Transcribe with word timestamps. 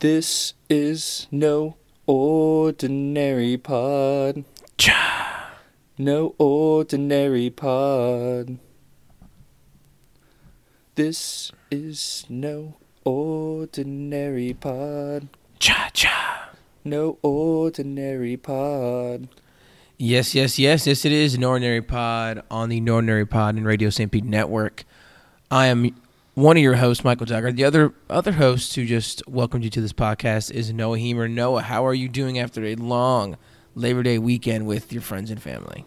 This 0.00 0.52
is 0.68 1.26
no 1.30 1.76
ordinary 2.06 3.56
pod. 3.56 4.44
Cha. 4.76 5.52
No 5.96 6.34
ordinary 6.36 7.48
pod. 7.48 8.58
This 10.96 11.50
is 11.70 12.26
no 12.28 12.76
ordinary 13.04 14.52
pod. 14.52 15.28
Cha 15.58 15.90
cha. 15.94 16.50
No 16.84 17.16
ordinary 17.22 18.36
pod. 18.36 19.28
Yes, 19.96 20.34
yes, 20.34 20.58
yes, 20.58 20.86
yes. 20.86 21.06
It 21.06 21.12
is 21.12 21.34
an 21.34 21.44
ordinary 21.44 21.80
pod 21.80 22.42
on 22.50 22.68
the 22.68 22.80
Ordinary 22.90 23.24
Pod 23.24 23.54
and 23.54 23.64
Radio 23.64 23.88
St. 23.88 24.12
Pete 24.12 24.26
Network. 24.26 24.84
I 25.50 25.68
am 25.68 25.96
one 26.36 26.58
of 26.58 26.62
your 26.62 26.74
hosts, 26.74 27.02
Michael 27.02 27.24
Jagger. 27.24 27.50
The 27.50 27.64
other 27.64 27.94
other 28.10 28.32
host 28.32 28.74
who 28.74 28.84
just 28.84 29.26
welcomed 29.26 29.64
you 29.64 29.70
to 29.70 29.80
this 29.80 29.94
podcast 29.94 30.50
is 30.50 30.70
Noah 30.70 30.98
Hemer. 30.98 31.30
Noah, 31.30 31.62
how 31.62 31.84
are 31.86 31.94
you 31.94 32.10
doing 32.10 32.38
after 32.38 32.62
a 32.62 32.74
long 32.74 33.38
Labor 33.74 34.02
Day 34.02 34.18
weekend 34.18 34.66
with 34.66 34.92
your 34.92 35.00
friends 35.00 35.30
and 35.30 35.42
family? 35.42 35.86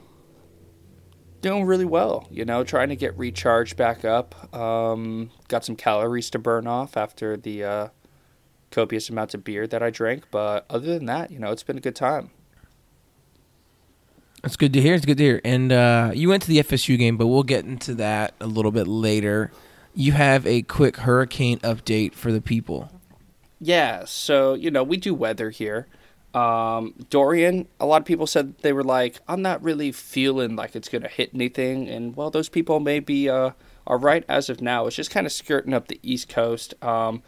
Doing 1.42 1.66
really 1.66 1.86
well, 1.86 2.28
you 2.32 2.46
know, 2.46 2.64
trying 2.64 2.90
to 2.90 2.96
get 2.96 3.16
recharged 3.16 3.78
back 3.78 4.04
up. 4.04 4.54
Um, 4.54 5.30
got 5.50 5.64
some 5.64 5.76
calories 5.76 6.32
to 6.32 6.40
burn 6.40 6.66
off 6.66 6.98
after 6.98 7.38
the 7.38 7.64
uh, 7.64 7.88
copious 8.72 9.08
amounts 9.08 9.36
of 9.36 9.44
beer 9.44 9.68
that 9.68 9.84
I 9.84 9.92
drank. 9.92 10.26
But 10.32 10.66
other 10.68 10.88
than 10.88 11.06
that, 11.06 11.30
you 11.30 11.38
know, 11.38 11.52
it's 11.52 11.64
been 11.64 11.78
a 11.78 11.82
good 11.82 11.96
time. 11.96 12.32
It's 14.44 14.56
good 14.56 14.74
to 14.74 14.82
hear. 14.82 14.96
It's 14.96 15.06
good 15.06 15.18
to 15.20 15.24
hear. 15.24 15.42
And 15.46 15.72
uh, 15.72 16.12
you 16.16 16.28
went 16.28 16.42
to 16.44 16.50
the 16.50 16.58
FSU 16.58 16.98
game, 16.98 17.18
but 17.18 17.28
we'll 17.28 17.44
get 17.44 17.66
into 17.66 17.94
that 17.96 18.34
a 18.42 18.48
little 18.48 18.72
bit 18.72 18.88
later. 18.88 19.52
You 19.94 20.14
have 20.14 20.46
a 20.46 20.62
quick 20.62 20.98
hurricane 20.98 21.60
update 21.60 22.14
for 22.14 22.32
the 22.32 22.42
people. 22.42 22.92
Yeah, 23.60 24.06
so 24.06 24.54
you 24.54 24.72
know 24.72 24.84
we 24.84 24.98
do 24.98 25.14
weather 25.14 25.50
here. 25.50 25.88
Um, 26.34 26.94
Dorian, 27.10 27.68
a 27.80 27.86
lot 27.86 28.02
of 28.02 28.06
people 28.06 28.28
said 28.28 28.58
they 28.60 28.72
were 28.72 28.84
like, 28.84 29.20
I'm 29.28 29.42
not 29.42 29.64
really 29.64 29.92
feeling 29.92 30.56
like 30.56 30.76
it's 30.76 30.90
gonna 30.90 31.08
hit 31.08 31.32
anything, 31.34 31.90
and 31.90 32.16
well, 32.16 32.30
those 32.30 32.50
people 32.50 32.80
may 32.80 33.00
be 33.00 33.30
uh, 33.30 33.52
are 33.88 33.98
right 33.98 34.24
as 34.30 34.50
of 34.50 34.62
now. 34.62 34.86
It's 34.88 34.96
just 34.96 35.12
kind 35.12 35.26
of 35.26 35.34
skirting 35.34 35.74
up 35.74 35.88
the 35.88 36.00
east 36.04 36.30
coast. 36.30 36.74
Um, 36.84 37.24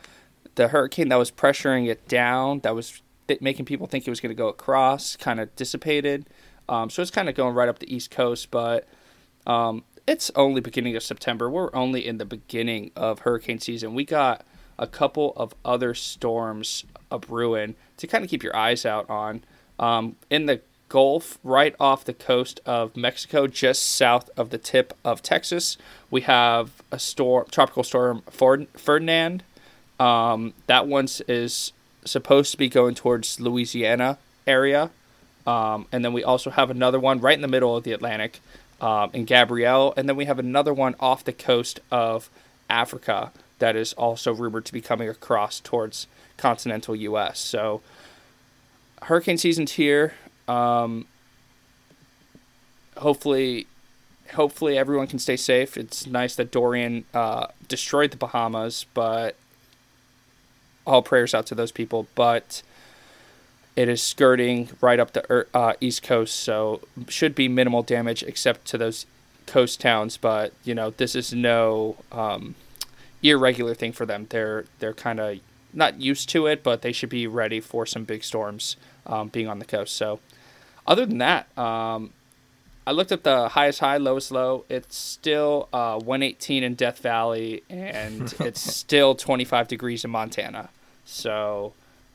the 0.56 0.70
hurricane 0.70 1.10
that 1.10 1.18
was 1.18 1.32
pressuring 1.32 1.88
it 1.88 2.08
down, 2.08 2.60
that 2.60 2.76
was 2.76 3.02
th- 3.28 3.42
making 3.42 3.66
people 3.66 3.88
think 3.88 4.08
it 4.08 4.10
was 4.12 4.20
gonna 4.20 4.34
go 4.34 4.48
across, 4.48 5.16
kind 5.16 5.40
of 5.40 5.54
dissipated. 5.56 6.28
Um, 6.70 6.90
so 6.90 7.02
it's 7.02 7.12
kind 7.12 7.28
of 7.28 7.36
going 7.36 7.56
right 7.56 7.68
up 7.68 7.80
the 7.80 7.94
east 7.94 8.12
coast, 8.12 8.52
but 8.52 8.88
um, 9.48 9.84
it's 10.08 10.32
only 10.36 10.62
beginning 10.62 10.96
of 10.96 11.04
September. 11.04 11.50
We're 11.50 11.74
only 11.76 12.06
in 12.06 12.18
the 12.18 12.26
beginning 12.26 12.92
of 12.96 13.20
hurricane 13.20 13.60
season. 13.60 13.94
We 13.94 14.06
got 14.06 14.46
a 14.78 14.88
couple 14.88 15.34
of 15.38 15.54
other 15.64 15.94
storms 15.94 16.86
a 17.12 17.20
brewing 17.20 17.76
to 17.98 18.08
kind 18.08 18.24
of 18.24 18.30
keep 18.30 18.44
your 18.44 18.56
eyes 18.56 18.86
out 18.86 19.10
on. 19.10 19.44
Um, 19.80 20.16
in 20.30 20.46
the 20.46 20.62
Gulf, 20.90 21.40
right 21.42 21.74
off 21.80 22.04
the 22.04 22.14
coast 22.14 22.60
of 22.66 22.98
Mexico, 22.98 23.48
just 23.48 23.84
south 23.84 24.30
of 24.36 24.50
the 24.50 24.58
tip 24.58 24.94
of 25.06 25.22
Texas, 25.22 25.78
we 26.10 26.22
have 26.22 26.84
a 26.92 27.00
storm, 27.00 27.46
tropical 27.50 27.84
storm 27.84 28.24
Ferdinand. 28.30 29.44
Um, 30.02 30.54
that 30.68 30.88
one 30.88 31.08
is 31.30 31.72
supposed 32.04 32.52
to 32.52 32.58
be 32.58 32.68
going 32.68 32.96
towards 32.96 33.40
Louisiana 33.40 34.18
area. 34.46 34.90
Um, 35.48 35.88
and 35.94 36.04
then 36.04 36.12
we 36.12 36.24
also 36.26 36.50
have 36.50 36.70
another 36.70 37.00
one 37.00 37.22
right 37.22 37.36
in 37.36 37.42
the 37.42 37.48
middle 37.48 37.76
of 37.76 37.84
the 37.84 37.94
Atlantic 37.94 38.42
um, 38.82 39.12
in 39.14 39.24
Gabrielle. 39.26 39.94
And 39.96 40.10
then 40.10 40.18
we 40.18 40.26
have 40.26 40.40
another 40.40 40.74
one 40.74 40.96
off 41.00 41.24
the 41.24 41.32
coast 41.32 41.80
of 41.90 42.30
Africa 42.70 43.32
that 43.60 43.76
is 43.76 43.94
also 43.94 44.34
rumored 44.34 44.66
to 44.66 44.74
be 44.74 44.82
coming 44.82 45.08
across 45.08 45.60
towards 45.60 46.08
continental 46.36 46.96
U.S. 46.96 47.40
So 47.40 47.82
hurricane 49.04 49.38
season's 49.38 49.74
here. 49.74 50.16
Um, 50.48 51.06
hopefully, 52.98 53.68
hopefully 54.34 54.78
everyone 54.78 55.08
can 55.08 55.20
stay 55.20 55.38
safe. 55.38 55.78
It's 55.78 56.08
nice 56.08 56.36
that 56.36 56.52
Dorian 56.52 57.06
uh, 57.14 57.48
destroyed 57.68 58.12
the 58.12 58.18
Bahamas, 58.18 58.88
but 58.94 59.36
all 60.86 61.04
prayers 61.04 61.36
out 61.36 61.46
to 61.48 61.56
those 61.56 61.72
people. 61.72 62.08
But 62.16 62.64
it 63.76 63.88
is 63.88 64.02
skirting 64.02 64.70
right 64.82 65.00
up 65.00 65.14
the 65.14 65.48
uh, 65.54 65.74
east 65.80 66.04
coast, 66.04 66.36
so 66.36 66.82
should 67.08 67.34
be 67.34 67.48
minimal 67.48 67.84
damage 67.84 68.24
except 68.24 68.66
to 68.66 68.78
those 68.78 69.06
coast 69.46 69.80
towns. 69.80 70.18
But 70.18 70.54
you 70.64 70.76
know, 70.76 70.92
this 70.92 71.16
is 71.16 71.34
no 71.34 71.98
um, 72.12 72.56
irregular 73.24 73.74
thing 73.74 73.94
for 73.94 74.06
them. 74.06 74.28
They're 74.30 74.66
they're 74.80 74.94
kind 74.94 75.20
of 75.20 75.40
not 75.74 76.02
used 76.02 76.30
to 76.30 76.48
it, 76.48 76.64
but 76.64 76.82
they 76.82 76.92
should 76.92 77.10
be 77.10 77.28
ready 77.28 77.62
for 77.62 77.86
some 77.86 78.04
big 78.04 78.24
storms 78.24 78.76
um, 79.06 79.30
being 79.30 79.48
on 79.48 79.60
the 79.60 79.66
coast. 79.66 79.96
So, 79.96 80.20
other 80.86 81.06
than 81.06 81.20
that, 81.20 81.58
um, 81.58 82.12
I 82.86 82.92
looked 82.92 83.14
at 83.14 83.24
the 83.24 83.50
highest 83.50 83.80
high, 83.80 83.98
lowest 83.98 84.32
low. 84.32 84.66
It's 84.68 84.98
still 84.98 85.70
uh, 85.72 85.98
118 85.98 86.64
in 86.64 86.76
Death 86.76 87.00
Valley, 87.00 87.64
and 87.70 88.34
it's 88.42 88.60
still 88.60 89.16
25 89.16 89.70
degrees 89.70 90.04
in 90.04 90.12
Montana. 90.12 90.70
So. 91.06 91.74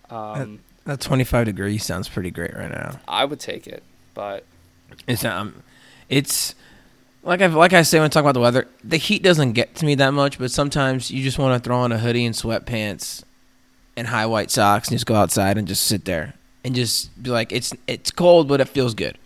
Um, 0.09 0.61
that 0.87 1.01
25 1.01 1.47
degrees 1.47 1.85
sounds 1.85 2.09
pretty 2.09 2.31
great 2.31 2.55
right 2.55 2.71
now. 2.71 3.01
I 3.07 3.25
would 3.25 3.41
take 3.41 3.67
it, 3.67 3.83
but 4.15 4.45
it's 5.07 5.25
um, 5.25 5.63
it's 6.09 6.55
like 7.23 7.43
I 7.43 7.47
like 7.47 7.73
I 7.73 7.83
say 7.83 7.99
when 7.99 8.07
I 8.07 8.09
talk 8.09 8.23
about 8.23 8.35
the 8.35 8.41
weather, 8.41 8.67
the 8.83 8.97
heat 8.97 9.23
doesn't 9.23 9.53
get 9.53 9.75
to 9.77 9.85
me 9.85 9.95
that 9.97 10.13
much, 10.13 10.39
but 10.39 10.51
sometimes 10.51 11.11
you 11.11 11.23
just 11.23 11.39
want 11.39 11.63
to 11.63 11.67
throw 11.67 11.79
on 11.79 11.93
a 11.93 11.99
hoodie 11.99 12.25
and 12.25 12.35
sweatpants 12.35 13.25
and 13.97 14.09
high 14.09 14.27
white 14.27 14.51
socks 14.51 14.89
and 14.89 14.95
just 14.95 15.07
go 15.07 15.15
outside 15.15 15.59
and 15.59 15.67
just 15.67 15.85
sit 15.85 16.05
there 16.05 16.35
and 16.65 16.75
just 16.75 17.23
be 17.23 17.31
like 17.31 17.53
it's 17.53 17.73
it's 17.87 18.11
cold 18.11 18.49
but 18.49 18.61
it 18.61 18.69
feels 18.69 18.95
good. 18.95 19.19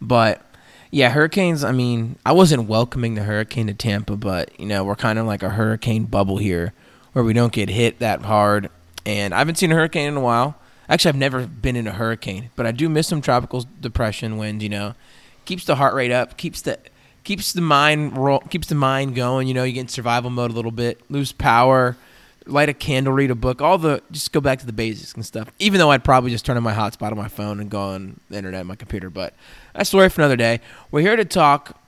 But 0.00 0.42
yeah, 0.90 1.10
hurricanes, 1.10 1.64
I 1.64 1.72
mean, 1.72 2.16
I 2.24 2.32
wasn't 2.32 2.68
welcoming 2.68 3.14
the 3.14 3.22
hurricane 3.22 3.66
to 3.66 3.74
Tampa, 3.74 4.16
but 4.16 4.58
you 4.60 4.66
know, 4.66 4.84
we're 4.84 4.96
kind 4.96 5.18
of 5.18 5.26
like 5.26 5.42
a 5.42 5.50
hurricane 5.50 6.04
bubble 6.04 6.38
here 6.38 6.72
where 7.12 7.24
we 7.24 7.32
don't 7.32 7.52
get 7.52 7.68
hit 7.68 7.98
that 7.98 8.22
hard. 8.22 8.70
And 9.04 9.32
I 9.32 9.38
haven't 9.38 9.56
seen 9.56 9.72
a 9.72 9.74
hurricane 9.74 10.08
in 10.08 10.16
a 10.16 10.20
while. 10.20 10.56
Actually, 10.88 11.08
I've 11.10 11.16
never 11.16 11.46
been 11.46 11.76
in 11.76 11.86
a 11.86 11.92
hurricane, 11.92 12.50
but 12.56 12.66
I 12.66 12.72
do 12.72 12.88
miss 12.88 13.08
some 13.08 13.20
tropical 13.20 13.64
depression 13.80 14.36
wind. 14.36 14.62
You 14.62 14.68
know, 14.68 14.94
keeps 15.44 15.64
the 15.64 15.76
heart 15.76 15.94
rate 15.94 16.12
up, 16.12 16.36
keeps 16.36 16.60
the 16.60 16.78
keeps 17.24 17.52
the 17.52 17.60
mind 17.60 18.16
keeps 18.50 18.68
the 18.68 18.74
mind 18.74 19.14
going. 19.14 19.48
You 19.48 19.54
know, 19.54 19.64
you 19.64 19.72
get 19.72 19.80
in 19.80 19.88
survival 19.88 20.30
mode 20.30 20.50
a 20.50 20.54
little 20.54 20.70
bit, 20.70 21.00
lose 21.10 21.32
power, 21.32 21.96
light 22.46 22.68
a 22.68 22.74
candle, 22.74 23.12
read 23.12 23.30
a 23.30 23.34
book, 23.34 23.60
all 23.60 23.78
the 23.78 24.02
just 24.10 24.32
go 24.32 24.40
back 24.40 24.60
to 24.60 24.66
the 24.66 24.72
basics 24.72 25.14
and 25.14 25.26
stuff. 25.26 25.50
Even 25.58 25.78
though 25.78 25.90
I'd 25.90 26.04
probably 26.04 26.30
just 26.30 26.44
turn 26.46 26.56
on 26.56 26.62
my 26.62 26.72
hotspot 26.72 27.10
on 27.10 27.16
my 27.16 27.28
phone 27.28 27.60
and 27.60 27.68
go 27.70 27.80
on 27.80 28.20
the 28.30 28.36
internet 28.38 28.60
on 28.60 28.66
my 28.68 28.76
computer, 28.76 29.10
but 29.10 29.34
that's 29.74 29.88
story 29.88 30.08
for 30.08 30.20
another 30.20 30.36
day. 30.36 30.60
We're 30.90 31.00
here 31.00 31.16
to 31.16 31.24
talk 31.24 31.78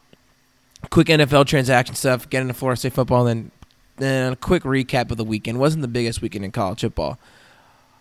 quick 0.91 1.09
NFL 1.09 1.47
transaction 1.47 1.95
stuff, 1.95 2.29
get 2.29 2.43
into 2.43 2.55
Florida 2.55 2.79
State 2.79 2.93
football, 2.93 3.27
and 3.27 3.45
then 3.45 3.51
then 3.97 4.33
a 4.33 4.37
quick 4.37 4.63
recap 4.63 5.11
of 5.11 5.17
the 5.17 5.25
weekend. 5.25 5.59
Wasn't 5.59 5.83
the 5.83 5.89
biggest 5.89 6.23
weekend 6.23 6.45
in 6.45 6.53
college 6.53 6.81
football, 6.81 7.19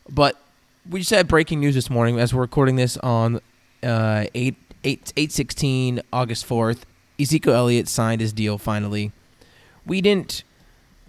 but 0.10 0.40
we 0.90 1.00
just 1.00 1.12
had 1.12 1.28
breaking 1.28 1.60
news 1.60 1.76
this 1.76 1.90
morning 1.90 2.20
as 2.20 2.34
we're 2.34 2.42
recording 2.42 2.76
this 2.76 2.98
on 2.98 3.40
uh, 3.84 4.26
8, 4.34 4.56
8, 4.84 5.14
8 5.16 5.32
16, 5.32 6.02
August 6.14 6.48
4th. 6.48 6.80
Ezekiel 7.20 7.54
Elliott 7.54 7.88
signed 7.88 8.22
his 8.22 8.32
deal 8.32 8.58
finally. 8.58 9.12
We 9.86 10.02
didn't. 10.02 10.44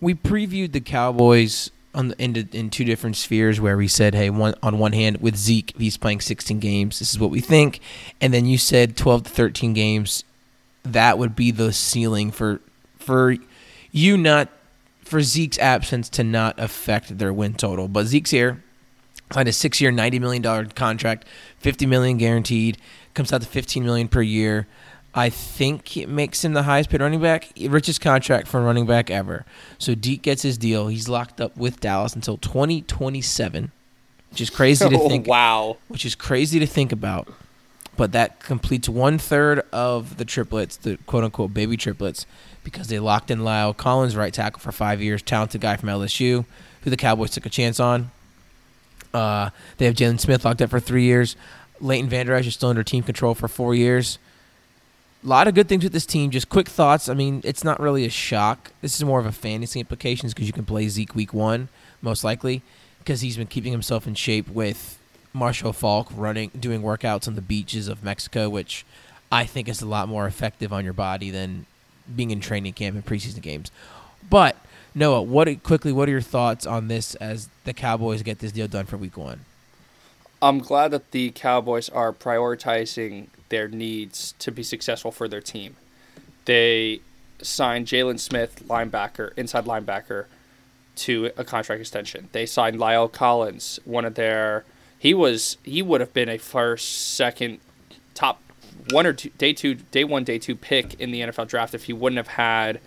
We 0.01 0.15
previewed 0.15 0.73
the 0.73 0.81
Cowboys 0.81 1.71
on 1.95 2.09
the, 2.09 2.23
in, 2.23 2.37
in 2.53 2.71
two 2.71 2.85
different 2.85 3.17
spheres 3.17 3.61
where 3.61 3.77
we 3.77 3.89
said, 3.89 4.15
hey, 4.15 4.31
one 4.31 4.55
on 4.63 4.79
one 4.79 4.93
hand 4.93 5.19
with 5.19 5.37
Zeke, 5.37 5.75
he's 5.77 5.97
playing 5.97 6.21
16 6.21 6.59
games. 6.61 6.99
This 6.99 7.11
is 7.11 7.19
what 7.19 7.31
we 7.31 7.41
think, 7.41 7.81
and 8.21 8.33
then 8.33 8.47
you 8.47 8.59
said 8.59 8.97
12 8.97 9.25
to 9.25 9.31
13 9.31 9.73
games. 9.75 10.25
That 10.85 11.19
would 11.19 11.37
be 11.37 11.51
the 11.51 11.73
ceiling 11.73 12.31
for 12.31 12.61
for 12.99 13.37
you 13.91 14.17
not 14.17 14.49
for 15.01 15.21
Zeke's 15.23 15.59
absence 15.59 16.09
to 16.11 16.25
not 16.25 16.59
affect 16.59 17.19
their 17.19 17.33
win 17.33 17.55
total. 17.55 17.89
But 17.89 18.07
Zeke's 18.07 18.31
here 18.31 18.63
signed 19.33 19.49
a 19.49 19.53
six-year, 19.53 19.91
ninety 19.91 20.19
million 20.19 20.43
dollar 20.43 20.65
contract, 20.67 21.27
fifty 21.59 21.87
million 21.87 22.17
guaranteed. 22.19 22.79
Comes 23.15 23.33
out 23.33 23.41
to 23.43 23.47
fifteen 23.47 23.85
million 23.85 24.09
per 24.09 24.23
year. 24.23 24.67
I 25.15 25.31
think 25.31 25.97
it 25.97 26.09
makes 26.09 26.45
him 26.45 26.53
the 26.53 26.63
highest 26.65 26.91
paid 26.91 27.01
running 27.01 27.21
back, 27.21 27.49
richest 27.61 28.01
contract 28.01 28.47
for 28.47 28.61
a 28.61 28.63
running 28.63 28.87
back 28.87 29.11
ever. 29.11 29.45
So 29.79 29.95
Deke 29.95 30.23
gets 30.23 30.43
his 30.43 30.59
deal. 30.59 30.89
He's 30.89 31.09
locked 31.09 31.41
up 31.41 31.57
with 31.57 31.81
Dallas 31.81 32.15
until 32.15 32.37
2027, 32.37 33.73
which 34.31 34.41
is 34.41 34.51
crazy 34.51 34.89
to 34.89 34.97
Oh, 35.01 35.09
think. 35.09 35.27
wow. 35.27 35.79
Which 35.89 36.05
is 36.05 36.15
crazy 36.15 36.59
to 36.61 36.67
think 36.67 36.93
about. 36.93 37.29
But 37.97 38.13
that 38.13 38.39
completes 38.41 38.89
one 38.89 39.19
third 39.19 39.63
of 39.73 40.19
the 40.19 40.25
triplets, 40.25 40.77
the 40.77 40.99
quote 41.07 41.25
unquote 41.25 41.53
baby 41.53 41.77
triplets, 41.77 42.27
because 42.63 42.87
they 42.89 43.01
locked 43.01 43.31
in 43.31 43.41
La'el 43.41 43.77
Collins, 43.77 44.15
right 44.15 44.33
tackle 44.33 44.61
for 44.61 44.71
five 44.71 45.03
years, 45.03 45.21
talented 45.21 45.61
guy 45.63 45.77
from 45.77 45.89
LSU, 45.89 46.45
who 46.83 46.91
the 46.91 46.97
Cowboys 46.97 47.31
took 47.31 47.47
a 47.47 47.51
chance 47.51 47.81
on. 47.81 48.11
Uh, 49.15 49.51
they 49.79 49.87
have 49.87 49.95
Jaylon 49.95 50.21
Smith 50.21 50.45
locked 50.45 50.63
up 50.63 50.71
for 50.71 50.81
three 50.81 51.05
years. 51.05 51.37
Leighton 51.81 52.09
Vander 52.09 52.35
Esch 52.35 52.47
is 52.47 52.55
still 52.55 52.69
under 52.71 52.83
team 52.83 53.03
control 53.03 53.35
for 53.35 53.49
four 53.49 53.75
years. 53.75 54.19
A 55.25 55.27
lot 55.29 55.49
of 55.49 55.55
good 55.55 55.69
things 55.69 55.83
with 55.83 55.93
this 55.93 56.07
team. 56.07 56.31
Just 56.31 56.49
quick 56.49 56.69
thoughts. 56.69 57.09
I 57.09 57.15
mean, 57.15 57.41
it's 57.45 57.65
not 57.65 57.81
really 57.81 58.05
a 58.05 58.11
shock. 58.11 58.73
This 58.83 58.95
is 58.97 59.05
more 59.05 59.19
of 59.19 59.27
a 59.27 59.33
fantasy 59.33 59.81
implications 59.81 60.33
because 60.35 60.47
you 60.47 60.53
can 60.53 60.65
play 60.65 60.89
Zeke 60.89 61.15
week 61.15 61.33
one, 61.35 61.69
most 62.03 62.23
likely. 62.23 62.63
because 62.99 63.23
he's 63.23 63.39
been 63.39 63.47
keeping 63.47 63.73
himself 63.73 64.07
in 64.07 64.15
shape 64.15 64.49
with 64.51 64.99
Marshall 65.33 65.73
Faulk 65.73 66.09
running, 66.15 66.51
doing 66.59 66.83
workouts 66.83 67.27
on 67.27 67.37
the 67.37 67.41
beaches 67.41 67.89
of 67.89 68.05
Mexico, 68.05 68.51
which 68.51 68.85
I 69.33 69.45
think 69.47 69.67
is 69.67 69.81
a 69.81 69.87
lot 69.87 70.09
more 70.11 70.27
effective 70.27 70.75
on 70.75 70.85
your 70.85 70.93
body 70.93 71.31
than 71.31 71.65
being 72.15 72.31
in 72.31 72.41
training 72.41 72.75
camp 72.75 72.97
and 72.97 73.07
preseason 73.07 73.41
games. 73.41 73.71
But 74.29 74.57
Noah, 74.95 75.23
what 75.23 75.63
quickly? 75.63 75.93
What 75.93 76.09
are 76.09 76.13
your 76.13 76.21
thoughts 76.21 76.67
on 76.67 76.89
this 76.89 77.15
as 77.17 77.49
the 77.65 77.73
Cowboys 77.73 78.23
get 78.23 78.39
this 78.39 78.53
deal 78.53 78.69
done 78.69 78.87
for 78.87 78.97
Week 78.97 79.17
One? 79.17 79.41
I'm 80.41 80.61
glad 80.61 80.93
that 80.93 81.11
the 81.11 81.31
Cowboys 81.31 81.89
are 81.89 82.13
prioritizing 82.13 83.27
their 83.49 83.69
needs 83.69 84.35
to 84.39 84.53
be 84.53 84.63
successful 84.63 85.11
for 85.11 85.27
their 85.29 85.41
team. 85.41 85.77
They 86.45 87.01
signed 87.43 87.87
Jaylon 87.87 88.21
Smith, 88.21 88.63
linebacker, 88.67 89.33
inside 89.37 89.65
linebacker, 89.65 90.27
to 90.97 91.31
a 91.37 91.45
contract 91.45 91.81
extension. 91.81 92.29
They 92.33 92.47
signed 92.47 92.79
La'el 92.79 93.11
Collins, 93.11 93.81
one 93.85 94.05
of 94.05 94.15
their. 94.15 94.65
He 94.99 95.15
was 95.15 95.59
he 95.63 95.83
would 95.83 96.01
have 96.01 96.13
been 96.13 96.29
a 96.29 96.39
first, 96.39 97.15
second, 97.15 97.61
top 98.15 98.41
one 98.91 99.07
or 99.07 99.13
two 99.13 99.31
day 99.39 99.53
two, 99.53 99.75
day 99.75 100.05
one, 100.05 100.25
day 100.25 100.39
two 100.39 100.57
pick 100.57 100.95
in 101.01 101.11
the 101.11 101.21
NFL 101.21 101.49
draft 101.49 101.75
if 101.75 101.85
he 101.85 101.93
wouldn't 101.93 102.17
have 102.17 102.29
had. 102.29 102.81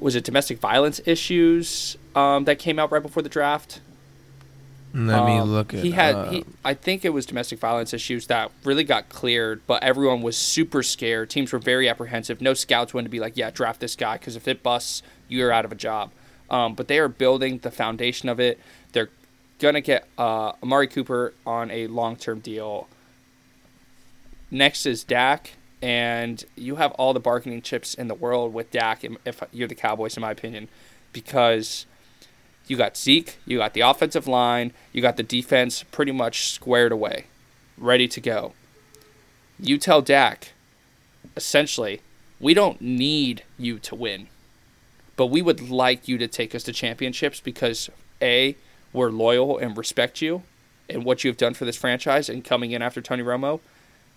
Was 0.00 0.14
it 0.14 0.24
domestic 0.24 0.58
violence 0.58 1.00
issues 1.04 1.96
um, 2.16 2.44
that 2.44 2.58
came 2.58 2.78
out 2.78 2.90
right 2.90 3.02
before 3.02 3.22
the 3.22 3.28
draft? 3.28 3.80
Let 4.92 5.24
me 5.24 5.38
Um, 5.38 5.52
look 5.52 5.72
at. 5.72 5.84
He 5.84 5.92
had, 5.92 6.32
he, 6.32 6.44
I 6.64 6.74
think 6.74 7.04
it 7.04 7.10
was 7.10 7.24
domestic 7.24 7.60
violence 7.60 7.94
issues 7.94 8.26
that 8.26 8.50
really 8.64 8.82
got 8.82 9.08
cleared, 9.08 9.60
but 9.68 9.84
everyone 9.84 10.20
was 10.20 10.36
super 10.36 10.82
scared. 10.82 11.30
Teams 11.30 11.52
were 11.52 11.60
very 11.60 11.88
apprehensive. 11.88 12.40
No 12.40 12.54
scouts 12.54 12.92
wanted 12.92 13.04
to 13.04 13.10
be 13.10 13.20
like, 13.20 13.36
"Yeah, 13.36 13.50
draft 13.50 13.78
this 13.80 13.94
guy," 13.94 14.16
because 14.16 14.34
if 14.34 14.48
it 14.48 14.64
busts, 14.64 15.02
you're 15.28 15.52
out 15.52 15.64
of 15.64 15.70
a 15.70 15.76
job. 15.76 16.10
Um, 16.48 16.74
but 16.74 16.88
they 16.88 16.98
are 16.98 17.06
building 17.06 17.58
the 17.58 17.70
foundation 17.70 18.28
of 18.28 18.40
it. 18.40 18.58
They're 18.90 19.10
gonna 19.60 19.80
get 19.80 20.08
uh, 20.18 20.54
Amari 20.60 20.88
Cooper 20.88 21.34
on 21.46 21.70
a 21.70 21.86
long-term 21.86 22.40
deal. 22.40 22.88
Next 24.50 24.86
is 24.86 25.04
Dak, 25.04 25.52
and 25.82 26.44
you 26.56 26.76
have 26.76 26.92
all 26.92 27.12
the 27.12 27.20
bargaining 27.20 27.62
chips 27.62 27.94
in 27.94 28.08
the 28.08 28.14
world 28.14 28.52
with 28.52 28.70
Dak. 28.70 29.04
If 29.24 29.42
you're 29.52 29.68
the 29.68 29.74
Cowboys, 29.74 30.16
in 30.16 30.20
my 30.20 30.30
opinion, 30.30 30.68
because 31.12 31.86
you 32.66 32.76
got 32.76 32.96
Zeke, 32.96 33.38
you 33.46 33.58
got 33.58 33.74
the 33.74 33.80
offensive 33.80 34.28
line, 34.28 34.72
you 34.92 35.02
got 35.02 35.16
the 35.16 35.22
defense 35.22 35.82
pretty 35.90 36.12
much 36.12 36.50
squared 36.50 36.92
away, 36.92 37.26
ready 37.76 38.06
to 38.08 38.20
go. 38.20 38.52
You 39.58 39.78
tell 39.78 40.02
Dak, 40.02 40.52
essentially, 41.36 42.00
we 42.38 42.54
don't 42.54 42.80
need 42.80 43.42
you 43.58 43.78
to 43.80 43.94
win, 43.94 44.28
but 45.16 45.26
we 45.26 45.42
would 45.42 45.68
like 45.68 46.08
you 46.08 46.16
to 46.18 46.28
take 46.28 46.54
us 46.54 46.62
to 46.64 46.72
championships 46.72 47.40
because 47.40 47.90
A, 48.22 48.56
we're 48.92 49.10
loyal 49.10 49.58
and 49.58 49.76
respect 49.76 50.22
you 50.22 50.42
and 50.88 51.04
what 51.04 51.24
you've 51.24 51.36
done 51.36 51.54
for 51.54 51.64
this 51.64 51.76
franchise 51.76 52.28
and 52.28 52.44
coming 52.44 52.72
in 52.72 52.82
after 52.82 53.00
Tony 53.00 53.22
Romo, 53.22 53.60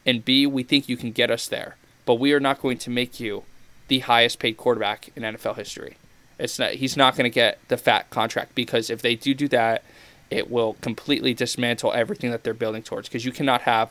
and 0.06 0.24
B, 0.24 0.46
we 0.46 0.64
think 0.64 0.90
you 0.90 0.98
can 0.98 1.12
get 1.12 1.32
us 1.32 1.48
there, 1.48 1.76
but 2.06 2.16
we 2.16 2.34
are 2.34 2.40
not 2.40 2.62
going 2.62 2.78
to 2.80 2.90
make 2.90 3.20
you 3.20 3.44
the 3.88 4.00
highest 4.00 4.40
paid 4.40 4.58
quarterback 4.58 5.10
in 5.16 5.24
NFL 5.24 5.56
history. 5.56 5.98
It's 6.40 6.58
not. 6.58 6.72
He's 6.72 6.98
not 6.98 7.16
going 7.16 7.30
to 7.30 7.34
get 7.34 7.60
the 7.68 7.78
fat 7.78 8.10
contract 8.10 8.56
because 8.56 8.90
if 8.90 9.02
they 9.02 9.16
do 9.16 9.34
do 9.34 9.48
that, 9.50 9.84
it 10.30 10.50
will 10.50 10.74
completely 10.82 11.34
dismantle 11.34 11.94
everything 11.94 12.32
that 12.32 12.44
they're 12.44 12.54
building 12.54 12.82
towards. 12.82 13.08
Because 13.08 13.24
you 13.24 13.32
cannot 13.32 13.62
have 13.62 13.90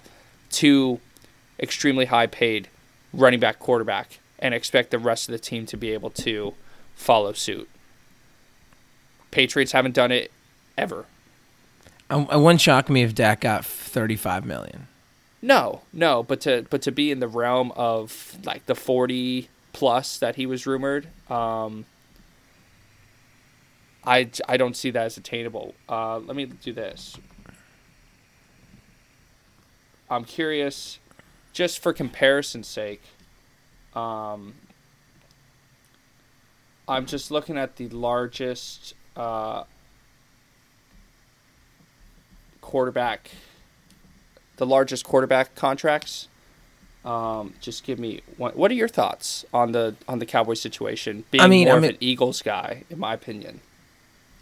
two 0.50 1.00
extremely 1.60 2.06
high 2.06 2.26
paid 2.26 2.68
running 3.12 3.40
back 3.40 3.58
quarterback 3.58 4.18
and 4.38 4.54
expect 4.54 4.90
the 4.90 4.98
rest 4.98 5.28
of 5.28 5.32
the 5.32 5.38
team 5.38 5.66
to 5.66 5.76
be 5.76 5.92
able 5.92 6.10
to 6.10 6.54
follow 6.96 7.32
suit. 7.32 7.68
Patriots 9.30 9.72
haven't 9.72 9.94
done 9.94 10.10
it 10.10 10.32
ever. 10.76 11.06
Um, 12.10 12.26
I, 12.28 12.34
I 12.34 12.36
wouldn't 12.36 12.60
shock 12.60 12.90
me 12.90 13.02
if 13.02 13.14
Dak 13.14 13.40
got 13.40 13.64
thirty-five 13.64 14.44
million. 14.44 14.88
No, 15.44 15.82
no, 15.92 16.22
but 16.22 16.40
to 16.42 16.64
but 16.70 16.82
to 16.82 16.92
be 16.92 17.10
in 17.10 17.18
the 17.18 17.26
realm 17.26 17.72
of 17.72 18.38
like 18.44 18.66
the 18.66 18.76
forty 18.76 19.48
plus 19.72 20.18
that 20.18 20.36
he 20.36 20.46
was 20.46 20.66
rumored, 20.68 21.08
um, 21.28 21.84
I 24.06 24.30
I 24.48 24.56
don't 24.56 24.76
see 24.76 24.90
that 24.92 25.06
as 25.06 25.16
attainable. 25.16 25.74
Uh, 25.88 26.18
let 26.18 26.36
me 26.36 26.46
do 26.46 26.72
this. 26.72 27.16
I'm 30.08 30.24
curious, 30.24 31.00
just 31.52 31.80
for 31.80 31.92
comparison's 31.92 32.68
sake. 32.68 33.02
Um, 33.96 34.54
I'm 36.86 37.06
just 37.06 37.32
looking 37.32 37.58
at 37.58 37.76
the 37.76 37.88
largest 37.88 38.94
uh, 39.16 39.64
quarterback 42.60 43.30
the 44.62 44.66
largest 44.66 45.04
quarterback 45.04 45.56
contracts. 45.56 46.28
Um, 47.04 47.54
just 47.60 47.82
give 47.82 47.98
me 47.98 48.20
one, 48.36 48.52
what 48.52 48.70
are 48.70 48.74
your 48.74 48.86
thoughts 48.86 49.44
on 49.52 49.72
the 49.72 49.96
on 50.06 50.20
the 50.20 50.26
Cowboys 50.26 50.60
situation? 50.60 51.24
Being 51.32 51.42
I 51.42 51.48
mean, 51.48 51.66
more 51.66 51.74
I 51.74 51.78
of 51.78 51.84
an 51.84 51.96
Eagles 51.98 52.42
guy, 52.42 52.84
in 52.88 53.00
my 53.00 53.12
opinion. 53.12 53.60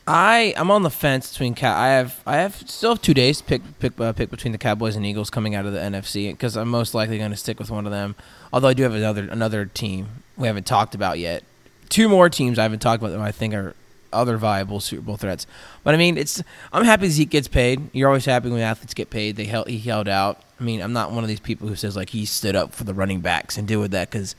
I 0.06 0.52
I'm 0.58 0.70
on 0.70 0.82
the 0.82 0.90
fence 0.90 1.32
between 1.32 1.54
Cow. 1.54 1.74
I 1.74 1.88
have 1.88 2.20
I 2.26 2.36
have 2.36 2.68
still 2.68 2.90
have 2.90 3.00
two 3.00 3.14
days 3.14 3.38
to 3.38 3.44
pick 3.44 3.62
pick 3.78 3.98
uh, 3.98 4.12
pick 4.12 4.28
between 4.28 4.52
the 4.52 4.58
Cowboys 4.58 4.94
and 4.94 5.06
Eagles 5.06 5.30
coming 5.30 5.54
out 5.54 5.64
of 5.64 5.72
the 5.72 5.78
NFC 5.78 6.30
because 6.32 6.54
I'm 6.54 6.68
most 6.68 6.92
likely 6.92 7.16
going 7.16 7.30
to 7.30 7.36
stick 7.36 7.58
with 7.58 7.70
one 7.70 7.86
of 7.86 7.92
them. 7.92 8.14
Although 8.52 8.68
I 8.68 8.74
do 8.74 8.82
have 8.82 8.94
another 8.94 9.26
another 9.30 9.64
team 9.64 10.08
we 10.36 10.46
haven't 10.46 10.66
talked 10.66 10.94
about 10.94 11.18
yet. 11.18 11.44
Two 11.88 12.10
more 12.10 12.28
teams 12.28 12.58
I 12.58 12.64
haven't 12.64 12.80
talked 12.80 13.02
about 13.02 13.12
that 13.12 13.20
I 13.20 13.32
think 13.32 13.54
are 13.54 13.74
other 14.12 14.36
viable 14.36 14.80
Super 14.80 15.02
Bowl 15.02 15.16
threats. 15.16 15.46
But 15.84 15.94
I 15.94 15.98
mean, 15.98 16.16
it's 16.16 16.42
I'm 16.72 16.84
happy 16.84 17.08
Zeke 17.08 17.30
gets 17.30 17.48
paid. 17.48 17.90
You're 17.92 18.08
always 18.08 18.24
happy 18.24 18.50
when 18.50 18.60
athletes 18.60 18.94
get 18.94 19.10
paid. 19.10 19.36
They 19.36 19.44
held 19.44 19.68
he 19.68 19.78
held 19.78 20.08
out. 20.08 20.42
I 20.58 20.62
mean, 20.62 20.82
I'm 20.82 20.92
not 20.92 21.10
one 21.12 21.24
of 21.24 21.28
these 21.28 21.40
people 21.40 21.68
who 21.68 21.76
says 21.76 21.96
like 21.96 22.10
he 22.10 22.24
stood 22.24 22.56
up 22.56 22.74
for 22.74 22.84
the 22.84 22.94
running 22.94 23.20
backs 23.20 23.56
and 23.56 23.66
deal 23.66 23.80
with 23.80 23.92
that 23.92 24.10
because 24.10 24.34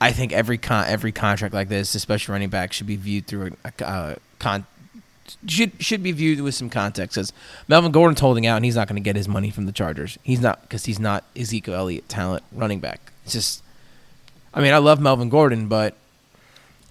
I 0.00 0.12
think 0.12 0.32
every 0.32 0.58
con- 0.58 0.86
every 0.86 1.12
contract 1.12 1.52
like 1.52 1.68
this, 1.68 1.94
especially 1.94 2.32
running 2.32 2.48
back, 2.48 2.72
should 2.72 2.86
be 2.86 2.96
viewed 2.96 3.26
through 3.26 3.56
a, 3.64 3.72
a 3.80 3.86
uh, 3.86 4.14
con 4.38 4.66
should 5.46 5.72
should 5.78 6.02
be 6.02 6.12
viewed 6.12 6.40
with 6.40 6.54
some 6.54 6.70
context. 6.70 7.16
Because 7.16 7.32
Melvin 7.68 7.92
Gordon's 7.92 8.20
holding 8.20 8.46
out 8.46 8.56
and 8.56 8.64
he's 8.64 8.76
not 8.76 8.88
going 8.88 9.00
to 9.00 9.04
get 9.04 9.16
his 9.16 9.28
money 9.28 9.50
from 9.50 9.66
the 9.66 9.72
Chargers. 9.72 10.18
He's 10.22 10.40
not 10.40 10.62
because 10.62 10.86
he's 10.86 10.98
not 10.98 11.24
Ezekiel 11.36 11.74
Elliott 11.74 12.08
talent 12.08 12.44
running 12.52 12.80
back. 12.80 13.12
It's 13.24 13.34
just, 13.34 13.62
I 14.54 14.60
mean, 14.60 14.72
I 14.72 14.78
love 14.78 15.00
Melvin 15.00 15.28
Gordon, 15.28 15.68
but 15.68 15.94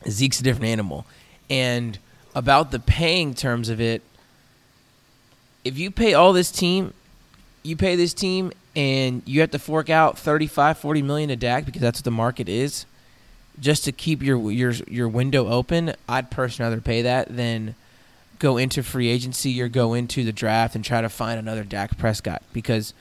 Zeke's 0.08 0.40
a 0.40 0.44
different 0.44 0.68
animal. 0.68 1.06
And 1.50 1.98
about 2.36 2.72
the 2.72 2.80
paying 2.80 3.34
terms 3.34 3.70
of 3.70 3.82
it, 3.82 4.02
if 5.66 5.78
you 5.78 5.92
pay 5.92 6.14
all 6.14 6.34
this 6.34 6.52
team, 6.52 6.94
you 7.64 7.76
pay 7.76 7.96
this 7.96 8.14
team 8.14 8.52
and 8.76 9.22
you 9.26 9.42
have 9.42 9.52
to 9.52 9.60
fork 9.60 9.90
out 9.90 10.18
35, 10.18 10.78
40 10.78 11.02
million 11.02 11.30
to 11.30 11.36
Dak 11.36 11.66
because 11.66 11.82
that's 11.82 12.00
what 12.00 12.06
the 12.06 12.12
market 12.12 12.48
is, 12.48 12.86
just 13.60 13.84
to 13.86 13.92
keep 13.92 14.22
your 14.22 14.52
your 14.52 14.72
your 14.72 15.10
window 15.10 15.48
open, 15.48 15.94
I'd 16.08 16.32
personally 16.32 16.70
rather 16.70 16.82
pay 16.82 17.02
that 17.02 17.36
than 17.36 17.76
go 18.40 18.58
into 18.58 18.82
free 18.82 19.10
agency 19.10 19.62
or 19.62 19.68
go 19.68 19.94
into 19.94 20.24
the 20.24 20.32
draft 20.32 20.76
and 20.76 20.84
try 20.84 21.02
to 21.02 21.10
find 21.10 21.38
another 21.38 21.64
Dak 21.64 21.98
Prescott 21.98 22.42
because 22.54 22.94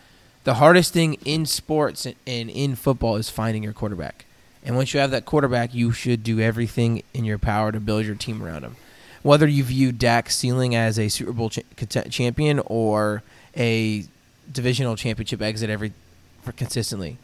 the 0.45 0.55
hardest 0.55 0.93
thing 0.93 1.15
in 1.25 1.47
sports 1.47 2.07
and 2.07 2.51
in 2.51 2.75
football 2.75 3.17
is 3.17 3.31
finding 3.31 3.63
your 3.63 3.73
quarterback. 3.73 4.25
And 4.69 4.77
once 4.77 4.93
you 4.93 5.01
have 5.01 5.11
that 5.13 5.25
quarterback, 5.25 5.73
you 5.73 5.93
should 5.93 6.23
do 6.23 6.41
everything 6.41 7.03
in 7.15 7.25
your 7.25 7.39
power 7.39 7.73
to 7.73 7.81
build 7.81 8.05
your 8.05 8.15
team 8.15 8.43
around 8.43 8.65
him. 8.65 8.77
Whether 9.23 9.47
you 9.49 9.65
view 9.65 9.93
Dak's 9.93 10.37
ceiling 10.37 10.75
as 10.75 10.99
a 10.99 11.09
Super 11.09 11.33
Bowl 11.33 11.49
cha- 11.49 12.03
champion 12.11 12.61
or 12.67 13.23
a 13.57 14.05
divisional 14.53 14.95
championship 14.95 15.41
exit 15.41 15.71
every 15.71 15.95
consistently, 16.57 17.17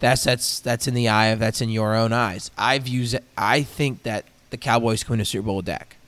that's 0.00 0.24
that's 0.24 0.58
that's 0.58 0.88
in 0.88 0.94
the 0.94 1.08
eye 1.08 1.26
of 1.26 1.38
that's 1.38 1.60
in 1.60 1.68
your 1.68 1.94
own 1.94 2.12
eyes. 2.12 2.50
I 2.58 2.80
views 2.80 3.14
I 3.36 3.62
think 3.62 4.02
that 4.02 4.24
the 4.50 4.56
Cowboys 4.56 5.08
win 5.08 5.20
a 5.20 5.24
Super 5.24 5.46
Bowl 5.46 5.56
with 5.58 5.66
Dak. 5.66 5.98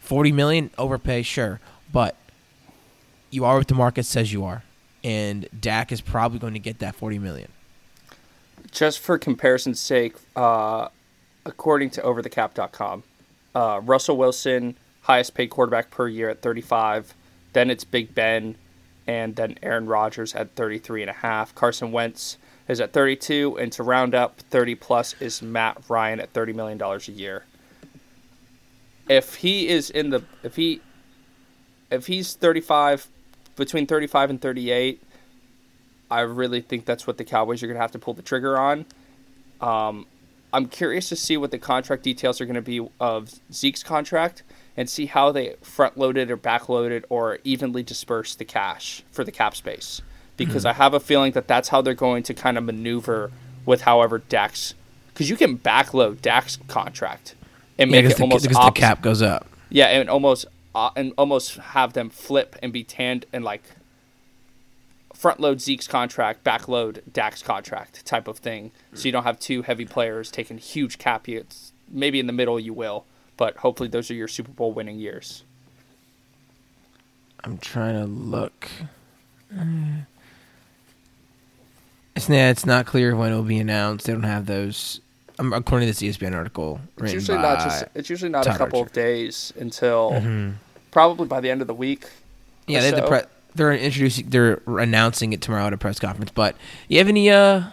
Forty 0.00 0.32
million 0.32 0.72
overpay, 0.78 1.22
sure, 1.22 1.60
but 1.92 2.16
you 3.30 3.44
are 3.44 3.56
what 3.56 3.68
the 3.68 3.74
market 3.74 4.04
says 4.04 4.32
you 4.32 4.44
are, 4.44 4.64
and 5.04 5.48
Dak 5.58 5.92
is 5.92 6.00
probably 6.00 6.40
going 6.40 6.54
to 6.54 6.58
get 6.58 6.80
that 6.80 6.96
forty 6.96 7.20
million. 7.20 7.52
Just 8.72 9.00
for 9.00 9.18
comparison's 9.18 9.78
sake, 9.78 10.16
uh, 10.34 10.88
according 11.44 11.90
to 11.90 12.00
OverTheCap.com, 12.00 13.02
uh, 13.54 13.80
Russell 13.84 14.16
Wilson, 14.16 14.76
highest 15.02 15.34
paid 15.34 15.50
quarterback 15.50 15.90
per 15.90 16.08
year 16.08 16.30
at 16.30 16.40
35. 16.40 17.14
Then 17.52 17.70
it's 17.70 17.84
Big 17.84 18.14
Ben, 18.14 18.56
and 19.06 19.36
then 19.36 19.58
Aaron 19.62 19.86
Rodgers 19.86 20.34
at 20.34 20.54
33 20.54 21.02
and 21.02 21.10
a 21.10 21.14
half. 21.14 21.54
Carson 21.54 21.92
Wentz 21.92 22.38
is 22.66 22.80
at 22.80 22.94
32, 22.94 23.58
and 23.58 23.70
to 23.72 23.82
round 23.82 24.14
up 24.14 24.40
30 24.50 24.74
plus 24.76 25.14
is 25.20 25.42
Matt 25.42 25.82
Ryan 25.88 26.18
at 26.18 26.32
30 26.32 26.54
million 26.54 26.78
dollars 26.78 27.08
a 27.08 27.12
year. 27.12 27.44
If 29.08 29.36
he 29.36 29.68
is 29.68 29.90
in 29.90 30.10
the 30.10 30.22
if 30.42 30.56
he 30.56 30.80
if 31.90 32.06
he's 32.06 32.32
35 32.34 33.08
between 33.56 33.86
35 33.86 34.30
and 34.30 34.40
38 34.40 35.02
I 36.12 36.20
really 36.20 36.60
think 36.60 36.84
that's 36.84 37.06
what 37.06 37.16
the 37.16 37.24
Cowboys 37.24 37.62
are 37.62 37.66
going 37.66 37.76
to 37.76 37.80
have 37.80 37.92
to 37.92 37.98
pull 37.98 38.12
the 38.12 38.22
trigger 38.22 38.58
on. 38.58 38.84
Um, 39.60 40.06
I'm 40.52 40.66
curious 40.66 41.08
to 41.08 41.16
see 41.16 41.38
what 41.38 41.50
the 41.50 41.58
contract 41.58 42.02
details 42.02 42.40
are 42.40 42.44
going 42.44 42.56
to 42.56 42.60
be 42.62 42.86
of 43.00 43.40
Zeke's 43.50 43.82
contract 43.82 44.42
and 44.76 44.90
see 44.90 45.06
how 45.06 45.32
they 45.32 45.54
front 45.62 45.96
loaded 45.96 46.30
or 46.30 46.36
back 46.36 46.68
loaded 46.68 47.06
or 47.08 47.38
evenly 47.44 47.82
disperse 47.82 48.34
the 48.34 48.44
cash 48.44 49.02
for 49.10 49.24
the 49.24 49.32
cap 49.32 49.56
space. 49.56 50.02
Because 50.36 50.64
mm-hmm. 50.64 50.80
I 50.80 50.84
have 50.84 50.92
a 50.92 51.00
feeling 51.00 51.32
that 51.32 51.48
that's 51.48 51.70
how 51.70 51.80
they're 51.80 51.94
going 51.94 52.22
to 52.24 52.34
kind 52.34 52.58
of 52.58 52.64
maneuver 52.64 53.30
with 53.64 53.82
however 53.82 54.18
Dak's, 54.18 54.74
because 55.12 55.30
you 55.30 55.36
can 55.36 55.56
backload 55.56 56.20
Dak's 56.20 56.58
contract 56.68 57.34
and 57.78 57.90
make 57.90 58.04
it 58.04 58.16
the, 58.16 58.22
almost 58.22 58.42
because 58.42 58.56
opposite. 58.58 58.74
the 58.74 58.80
cap 58.80 59.02
goes 59.02 59.22
up. 59.22 59.46
Yeah, 59.70 59.86
and 59.86 60.10
almost 60.10 60.44
uh, 60.74 60.90
and 60.96 61.12
almost 61.16 61.56
have 61.56 61.94
them 61.94 62.10
flip 62.10 62.56
and 62.62 62.72
be 62.72 62.84
tanned 62.84 63.24
and 63.32 63.44
like 63.44 63.62
front 65.22 65.38
load 65.38 65.60
Zeke's 65.60 65.86
contract, 65.86 66.42
back 66.42 66.66
load 66.66 67.00
Dak's 67.10 67.44
contract 67.44 68.04
type 68.04 68.26
of 68.26 68.38
thing. 68.38 68.72
So 68.92 69.04
you 69.04 69.12
don't 69.12 69.22
have 69.22 69.38
two 69.38 69.62
heavy 69.62 69.84
players 69.84 70.32
taking 70.32 70.58
huge 70.58 70.98
cap 70.98 71.26
hits. 71.26 71.72
Maybe 71.88 72.18
in 72.18 72.26
the 72.26 72.32
middle 72.32 72.58
you 72.58 72.74
will, 72.74 73.04
but 73.36 73.58
hopefully 73.58 73.88
those 73.88 74.10
are 74.10 74.14
your 74.14 74.26
Super 74.26 74.50
Bowl 74.50 74.72
winning 74.72 74.98
years. 74.98 75.44
I'm 77.44 77.56
trying 77.58 77.94
to 77.94 78.04
look. 78.06 78.68
It's, 82.16 82.28
yeah, 82.28 82.50
it's 82.50 82.66
not 82.66 82.86
clear 82.86 83.14
when 83.14 83.32
it 83.32 83.36
will 83.36 83.42
be 83.44 83.58
announced. 83.58 84.06
They 84.06 84.12
don't 84.12 84.24
have 84.24 84.46
those. 84.46 85.00
Um, 85.38 85.52
according 85.52 85.86
to 85.88 85.94
this 85.94 86.02
ESPN 86.02 86.34
article, 86.34 86.80
it's 86.98 87.12
usually 87.12 87.38
not 87.38 87.60
just. 87.60 87.84
It's 87.94 88.10
usually 88.10 88.30
not 88.30 88.46
a 88.46 88.50
couple 88.50 88.80
Archer. 88.80 88.88
of 88.88 88.92
days 88.92 89.52
until 89.56 90.10
mm-hmm. 90.12 90.50
probably 90.90 91.26
by 91.26 91.40
the 91.40 91.50
end 91.50 91.60
of 91.60 91.68
the 91.68 91.74
week. 91.74 92.06
Yeah, 92.66 92.80
they 92.80 92.90
so. 92.90 92.96
the 92.96 93.06
pre- 93.06 93.22
they're 93.54 93.72
introducing. 93.72 94.30
They're 94.30 94.60
announcing 94.66 95.32
it 95.32 95.40
tomorrow 95.40 95.66
at 95.66 95.72
a 95.72 95.78
press 95.78 95.98
conference. 95.98 96.30
But 96.30 96.56
you 96.88 96.98
have 96.98 97.08
any? 97.08 97.30
Uh, 97.30 97.64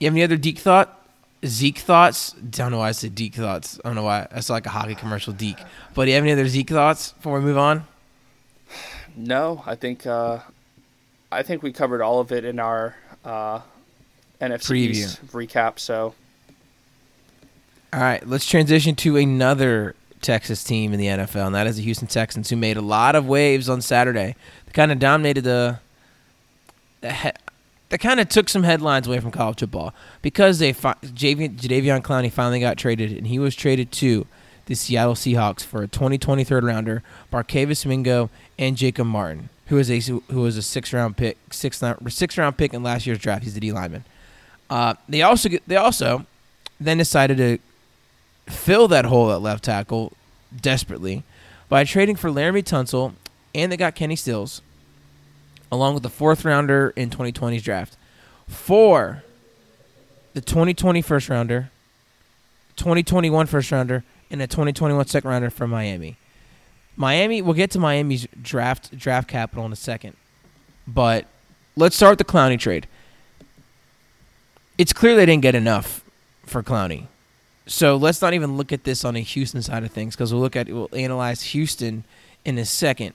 you 0.00 0.06
have 0.06 0.14
any 0.14 0.22
other 0.22 0.36
Deke 0.36 0.58
thought? 0.58 1.00
Zeke 1.44 1.78
thoughts? 1.78 2.32
Don't 2.32 2.70
know 2.70 2.78
why 2.78 2.88
I 2.88 2.92
said 2.92 3.14
Deke 3.14 3.34
thoughts. 3.34 3.78
I 3.84 3.88
don't 3.88 3.96
know 3.96 4.02
why. 4.02 4.26
I 4.32 4.40
saw 4.40 4.54
like 4.54 4.66
a 4.66 4.70
hockey 4.70 4.94
commercial, 4.94 5.32
Deke. 5.32 5.60
But 5.94 6.04
do 6.04 6.10
you 6.10 6.14
have 6.14 6.24
any 6.24 6.32
other 6.32 6.48
Zeke 6.48 6.70
thoughts 6.70 7.12
before 7.12 7.38
we 7.38 7.44
move 7.44 7.58
on? 7.58 7.86
No, 9.16 9.62
I 9.66 9.74
think 9.74 10.06
uh, 10.06 10.40
I 11.30 11.42
think 11.42 11.62
we 11.62 11.72
covered 11.72 12.02
all 12.02 12.20
of 12.20 12.32
it 12.32 12.44
in 12.44 12.58
our 12.58 12.96
uh, 13.24 13.60
NFC 14.40 14.90
Preview. 14.90 15.20
recap. 15.30 15.78
So, 15.78 16.14
all 17.92 18.00
right, 18.00 18.26
let's 18.26 18.46
transition 18.46 18.94
to 18.96 19.16
another 19.16 19.94
Texas 20.24 20.64
team 20.64 20.92
in 20.92 20.98
the 20.98 21.06
NFL, 21.06 21.46
and 21.46 21.54
that 21.54 21.66
is 21.66 21.76
the 21.76 21.82
Houston 21.82 22.08
Texans, 22.08 22.50
who 22.50 22.56
made 22.56 22.76
a 22.76 22.82
lot 22.82 23.14
of 23.14 23.26
waves 23.26 23.68
on 23.68 23.80
Saturday. 23.80 24.34
They 24.66 24.72
kind 24.72 24.90
of 24.90 24.98
dominated 24.98 25.44
the. 25.44 25.78
the 27.00 27.98
kind 27.98 28.18
of 28.18 28.28
took 28.28 28.48
some 28.48 28.64
headlines 28.64 29.06
away 29.06 29.20
from 29.20 29.30
college 29.30 29.60
football 29.60 29.94
because 30.22 30.58
they 30.58 30.72
Jadeveon, 30.72 31.56
Jadeveon 31.56 32.02
Clowney 32.02 32.32
finally 32.32 32.58
got 32.58 32.76
traded, 32.76 33.12
and 33.12 33.28
he 33.28 33.38
was 33.38 33.54
traded 33.54 33.92
to 33.92 34.26
the 34.66 34.74
Seattle 34.74 35.14
Seahawks 35.14 35.60
for 35.60 35.82
a 35.82 35.86
2023 35.86 36.44
third 36.44 36.64
rounder, 36.64 37.02
Barkevious 37.32 37.86
Mingo, 37.86 38.30
and 38.58 38.76
Jacob 38.76 39.06
Martin 39.06 39.50
who 39.66 39.76
was 39.76 39.90
a 39.90 40.00
who 40.00 40.40
was 40.40 40.56
a 40.56 40.62
six 40.62 40.92
round 40.92 41.16
pick, 41.16 41.38
six 41.50 41.82
six 42.08 42.38
round 42.38 42.56
pick 42.56 42.74
in 42.74 42.82
last 42.82 43.06
year's 43.06 43.18
draft. 43.18 43.44
He's 43.44 43.54
the 43.54 43.60
D 43.60 43.72
lineman. 43.72 44.04
Uh, 44.68 44.94
they 45.08 45.22
also 45.22 45.48
they 45.66 45.76
also 45.76 46.26
then 46.80 46.98
decided 46.98 47.36
to 47.38 47.58
fill 48.46 48.88
that 48.88 49.06
hole 49.06 49.32
at 49.32 49.40
left 49.40 49.64
tackle 49.64 50.12
desperately 50.60 51.22
by 51.68 51.84
trading 51.84 52.16
for 52.16 52.30
Laremy 52.30 52.62
Tunsil, 52.62 53.14
and 53.54 53.70
they 53.70 53.76
got 53.76 53.94
Kenny 53.94 54.16
Stills, 54.16 54.62
along 55.72 55.94
with 55.94 56.02
the 56.02 56.10
fourth 56.10 56.44
rounder 56.44 56.92
in 56.96 57.10
2020's 57.10 57.62
draft, 57.62 57.96
for 58.48 59.22
the 60.34 60.40
2020 60.40 61.00
first 61.02 61.28
rounder, 61.28 61.70
2021 62.76 63.46
first 63.46 63.70
rounder, 63.70 64.04
and 64.30 64.42
a 64.42 64.46
2021 64.46 65.06
second 65.06 65.30
rounder 65.30 65.50
from 65.50 65.70
Miami. 65.70 66.16
Miami. 66.96 67.42
We'll 67.42 67.54
get 67.54 67.70
to 67.72 67.78
Miami's 67.78 68.26
draft 68.40 68.96
draft 68.96 69.28
capital 69.28 69.64
in 69.66 69.72
a 69.72 69.76
second, 69.76 70.16
but 70.86 71.26
let's 71.76 71.96
start 71.96 72.18
with 72.18 72.26
the 72.26 72.32
Clowney 72.32 72.58
trade. 72.58 72.86
It's 74.78 74.92
clear 74.92 75.16
they 75.16 75.26
didn't 75.26 75.42
get 75.42 75.54
enough 75.54 76.04
for 76.44 76.62
Clowney, 76.62 77.06
so 77.66 77.96
let's 77.96 78.20
not 78.20 78.34
even 78.34 78.56
look 78.56 78.72
at 78.72 78.84
this 78.84 79.04
on 79.04 79.16
a 79.16 79.20
Houston 79.20 79.62
side 79.62 79.84
of 79.84 79.90
things 79.90 80.14
because 80.14 80.32
we'll 80.32 80.42
look 80.42 80.56
at 80.56 80.68
we'll 80.68 80.88
analyze 80.92 81.42
Houston 81.42 82.04
in 82.44 82.58
a 82.58 82.64
second. 82.64 83.14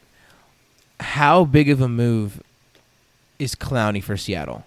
How 0.99 1.45
big 1.45 1.69
of 1.69 1.81
a 1.81 1.87
move 1.87 2.41
is 3.37 3.55
Clowney 3.55 4.03
for 4.03 4.17
Seattle? 4.17 4.65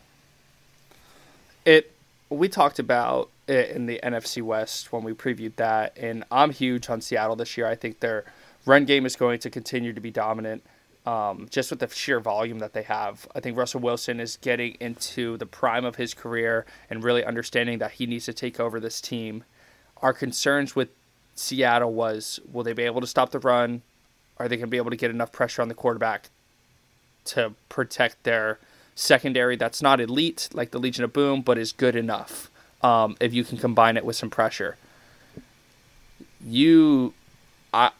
It 1.65 1.93
we 2.31 2.49
talked 2.49 2.79
about 2.79 3.29
it 3.49 3.71
in 3.71 3.87
the 3.87 4.01
NFC 4.03 4.41
West 4.41 4.93
when 4.93 5.03
we 5.03 5.13
previewed 5.13 5.57
that, 5.57 5.97
and 5.97 6.25
I'm 6.31 6.51
huge 6.51 6.89
on 6.89 7.01
Seattle 7.01 7.37
this 7.37 7.57
year. 7.57 7.67
I 7.67 7.75
think 7.75 8.01
they're 8.01 8.25
run 8.65 8.85
game 8.85 9.07
is 9.07 9.17
going 9.17 9.41
to 9.41 9.51
continue 9.51 9.93
to 9.93 10.01
be 10.01 10.11
dominant. 10.11 10.63
Um, 11.05 11.49
just 11.51 11.71
with 11.71 11.81
the 11.81 11.89
sheer 11.89 12.21
volume 12.21 12.61
that 12.61 12.75
they 12.75 12.83
have, 12.83 13.27
I 13.35 13.41
think 13.41 13.57
Russell 13.59 13.81
Wilson 13.81 14.21
is 14.21 14.37
getting 14.37 14.77
into 14.79 15.37
the 15.37 15.47
prime 15.47 15.85
of 15.85 15.97
his 15.97 16.15
career 16.15 16.65
and 16.89 17.03
really 17.03 17.25
understanding 17.25 17.79
that 17.79 17.93
he 17.93 18.07
needs 18.07 18.27
to 18.27 18.33
take 18.33 18.61
over 18.61 18.79
this 18.79 19.01
team. 19.01 19.43
Our 20.03 20.13
concerns 20.13 20.75
with 20.75 20.89
Seattle 21.35 21.93
was 21.93 22.41
will 22.53 22.65
they 22.65 22.73
be 22.73 22.83
able 22.83 23.01
to 23.01 23.07
stop 23.07 23.31
the 23.31 23.39
run? 23.39 23.83
Are 24.39 24.49
they 24.49 24.57
going 24.57 24.67
to 24.67 24.71
be 24.71 24.77
able 24.77 24.91
to 24.91 24.97
get 24.97 25.11
enough 25.11 25.33
pressure 25.33 25.63
on 25.63 25.69
the 25.69 25.75
quarterback 25.75 26.31
to 27.27 27.55
protect 27.69 28.25
their 28.25 28.59
secondary 28.95 29.57
that's 29.57 29.81
not 29.81 30.01
elite 30.01 30.49
like 30.53 30.71
the 30.71 30.79
Legion 30.79 31.05
of 31.05 31.13
Boom, 31.13 31.41
but 31.41 31.59
is 31.59 31.73
good 31.73 31.97
enough 31.97 32.51
um, 32.83 33.17
if 33.21 33.33
you 33.33 33.45
can 33.45 33.59
combine 33.59 33.97
it 33.97 34.05
with 34.05 34.17
some 34.17 34.31
pressure? 34.31 34.77
You, 36.45 37.15
I, 37.73 37.93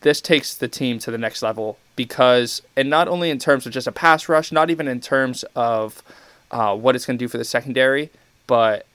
this 0.00 0.20
takes 0.20 0.54
the 0.54 0.68
team 0.68 0.98
to 1.00 1.10
the 1.10 1.18
next 1.18 1.42
level 1.42 1.78
because, 1.94 2.62
and 2.76 2.90
not 2.90 3.08
only 3.08 3.30
in 3.30 3.38
terms 3.38 3.66
of 3.66 3.72
just 3.72 3.86
a 3.86 3.92
pass 3.92 4.28
rush, 4.28 4.50
not 4.50 4.70
even 4.70 4.88
in 4.88 5.00
terms 5.00 5.44
of 5.54 6.02
uh, 6.50 6.76
what 6.76 6.96
it's 6.96 7.06
going 7.06 7.18
to 7.18 7.24
do 7.24 7.28
for 7.28 7.38
the 7.38 7.44
secondary, 7.44 8.10
but 8.46 8.86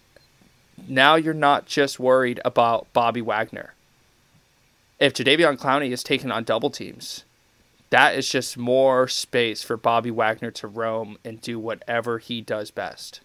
now 0.87 1.15
you're 1.15 1.33
not 1.33 1.65
just 1.65 1.99
worried 1.99 2.39
about 2.43 2.91
Bobby 2.93 3.21
Wagner. 3.21 3.73
If 4.99 5.13
Jadeveon 5.13 5.57
Clowney 5.57 5.91
is 5.91 6.03
taken 6.03 6.31
on 6.31 6.43
double 6.43 6.69
teams, 6.69 7.23
that 7.89 8.15
is 8.15 8.29
just 8.29 8.57
more 8.57 9.07
space 9.07 9.63
for 9.63 9.77
Bobby 9.77 10.11
Wagner 10.11 10.51
to 10.51 10.67
roam 10.67 11.17
and 11.23 11.41
do 11.41 11.59
whatever 11.59 12.19
he 12.19 12.41
does 12.41 12.71
best. 12.71 13.21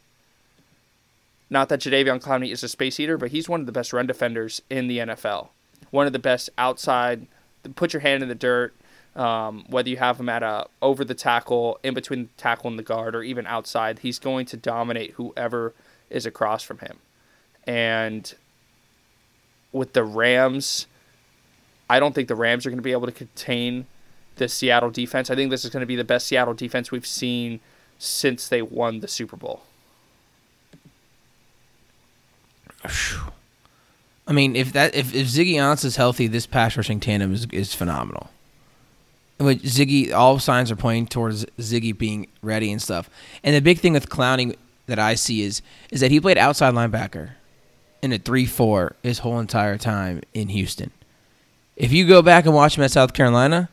Not 1.50 1.68
that 1.68 1.80
Jadeveon 1.80 2.22
Clowney 2.22 2.50
is 2.50 2.62
a 2.62 2.68
space 2.68 2.98
eater, 3.00 3.18
but 3.18 3.30
he's 3.30 3.48
one 3.48 3.60
of 3.60 3.66
the 3.66 3.72
best 3.72 3.92
run 3.92 4.06
defenders 4.06 4.62
in 4.70 4.86
the 4.88 4.98
NFL. 4.98 5.48
One 5.90 6.06
of 6.06 6.12
the 6.12 6.18
best 6.18 6.48
outside 6.56 7.26
put 7.76 7.92
your 7.92 8.00
hand 8.00 8.22
in 8.22 8.28
the 8.28 8.34
dirt. 8.34 8.74
Um, 9.14 9.66
whether 9.68 9.90
you 9.90 9.98
have 9.98 10.18
him 10.18 10.30
at 10.30 10.42
a 10.42 10.66
over 10.80 11.04
the 11.04 11.14
tackle, 11.14 11.78
in 11.82 11.92
between 11.92 12.22
the 12.22 12.28
tackle 12.38 12.70
and 12.70 12.78
the 12.78 12.82
guard, 12.82 13.14
or 13.14 13.22
even 13.22 13.46
outside, 13.46 13.98
he's 13.98 14.18
going 14.18 14.46
to 14.46 14.56
dominate 14.56 15.12
whoever 15.12 15.74
is 16.08 16.24
across 16.24 16.62
from 16.62 16.78
him. 16.78 16.96
And 17.66 18.32
with 19.72 19.92
the 19.92 20.04
Rams, 20.04 20.86
I 21.88 22.00
don't 22.00 22.14
think 22.14 22.28
the 22.28 22.34
Rams 22.34 22.66
are 22.66 22.70
going 22.70 22.78
to 22.78 22.82
be 22.82 22.92
able 22.92 23.06
to 23.06 23.12
contain 23.12 23.86
the 24.36 24.48
Seattle 24.48 24.90
defense. 24.90 25.30
I 25.30 25.34
think 25.34 25.50
this 25.50 25.64
is 25.64 25.70
going 25.70 25.80
to 25.82 25.86
be 25.86 25.96
the 25.96 26.04
best 26.04 26.26
Seattle 26.26 26.54
defense 26.54 26.90
we've 26.90 27.06
seen 27.06 27.60
since 27.98 28.48
they 28.48 28.62
won 28.62 29.00
the 29.00 29.08
Super 29.08 29.36
Bowl. 29.36 29.62
I 34.26 34.32
mean, 34.32 34.54
if 34.54 34.72
that 34.72 34.94
if, 34.94 35.14
if 35.14 35.26
Ziggy 35.26 35.54
Ansah 35.54 35.86
is 35.86 35.96
healthy, 35.96 36.28
this 36.28 36.46
pass 36.46 36.76
rushing 36.76 37.00
tandem 37.00 37.32
is 37.34 37.46
is 37.52 37.74
phenomenal. 37.74 38.30
But 39.38 39.58
Ziggy, 39.58 40.12
all 40.12 40.38
signs 40.38 40.70
are 40.70 40.76
pointing 40.76 41.08
towards 41.08 41.44
Ziggy 41.58 41.96
being 41.96 42.28
ready 42.40 42.70
and 42.70 42.80
stuff. 42.80 43.10
And 43.42 43.56
the 43.56 43.60
big 43.60 43.80
thing 43.80 43.94
with 43.94 44.08
Clowney 44.08 44.56
that 44.86 45.00
I 45.00 45.16
see 45.16 45.42
is 45.42 45.60
is 45.90 46.00
that 46.00 46.10
he 46.10 46.20
played 46.20 46.38
outside 46.38 46.74
linebacker 46.74 47.32
in 48.02 48.12
a 48.12 48.18
three 48.18 48.46
four 48.46 48.96
his 49.02 49.20
whole 49.20 49.38
entire 49.38 49.78
time 49.78 50.20
in 50.34 50.48
Houston. 50.48 50.90
If 51.76 51.92
you 51.92 52.06
go 52.06 52.20
back 52.20 52.44
and 52.44 52.54
watch 52.54 52.76
him 52.76 52.84
at 52.84 52.90
South 52.90 53.14
Carolina, 53.14 53.68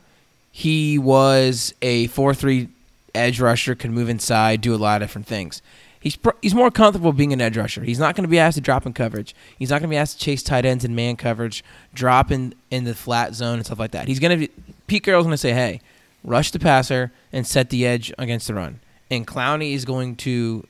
he 0.52 0.98
was 0.98 1.74
a 1.82 2.08
four 2.08 2.34
three 2.34 2.70
edge 3.14 3.40
rusher, 3.40 3.76
could 3.76 3.92
move 3.92 4.08
inside, 4.08 4.62
do 4.62 4.74
a 4.74 4.78
lot 4.78 5.02
of 5.02 5.08
different 5.08 5.28
things 5.28 5.62
he's 6.00 6.18
he's 6.42 6.56
more 6.56 6.72
comfortable 6.72 7.14
being 7.14 7.34
an 7.34 7.42
edge 7.42 7.58
rusher. 7.58 7.84
He's 7.84 8.00
not 8.00 8.16
going 8.16 8.24
to 8.24 8.30
be 8.30 8.40
asked 8.40 8.56
to 8.56 8.62
drop 8.62 8.86
in 8.86 8.94
coverage. 8.94 9.36
He's 9.58 9.70
not 9.70 9.80
going 9.80 9.90
to 9.90 9.94
be 9.94 9.98
asked 9.98 10.20
to 10.20 10.26
chase 10.26 10.44
tight 10.44 10.66
ends 10.66 10.86
in 10.86 10.96
man 10.96 11.16
coverage, 11.16 11.64
drop 11.94 12.32
in 12.32 12.54
in 12.72 12.86
the 12.86 12.96
flat 12.96 13.34
zone 13.36 13.56
and 13.56 13.66
stuff 13.66 13.80
like 13.80 13.92
that. 13.92 14.08
He's 14.08 14.20
going 14.20 14.40
to 14.40 14.48
Pete 14.88 15.04
Carroll's 15.04 15.26
going 15.26 15.34
to 15.34 15.38
say, 15.38 15.54
"Hey, 15.54 15.82
rush 16.24 16.52
the 16.52 16.60
passer 16.60 17.12
and 17.32 17.46
set 17.46 17.70
the 17.70 17.86
edge 17.86 18.14
against 18.18 18.48
the 18.48 18.54
run." 18.54 18.80
And 19.12 19.28
Clowney 19.28 19.74
is 19.74 19.86
going 19.86 20.16
to 20.18 20.66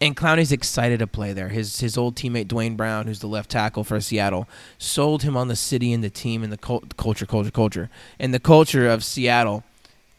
and 0.00 0.16
Clowney's 0.16 0.52
excited 0.52 0.98
to 0.98 1.06
play 1.06 1.32
there. 1.32 1.48
His 1.48 1.80
his 1.80 1.96
old 1.96 2.16
teammate 2.16 2.48
Duane 2.48 2.76
Brown, 2.76 3.06
who's 3.06 3.20
the 3.20 3.26
left 3.26 3.50
tackle 3.50 3.84
for 3.84 4.00
Seattle, 4.00 4.48
sold 4.78 5.22
him 5.22 5.36
on 5.36 5.48
the 5.48 5.56
city 5.56 5.92
and 5.92 6.02
the 6.02 6.10
team 6.10 6.42
and 6.42 6.52
the 6.52 6.58
culture, 6.58 7.26
culture, 7.26 7.50
culture, 7.50 7.90
and 8.18 8.34
the 8.34 8.40
culture 8.40 8.88
of 8.88 9.04
Seattle 9.04 9.64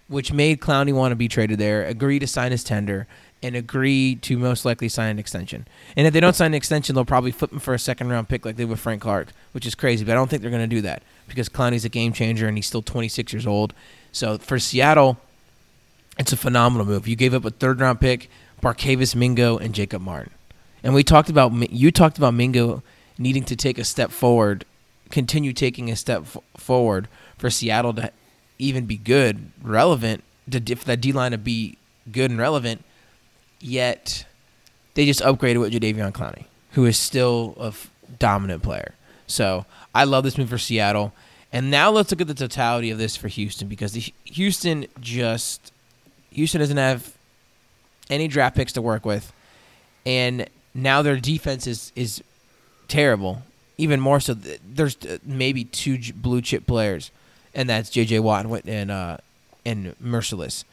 which 0.08 0.32
made 0.32 0.62
Clowney 0.62 0.94
want 0.94 1.12
to 1.12 1.16
be 1.16 1.28
traded 1.28 1.60
there, 1.60 1.84
agree 1.86 2.20
to 2.20 2.28
sign 2.28 2.52
his 2.52 2.64
tender, 2.64 3.08
and 3.42 3.56
agree 3.56 4.16
to 4.16 4.38
most 4.38 4.66
likely 4.66 4.88
sign 4.90 5.12
an 5.12 5.20
extension. 5.20 5.68
And 5.96 6.08
if 6.08 6.14
they 6.14 6.20
don't 6.20 6.36
sign 6.36 6.48
an 6.48 6.54
extension, 6.56 6.96
they'll 6.96 7.06
probably 7.06 7.32
flip 7.32 7.52
him 7.52 7.60
for 7.60 7.74
a 7.74 7.80
second 7.80 8.10
round 8.10 8.30
pick 8.30 8.46
like 8.46 8.56
they 8.56 8.66
with 8.66 8.80
Frank 8.80 9.02
Clark, 9.02 9.30
which 9.52 9.66
is 9.66 9.76
crazy. 9.76 10.06
But 10.06 10.14
I 10.14 10.16
don't 10.16 10.30
think 10.30 10.42
they're 10.42 10.52
going 10.52 10.68
to 10.68 10.76
do 10.76 10.82
that 10.82 11.04
because 11.28 11.50
Clowney's 11.50 11.86
a 11.86 11.90
game 11.90 12.14
changer 12.14 12.48
and 12.48 12.58
he's 12.58 12.68
still 12.68 12.82
26 12.82 13.34
years 13.34 13.48
old. 13.48 13.74
So 14.12 14.38
for 14.38 14.58
Seattle, 14.60 15.18
it's 16.18 16.32
a 16.32 16.38
phenomenal 16.38 16.86
move. 16.86 17.08
You 17.08 17.16
gave 17.16 17.34
up 17.34 17.46
a 17.46 17.52
third 17.52 17.80
round 17.80 18.00
pick, 18.00 18.30
Barkevious 18.62 19.16
Mingo, 19.16 19.58
and 19.58 19.74
Jacob 19.74 20.02
Martin. 20.02 20.32
And 20.84 20.94
we 20.94 21.04
talked 21.04 21.30
about 21.30 21.72
you 21.72 21.92
talked 21.92 22.18
about 22.18 22.34
Mingo 22.34 22.84
needing 23.18 23.44
to 23.46 23.56
take 23.56 23.78
a 23.78 23.84
step 23.84 24.12
forward, 24.12 24.66
continue 25.10 25.54
taking 25.54 25.90
a 25.90 25.96
step 25.96 26.22
f- 26.24 26.38
forward 26.58 27.08
for 27.38 27.50
Seattle 27.50 27.94
to 27.94 28.12
even 28.60 28.86
be 28.86 28.98
good, 28.98 29.52
relevant, 29.62 30.24
to, 30.50 30.62
if 30.72 30.84
that 30.84 31.02
D 31.02 31.12
line 31.12 31.32
to 31.32 31.38
be 31.38 31.78
good 32.12 32.30
and 32.32 32.40
relevant. 32.40 32.84
Yet 33.60 34.26
they 34.94 35.06
just 35.06 35.22
upgraded 35.22 35.60
with 35.60 35.74
Jadeveon 35.74 36.12
Clowney, 36.12 36.46
who 36.72 36.86
is 36.86 36.98
still 36.98 37.56
a 37.60 37.68
f- 37.68 37.90
dominant 38.20 38.62
player. 38.64 38.94
So 39.28 39.66
I 39.94 40.04
love 40.04 40.24
this 40.24 40.38
move 40.38 40.50
for 40.50 40.58
Seattle. 40.58 41.14
And 41.52 41.72
now 41.72 41.90
let's 41.90 42.12
look 42.12 42.22
at 42.22 42.28
the 42.28 42.34
totality 42.34 42.92
of 42.92 42.98
this 42.98 43.16
for 43.16 43.28
Houston 43.28 43.68
because 43.68 43.94
the, 43.94 44.14
Houston 44.26 44.88
just 45.00 45.72
Houston 46.32 46.60
doesn't 46.60 46.78
have 46.78 47.15
any 48.10 48.28
draft 48.28 48.56
picks 48.56 48.74
to 48.74 48.82
work 48.82 49.06
with, 49.06 49.32
and 50.06 50.48
now 50.74 51.02
their 51.02 51.18
defense 51.18 51.68
is 51.68 51.92
is 51.96 52.24
terrible. 52.88 53.44
Even 53.78 54.00
more 54.00 54.20
so, 54.20 54.34
there's 54.34 54.98
uh, 55.06 55.18
maybe 55.24 55.66
two 55.66 55.98
blue 56.14 56.42
chip 56.42 56.66
players, 56.66 57.12
and 57.54 57.70
that's 57.70 57.90
J.J. 57.90 58.20
Watt 58.20 58.46
and 58.46 58.70
and, 58.70 58.92
uh, 58.92 59.18
and 59.66 59.96
Mercilus. 60.02 60.64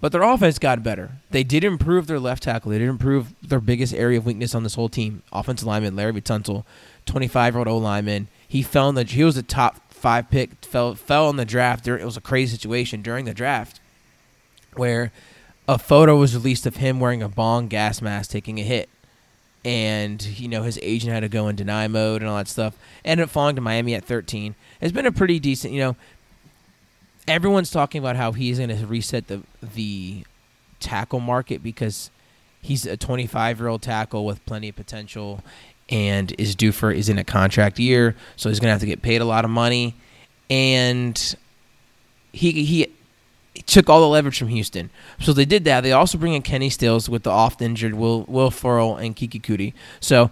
But 0.00 0.12
their 0.12 0.22
offense 0.22 0.60
got 0.60 0.84
better. 0.84 1.10
They 1.30 1.42
did 1.42 1.64
improve 1.64 2.06
their 2.06 2.20
left 2.20 2.44
tackle. 2.44 2.70
They 2.70 2.78
did 2.78 2.88
improve 2.88 3.34
their 3.42 3.60
biggest 3.60 3.92
area 3.92 4.18
of 4.18 4.26
weakness 4.26 4.54
on 4.54 4.62
this 4.62 4.76
whole 4.76 4.88
team. 4.88 5.22
Offensive 5.32 5.66
lineman 5.66 5.96
Larry 5.96 6.12
Tunsil, 6.20 6.64
25 7.06 7.54
year 7.54 7.58
old 7.58 7.68
O 7.68 7.76
lineman. 7.76 8.28
He 8.46 8.62
fell 8.62 8.88
in 8.88 8.94
the. 8.94 9.04
He 9.04 9.24
was 9.24 9.36
a 9.36 9.42
top 9.42 9.92
five 9.92 10.30
pick. 10.30 10.64
Fell 10.64 10.94
fell 10.94 11.28
in 11.30 11.36
the 11.36 11.44
draft. 11.44 11.88
It 11.88 12.04
was 12.04 12.16
a 12.16 12.20
crazy 12.20 12.56
situation 12.56 13.02
during 13.02 13.24
the 13.24 13.34
draft, 13.34 13.80
where 14.74 15.10
a 15.68 15.78
photo 15.78 16.16
was 16.16 16.34
released 16.34 16.66
of 16.66 16.76
him 16.76 16.98
wearing 16.98 17.22
a 17.22 17.28
bong 17.28 17.68
gas 17.68 18.00
mask 18.02 18.30
taking 18.30 18.58
a 18.58 18.62
hit 18.62 18.88
and 19.64 20.22
you 20.22 20.48
know 20.48 20.62
his 20.62 20.78
agent 20.82 21.12
had 21.12 21.20
to 21.20 21.28
go 21.28 21.48
in 21.48 21.56
deny 21.56 21.86
mode 21.88 22.22
and 22.22 22.30
all 22.30 22.36
that 22.36 22.48
stuff. 22.48 22.74
Ended 23.04 23.24
up 23.24 23.30
falling 23.30 23.56
to 23.56 23.60
Miami 23.60 23.94
at 23.94 24.04
13. 24.04 24.54
It's 24.80 24.92
been 24.92 25.06
a 25.06 25.12
pretty 25.12 25.38
decent, 25.38 25.74
you 25.74 25.80
know. 25.80 25.96
Everyone's 27.26 27.70
talking 27.70 27.98
about 27.98 28.16
how 28.16 28.32
he's 28.32 28.58
going 28.58 28.70
to 28.70 28.86
reset 28.86 29.26
the 29.26 29.42
the 29.62 30.24
tackle 30.80 31.20
market 31.20 31.62
because 31.62 32.10
he's 32.62 32.86
a 32.86 32.96
25 32.96 33.58
year 33.58 33.68
old 33.68 33.82
tackle 33.82 34.24
with 34.24 34.44
plenty 34.46 34.70
of 34.70 34.76
potential 34.76 35.42
and 35.90 36.32
is 36.38 36.54
due 36.54 36.72
for 36.72 36.90
is 36.90 37.08
in 37.08 37.18
a 37.18 37.24
contract 37.24 37.78
year, 37.78 38.14
so 38.36 38.48
he's 38.48 38.60
going 38.60 38.68
to 38.68 38.72
have 38.72 38.80
to 38.80 38.86
get 38.86 39.02
paid 39.02 39.20
a 39.20 39.24
lot 39.24 39.44
of 39.44 39.50
money, 39.50 39.94
and 40.48 41.36
he 42.32 42.64
he 42.64 42.86
took 43.66 43.88
all 43.88 44.00
the 44.00 44.08
leverage 44.08 44.38
from 44.38 44.48
Houston. 44.48 44.90
So 45.20 45.32
they 45.32 45.44
did 45.44 45.64
that. 45.64 45.82
They 45.82 45.92
also 45.92 46.18
bring 46.18 46.34
in 46.34 46.42
Kenny 46.42 46.70
Stills 46.70 47.08
with 47.08 47.22
the 47.22 47.30
oft 47.30 47.60
injured 47.62 47.94
Will 47.94 48.24
Will 48.24 48.50
Fuller 48.50 49.00
and 49.00 49.16
Keke 49.16 49.40
Coutee. 49.40 49.72
So 50.00 50.30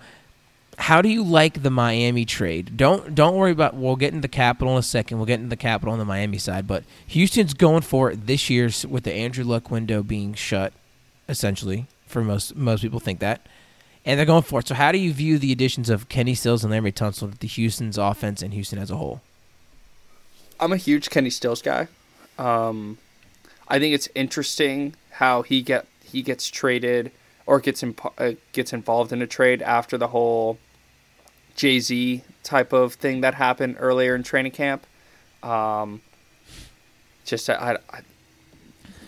how 0.78 1.00
do 1.00 1.08
you 1.08 1.24
like 1.24 1.62
the 1.62 1.70
Miami 1.70 2.24
trade? 2.24 2.76
Don't 2.76 3.14
don't 3.14 3.36
worry 3.36 3.52
about. 3.52 3.74
We'll 3.74 3.96
get 3.96 4.12
into 4.12 4.22
the 4.22 4.28
capital 4.28 4.74
in 4.74 4.78
a 4.78 4.82
second. 4.82 5.16
We'll 5.18 5.26
get 5.26 5.40
into 5.40 5.48
the 5.48 5.56
capital 5.56 5.92
on 5.92 5.98
the 5.98 6.04
Miami 6.04 6.38
side, 6.38 6.66
but 6.66 6.84
Houston's 7.06 7.54
going 7.54 7.82
for 7.82 8.10
it 8.10 8.26
this 8.26 8.50
year 8.50 8.70
with 8.88 9.04
the 9.04 9.12
Andrew 9.12 9.44
Luck 9.44 9.70
window 9.70 10.02
being 10.02 10.34
shut, 10.34 10.72
essentially 11.28 11.86
for 12.06 12.22
most 12.22 12.56
most 12.56 12.82
people 12.82 13.00
think 13.00 13.20
that, 13.20 13.46
and 14.04 14.18
they're 14.18 14.26
going 14.26 14.42
for 14.42 14.60
it. 14.60 14.68
So 14.68 14.74
how 14.74 14.92
do 14.92 14.98
you 14.98 15.12
view 15.12 15.38
the 15.38 15.52
additions 15.52 15.88
of 15.88 16.08
Kenny 16.08 16.34
Stills 16.34 16.62
and 16.62 16.72
Laremy 16.72 16.92
Tunsil 16.92 17.32
to 17.32 17.38
the 17.38 17.46
Houston's 17.48 17.98
offense 17.98 18.42
and 18.42 18.52
Houston 18.52 18.78
as 18.78 18.90
a 18.90 18.96
whole? 18.96 19.22
I'm 20.60 20.72
a 20.72 20.76
huge 20.76 21.10
Kenny 21.10 21.30
Stills 21.30 21.62
guy. 21.62 21.88
Um, 22.38 22.98
I 23.68 23.78
think 23.78 23.94
it's 23.94 24.08
interesting 24.14 24.94
how 25.12 25.42
he 25.42 25.62
get 25.62 25.86
he 26.02 26.22
gets 26.22 26.48
traded 26.48 27.10
or 27.46 27.60
gets 27.60 27.82
imp- 27.82 28.20
uh, 28.20 28.32
gets 28.52 28.72
involved 28.72 29.12
in 29.12 29.22
a 29.22 29.26
trade 29.26 29.62
after 29.62 29.98
the 29.98 30.08
whole 30.08 30.58
Jay 31.56 31.80
Z 31.80 32.22
type 32.42 32.72
of 32.72 32.94
thing 32.94 33.22
that 33.22 33.34
happened 33.34 33.76
earlier 33.78 34.14
in 34.14 34.22
training 34.22 34.52
camp. 34.52 34.86
Um, 35.42 36.02
just 37.24 37.48
I, 37.50 37.78
I, 37.90 38.00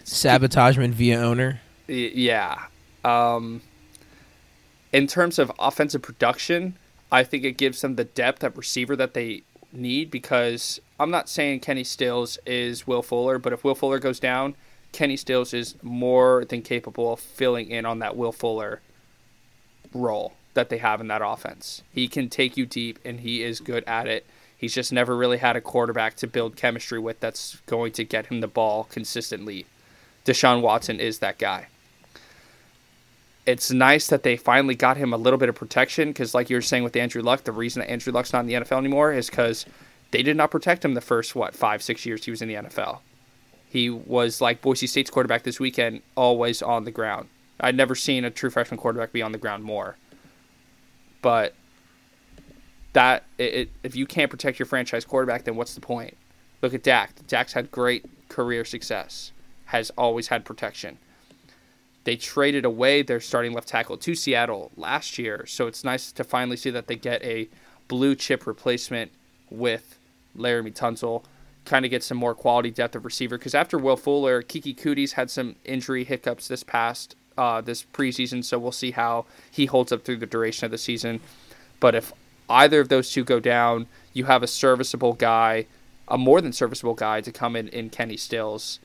sabotagement 0.04 0.94
via 0.94 1.18
owner. 1.18 1.60
Yeah. 1.86 2.66
Um, 3.04 3.62
in 4.92 5.06
terms 5.06 5.38
of 5.38 5.52
offensive 5.58 6.02
production, 6.02 6.76
I 7.10 7.24
think 7.24 7.44
it 7.44 7.56
gives 7.56 7.80
them 7.80 7.96
the 7.96 8.04
depth 8.04 8.44
at 8.44 8.56
receiver 8.56 8.96
that 8.96 9.14
they 9.14 9.42
need 9.72 10.10
because 10.10 10.80
I'm 10.98 11.10
not 11.10 11.28
saying 11.28 11.60
Kenny 11.60 11.84
Stills 11.84 12.38
is 12.46 12.86
Will 12.86 13.02
Fuller, 13.02 13.38
but 13.38 13.52
if 13.52 13.64
Will 13.64 13.74
Fuller 13.74 13.98
goes 13.98 14.20
down, 14.20 14.54
Kenny 14.92 15.16
Stills 15.16 15.52
is 15.52 15.76
more 15.82 16.44
than 16.44 16.62
capable 16.62 17.12
of 17.12 17.20
filling 17.20 17.70
in 17.70 17.84
on 17.84 17.98
that 17.98 18.16
Will 18.16 18.32
Fuller 18.32 18.80
role 19.92 20.32
that 20.54 20.70
they 20.70 20.78
have 20.78 21.00
in 21.00 21.08
that 21.08 21.22
offense. 21.24 21.82
He 21.92 22.08
can 22.08 22.28
take 22.28 22.56
you 22.56 22.66
deep 22.66 22.98
and 23.04 23.20
he 23.20 23.42
is 23.42 23.60
good 23.60 23.84
at 23.86 24.06
it. 24.06 24.26
He's 24.56 24.74
just 24.74 24.92
never 24.92 25.16
really 25.16 25.38
had 25.38 25.54
a 25.54 25.60
quarterback 25.60 26.16
to 26.16 26.26
build 26.26 26.56
chemistry 26.56 26.98
with 26.98 27.20
that's 27.20 27.60
going 27.66 27.92
to 27.92 28.04
get 28.04 28.26
him 28.26 28.40
the 28.40 28.48
ball 28.48 28.84
consistently. 28.90 29.66
Deshaun 30.24 30.62
Watson 30.62 30.98
is 30.98 31.20
that 31.20 31.38
guy. 31.38 31.68
It's 33.48 33.70
nice 33.70 34.08
that 34.08 34.24
they 34.24 34.36
finally 34.36 34.74
got 34.74 34.98
him 34.98 35.14
a 35.14 35.16
little 35.16 35.38
bit 35.38 35.48
of 35.48 35.54
protection 35.54 36.08
because, 36.08 36.34
like 36.34 36.50
you 36.50 36.56
were 36.56 36.60
saying 36.60 36.84
with 36.84 36.94
Andrew 36.94 37.22
Luck, 37.22 37.44
the 37.44 37.52
reason 37.52 37.80
that 37.80 37.90
Andrew 37.90 38.12
Luck's 38.12 38.30
not 38.30 38.40
in 38.40 38.46
the 38.46 38.52
NFL 38.52 38.76
anymore 38.76 39.10
is 39.10 39.30
because 39.30 39.64
they 40.10 40.22
did 40.22 40.36
not 40.36 40.50
protect 40.50 40.84
him 40.84 40.92
the 40.92 41.00
first 41.00 41.34
what 41.34 41.54
five 41.54 41.82
six 41.82 42.04
years 42.04 42.26
he 42.26 42.30
was 42.30 42.42
in 42.42 42.48
the 42.48 42.56
NFL. 42.56 42.98
He 43.70 43.88
was 43.88 44.42
like 44.42 44.60
Boise 44.60 44.86
State's 44.86 45.08
quarterback 45.08 45.44
this 45.44 45.58
weekend, 45.58 46.02
always 46.14 46.60
on 46.60 46.84
the 46.84 46.90
ground. 46.90 47.30
I'd 47.58 47.74
never 47.74 47.94
seen 47.94 48.22
a 48.26 48.30
true 48.30 48.50
freshman 48.50 48.78
quarterback 48.78 49.12
be 49.12 49.22
on 49.22 49.32
the 49.32 49.38
ground 49.38 49.64
more. 49.64 49.96
But 51.22 51.54
that 52.92 53.24
it, 53.38 53.54
it, 53.54 53.70
if 53.82 53.96
you 53.96 54.04
can't 54.04 54.30
protect 54.30 54.58
your 54.58 54.66
franchise 54.66 55.06
quarterback, 55.06 55.44
then 55.44 55.56
what's 55.56 55.74
the 55.74 55.80
point? 55.80 56.18
Look 56.60 56.74
at 56.74 56.82
Dak. 56.82 57.26
Dak's 57.26 57.54
had 57.54 57.70
great 57.70 58.04
career 58.28 58.66
success, 58.66 59.32
has 59.64 59.88
always 59.96 60.28
had 60.28 60.44
protection. 60.44 60.98
They 62.08 62.16
traded 62.16 62.64
away 62.64 63.02
their 63.02 63.20
starting 63.20 63.52
left 63.52 63.68
tackle 63.68 63.98
to 63.98 64.14
Seattle 64.14 64.72
last 64.78 65.18
year, 65.18 65.44
so 65.44 65.66
it's 65.66 65.84
nice 65.84 66.10
to 66.12 66.24
finally 66.24 66.56
see 66.56 66.70
that 66.70 66.86
they 66.86 66.96
get 66.96 67.22
a 67.22 67.50
blue 67.86 68.14
chip 68.14 68.46
replacement 68.46 69.12
with 69.50 69.98
Laremy 70.34 70.74
Tunsil. 70.74 71.22
Kind 71.66 71.84
of 71.84 71.90
get 71.90 72.02
some 72.02 72.16
more 72.16 72.34
quality 72.34 72.70
depth 72.70 72.96
of 72.96 73.04
receiver 73.04 73.36
because 73.36 73.54
after 73.54 73.76
Will 73.76 73.98
Fuller, 73.98 74.42
Keke 74.42 74.74
Coutee's 74.74 75.12
had 75.12 75.30
some 75.30 75.56
injury 75.66 76.02
hiccups 76.02 76.48
this 76.48 76.62
past 76.62 77.14
uh, 77.36 77.60
this 77.60 77.84
preseason, 77.84 78.42
so 78.42 78.58
we'll 78.58 78.72
see 78.72 78.92
how 78.92 79.26
he 79.50 79.66
holds 79.66 79.92
up 79.92 80.06
through 80.06 80.16
the 80.16 80.24
duration 80.24 80.64
of 80.64 80.70
the 80.70 80.78
season. 80.78 81.20
But 81.78 81.94
if 81.94 82.14
either 82.48 82.80
of 82.80 82.88
those 82.88 83.12
two 83.12 83.22
go 83.22 83.38
down, 83.38 83.86
you 84.14 84.24
have 84.24 84.42
a 84.42 84.46
serviceable 84.46 85.12
guy, 85.12 85.66
a 86.08 86.16
more 86.16 86.40
than 86.40 86.54
serviceable 86.54 86.94
guy 86.94 87.20
to 87.20 87.30
come 87.30 87.54
in 87.54 87.68
in 87.68 87.90
Kenny 87.90 88.16
Stills. 88.16 88.80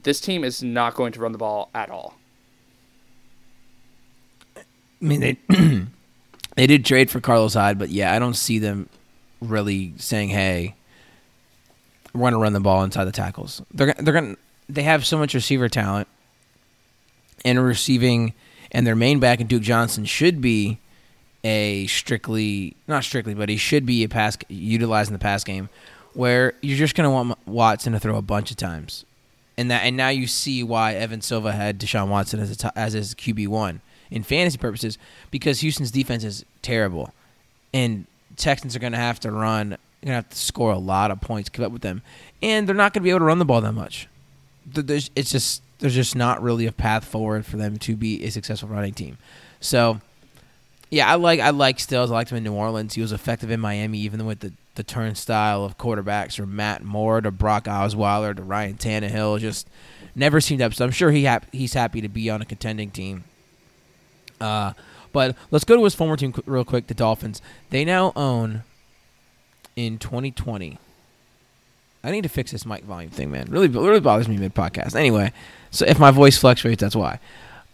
This 0.00 0.20
team 0.20 0.44
is 0.44 0.62
not 0.62 0.94
going 0.94 1.12
to 1.12 1.20
run 1.20 1.32
the 1.32 1.38
ball 1.38 1.70
at 1.74 1.90
all. 1.90 2.14
I 4.56 4.64
mean, 5.00 5.20
they 5.20 5.36
they 6.56 6.66
did 6.66 6.84
trade 6.84 7.10
for 7.10 7.20
Carlos 7.20 7.54
Hyde, 7.54 7.78
but 7.78 7.90
yeah, 7.90 8.14
I 8.14 8.18
don't 8.18 8.34
see 8.34 8.58
them 8.58 8.88
really 9.40 9.94
saying, 9.96 10.28
"Hey, 10.28 10.74
we're 12.12 12.20
going 12.20 12.32
to 12.32 12.38
run 12.38 12.52
the 12.52 12.60
ball 12.60 12.84
inside 12.84 13.04
the 13.04 13.12
tackles." 13.12 13.62
They're 13.72 13.94
they're 13.98 14.14
going 14.14 14.36
they 14.68 14.84
have 14.84 15.04
so 15.04 15.18
much 15.18 15.34
receiver 15.34 15.68
talent 15.68 16.08
and 17.44 17.62
receiving, 17.62 18.32
and 18.70 18.86
their 18.86 18.96
main 18.96 19.18
back 19.18 19.40
and 19.40 19.48
Duke 19.48 19.62
Johnson 19.62 20.04
should 20.04 20.40
be 20.40 20.78
a 21.44 21.86
strictly 21.88 22.76
not 22.86 23.04
strictly, 23.04 23.34
but 23.34 23.48
he 23.48 23.56
should 23.56 23.84
be 23.84 24.04
a 24.04 24.08
pass 24.08 24.38
utilizing 24.48 25.12
the 25.12 25.18
pass 25.18 25.42
game, 25.44 25.68
where 26.14 26.54
you're 26.62 26.78
just 26.78 26.94
going 26.94 27.06
to 27.06 27.10
want 27.10 27.38
Watson 27.46 27.92
to 27.92 28.00
throw 28.00 28.16
a 28.16 28.22
bunch 28.22 28.50
of 28.50 28.56
times, 28.56 29.04
and 29.56 29.70
that 29.70 29.84
and 29.84 29.96
now 29.96 30.08
you 30.08 30.26
see 30.26 30.62
why 30.62 30.94
Evan 30.94 31.20
Silva 31.20 31.52
had 31.52 31.78
Deshaun 31.78 32.08
Watson 32.08 32.40
as 32.40 32.64
as 32.76 32.92
his 32.92 33.14
QB 33.14 33.48
one 33.48 33.80
in 34.10 34.22
fantasy 34.22 34.58
purposes 34.58 34.98
because 35.30 35.60
Houston's 35.60 35.90
defense 35.90 36.24
is 36.24 36.44
terrible, 36.60 37.12
and 37.72 38.06
Texans 38.36 38.76
are 38.76 38.78
going 38.78 38.92
to 38.92 38.98
have 38.98 39.20
to 39.20 39.30
run, 39.30 39.70
going 39.70 39.78
to 40.02 40.12
have 40.12 40.28
to 40.30 40.36
score 40.36 40.72
a 40.72 40.78
lot 40.78 41.10
of 41.10 41.20
points 41.20 41.48
keep 41.48 41.64
up 41.64 41.72
with 41.72 41.82
them, 41.82 42.02
and 42.42 42.68
they're 42.68 42.74
not 42.74 42.92
going 42.92 43.02
to 43.02 43.04
be 43.04 43.10
able 43.10 43.20
to 43.20 43.24
run 43.26 43.38
the 43.38 43.44
ball 43.44 43.60
that 43.60 43.72
much. 43.72 44.08
There's, 44.66 45.10
it's 45.16 45.30
just 45.30 45.62
there's 45.80 45.94
just 45.94 46.14
not 46.14 46.42
really 46.42 46.66
a 46.66 46.72
path 46.72 47.04
forward 47.04 47.44
for 47.44 47.56
them 47.56 47.76
to 47.78 47.96
be 47.96 48.24
a 48.24 48.30
successful 48.30 48.68
running 48.68 48.94
team. 48.94 49.18
So, 49.60 50.00
yeah, 50.90 51.10
I 51.10 51.16
like 51.16 51.40
I 51.40 51.50
like 51.50 51.80
Stills. 51.80 52.10
I 52.10 52.14
liked 52.14 52.30
him 52.30 52.38
in 52.38 52.44
New 52.44 52.54
Orleans. 52.54 52.94
He 52.94 53.00
was 53.00 53.12
effective 53.12 53.50
in 53.50 53.60
Miami, 53.60 53.98
even 53.98 54.24
with 54.24 54.40
the 54.40 54.52
the 54.74 54.82
turnstile 54.82 55.64
of 55.64 55.76
quarterbacks 55.76 56.36
from 56.36 56.56
Matt 56.56 56.82
Moore 56.82 57.20
to 57.20 57.30
Brock 57.30 57.64
Osweiler 57.64 58.34
to 58.34 58.42
Ryan 58.42 58.76
Tannehill. 58.76 59.38
Just 59.38 59.68
never 60.14 60.40
seemed 60.40 60.62
up. 60.62 60.74
So 60.74 60.84
I'm 60.84 60.90
sure 60.90 61.10
he 61.10 61.28
he's 61.52 61.74
happy 61.74 62.00
to 62.00 62.08
be 62.08 62.30
on 62.30 62.42
a 62.42 62.44
contending 62.44 62.90
team. 62.90 63.24
Uh, 64.40 64.72
but 65.12 65.36
let's 65.50 65.64
go 65.64 65.76
to 65.76 65.84
his 65.84 65.94
former 65.94 66.16
team 66.16 66.34
real 66.46 66.64
quick, 66.64 66.86
the 66.86 66.94
Dolphins. 66.94 67.42
They 67.70 67.84
now 67.84 68.12
own 68.16 68.64
in 69.76 69.98
2020. 69.98 70.78
I 72.04 72.10
need 72.10 72.22
to 72.22 72.28
fix 72.28 72.50
this 72.50 72.66
mic 72.66 72.82
volume 72.82 73.10
thing, 73.10 73.30
man. 73.30 73.46
Really, 73.48 73.68
really 73.68 74.00
bothers 74.00 74.28
me 74.28 74.36
mid 74.36 74.54
podcast. 74.54 74.96
Anyway, 74.96 75.32
so 75.70 75.86
if 75.86 75.98
my 76.00 76.10
voice 76.10 76.36
fluctuates, 76.36 76.80
that's 76.80 76.96
why. 76.96 77.20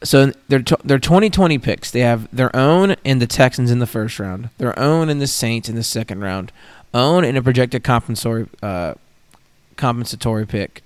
So 0.02 0.32
their 0.48 0.60
t- 0.62 0.76
their 0.84 0.98
2020 0.98 1.58
picks, 1.58 1.90
they 1.90 2.00
have 2.00 2.28
their 2.34 2.54
own 2.54 2.94
and 3.04 3.20
the 3.20 3.26
Texans 3.26 3.70
in 3.70 3.80
the 3.80 3.86
first 3.86 4.18
round, 4.20 4.50
their 4.58 4.78
own 4.78 5.08
and 5.08 5.20
the 5.20 5.26
Saints 5.26 5.68
in 5.68 5.74
the 5.74 5.82
second 5.82 6.20
round, 6.20 6.52
own 6.94 7.24
in 7.24 7.36
a 7.36 7.42
projected 7.42 7.82
compensatory 7.82 8.46
uh, 8.62 8.94
compensatory 9.76 10.46
pick. 10.46 10.82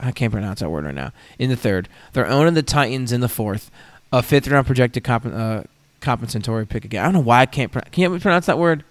I 0.00 0.10
can't 0.10 0.32
pronounce 0.32 0.60
that 0.60 0.68
word 0.70 0.84
right 0.84 0.94
now. 0.94 1.12
In 1.38 1.48
the 1.48 1.56
third, 1.56 1.88
their 2.12 2.26
own 2.26 2.46
and 2.46 2.56
the 2.56 2.62
Titans 2.62 3.12
in 3.12 3.20
the 3.20 3.28
fourth, 3.28 3.70
a 4.12 4.22
fifth 4.22 4.48
round 4.48 4.66
projected 4.66 5.04
comp- 5.04 5.26
uh, 5.32 5.62
compensatory 6.00 6.66
pick 6.66 6.84
again. 6.84 7.02
I 7.02 7.04
don't 7.06 7.14
know 7.14 7.20
why 7.20 7.40
I 7.42 7.46
can't. 7.46 7.70
Pro- 7.70 7.82
can 7.92 8.02
you 8.12 8.18
pronounce 8.18 8.46
that 8.46 8.58
word? 8.58 8.84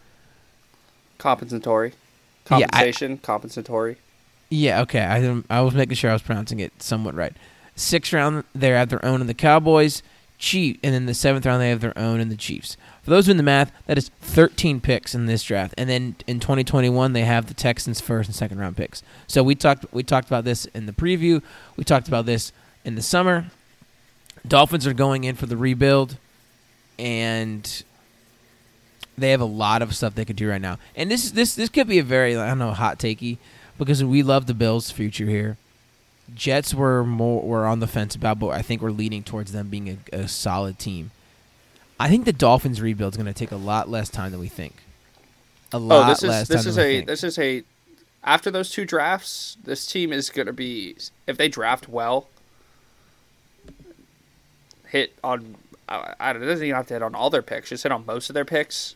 Compensatory. 1.18 1.94
Yeah, 2.50 2.56
I- 2.58 2.60
Compensation, 2.60 3.18
compensatory. 3.18 3.98
Yeah, 4.50 4.82
okay. 4.82 5.02
I 5.04 5.42
I 5.50 5.62
was 5.62 5.74
making 5.74 5.96
sure 5.96 6.12
I 6.12 6.14
was 6.14 6.22
pronouncing 6.22 6.60
it 6.60 6.82
somewhat 6.82 7.16
right. 7.16 7.34
Sixth 7.76 8.14
round, 8.14 8.44
they 8.54 8.70
have 8.70 8.90
their 8.90 9.04
own 9.06 9.22
in 9.22 9.28
the 9.28 9.34
Cowboys, 9.34 10.02
Chief, 10.38 10.78
and 10.84 10.94
then 10.94 11.06
the 11.06 11.14
seventh 11.14 11.46
round 11.46 11.62
they 11.62 11.70
have 11.70 11.82
their 11.82 11.98
own 11.98 12.20
in 12.20 12.30
the 12.30 12.36
Chiefs. 12.36 12.78
For 13.04 13.10
those 13.10 13.26
doing 13.26 13.38
the 13.38 13.44
math, 13.44 13.72
that 13.86 13.98
is 13.98 14.10
13 14.22 14.82
picks 14.82 15.14
in 15.14 15.26
this 15.26 15.44
draft, 15.44 15.74
and 15.78 15.90
then 15.90 16.16
in 16.26 16.40
2021 16.40 17.14
they 17.14 17.22
have 17.22 17.48
the 17.48 17.54
Texans 17.54 18.02
first 18.02 18.30
and 18.30 18.36
second 18.36 18.60
round 18.60 18.78
picks. 18.78 19.04
So 19.28 19.44
we 19.44 19.56
talked 19.56 19.86
we 19.94 20.04
talked 20.04 20.28
about 20.28 20.44
this 20.44 20.66
in 20.68 20.86
the 20.86 20.94
preview. 20.94 21.42
We 21.78 21.84
talked 21.84 22.08
about 22.08 22.26
this 22.26 22.52
in 22.84 22.96
the 22.96 23.02
summer. 23.02 23.46
Dolphins 24.48 24.86
are 24.86 24.94
going 24.94 25.24
in 25.24 25.36
for 25.36 25.46
the 25.46 25.58
rebuild, 25.58 26.18
and 26.98 27.84
they 29.18 29.32
have 29.32 29.42
a 29.42 29.46
lot 29.46 29.82
of 29.82 29.96
stuff 29.96 30.16
they 30.16 30.26
could 30.26 30.36
do 30.36 30.50
right 30.50 30.62
now. 30.62 30.78
And 30.96 31.10
this 31.10 31.32
this 31.32 31.56
this 31.56 31.70
could 31.70 31.88
be 31.88 32.00
a 32.00 32.04
very 32.04 32.36
I 32.36 32.48
don't 32.48 32.60
know 32.60 32.72
hot 32.72 33.00
takey 33.00 33.38
because 33.78 34.04
we 34.04 34.24
love 34.24 34.46
the 34.46 34.54
Bills' 34.54 34.92
future 34.92 35.26
here. 35.26 35.58
Jets 36.34 36.74
were 36.74 37.04
more 37.04 37.42
were 37.42 37.66
on 37.66 37.80
the 37.80 37.88
fence 37.88 38.16
about, 38.16 38.40
but 38.40 38.50
I 38.50 38.62
think 38.62 38.82
we're 38.82 38.92
leaning 38.92 39.24
towards 39.24 39.52
them 39.52 39.68
being 39.68 40.00
a, 40.12 40.16
a 40.16 40.28
solid 40.28 40.80
team. 40.80 41.12
I 42.00 42.10
think 42.10 42.26
the 42.26 42.34
Dolphins 42.34 42.82
rebuild 42.82 43.14
is 43.14 43.18
going 43.18 43.32
to 43.32 43.34
take 43.34 43.52
a 43.52 43.58
lot 43.58 43.90
less 43.90 44.10
time 44.10 44.32
than 44.32 44.40
we 44.40 44.48
think. 44.48 44.76
A 45.72 45.78
oh, 45.78 45.80
lot 45.80 46.06
Oh, 46.06 46.10
this 46.10 46.24
less 46.24 46.42
is 46.44 46.48
this 46.48 46.64
time 46.64 46.70
is 46.70 46.78
a 46.78 47.02
this 47.02 47.24
is 47.24 47.40
a 47.40 47.64
after 48.24 48.50
those 48.50 48.72
two 48.72 48.86
drafts, 48.86 49.58
this 49.64 49.86
team 49.86 50.12
is 50.12 50.30
going 50.30 50.48
to 50.48 50.54
be 50.54 50.98
if 51.28 51.38
they 51.38 51.48
draft 51.48 51.88
well, 51.88 52.28
hit 54.88 55.14
on 55.24 55.56
I, 55.88 56.16
I 56.20 56.34
don't 56.34 56.42
it 56.42 56.48
doesn't 56.48 56.66
even 56.66 56.76
have 56.76 56.88
to 56.88 56.96
hit 56.96 57.04
on 57.04 57.14
all 57.14 57.30
their 57.30 57.44
picks, 57.44 57.70
just 57.70 57.84
hit 57.84 57.92
on 57.92 58.06
most 58.06 58.30
of 58.30 58.34
their 58.34 58.46
picks. 58.46 58.96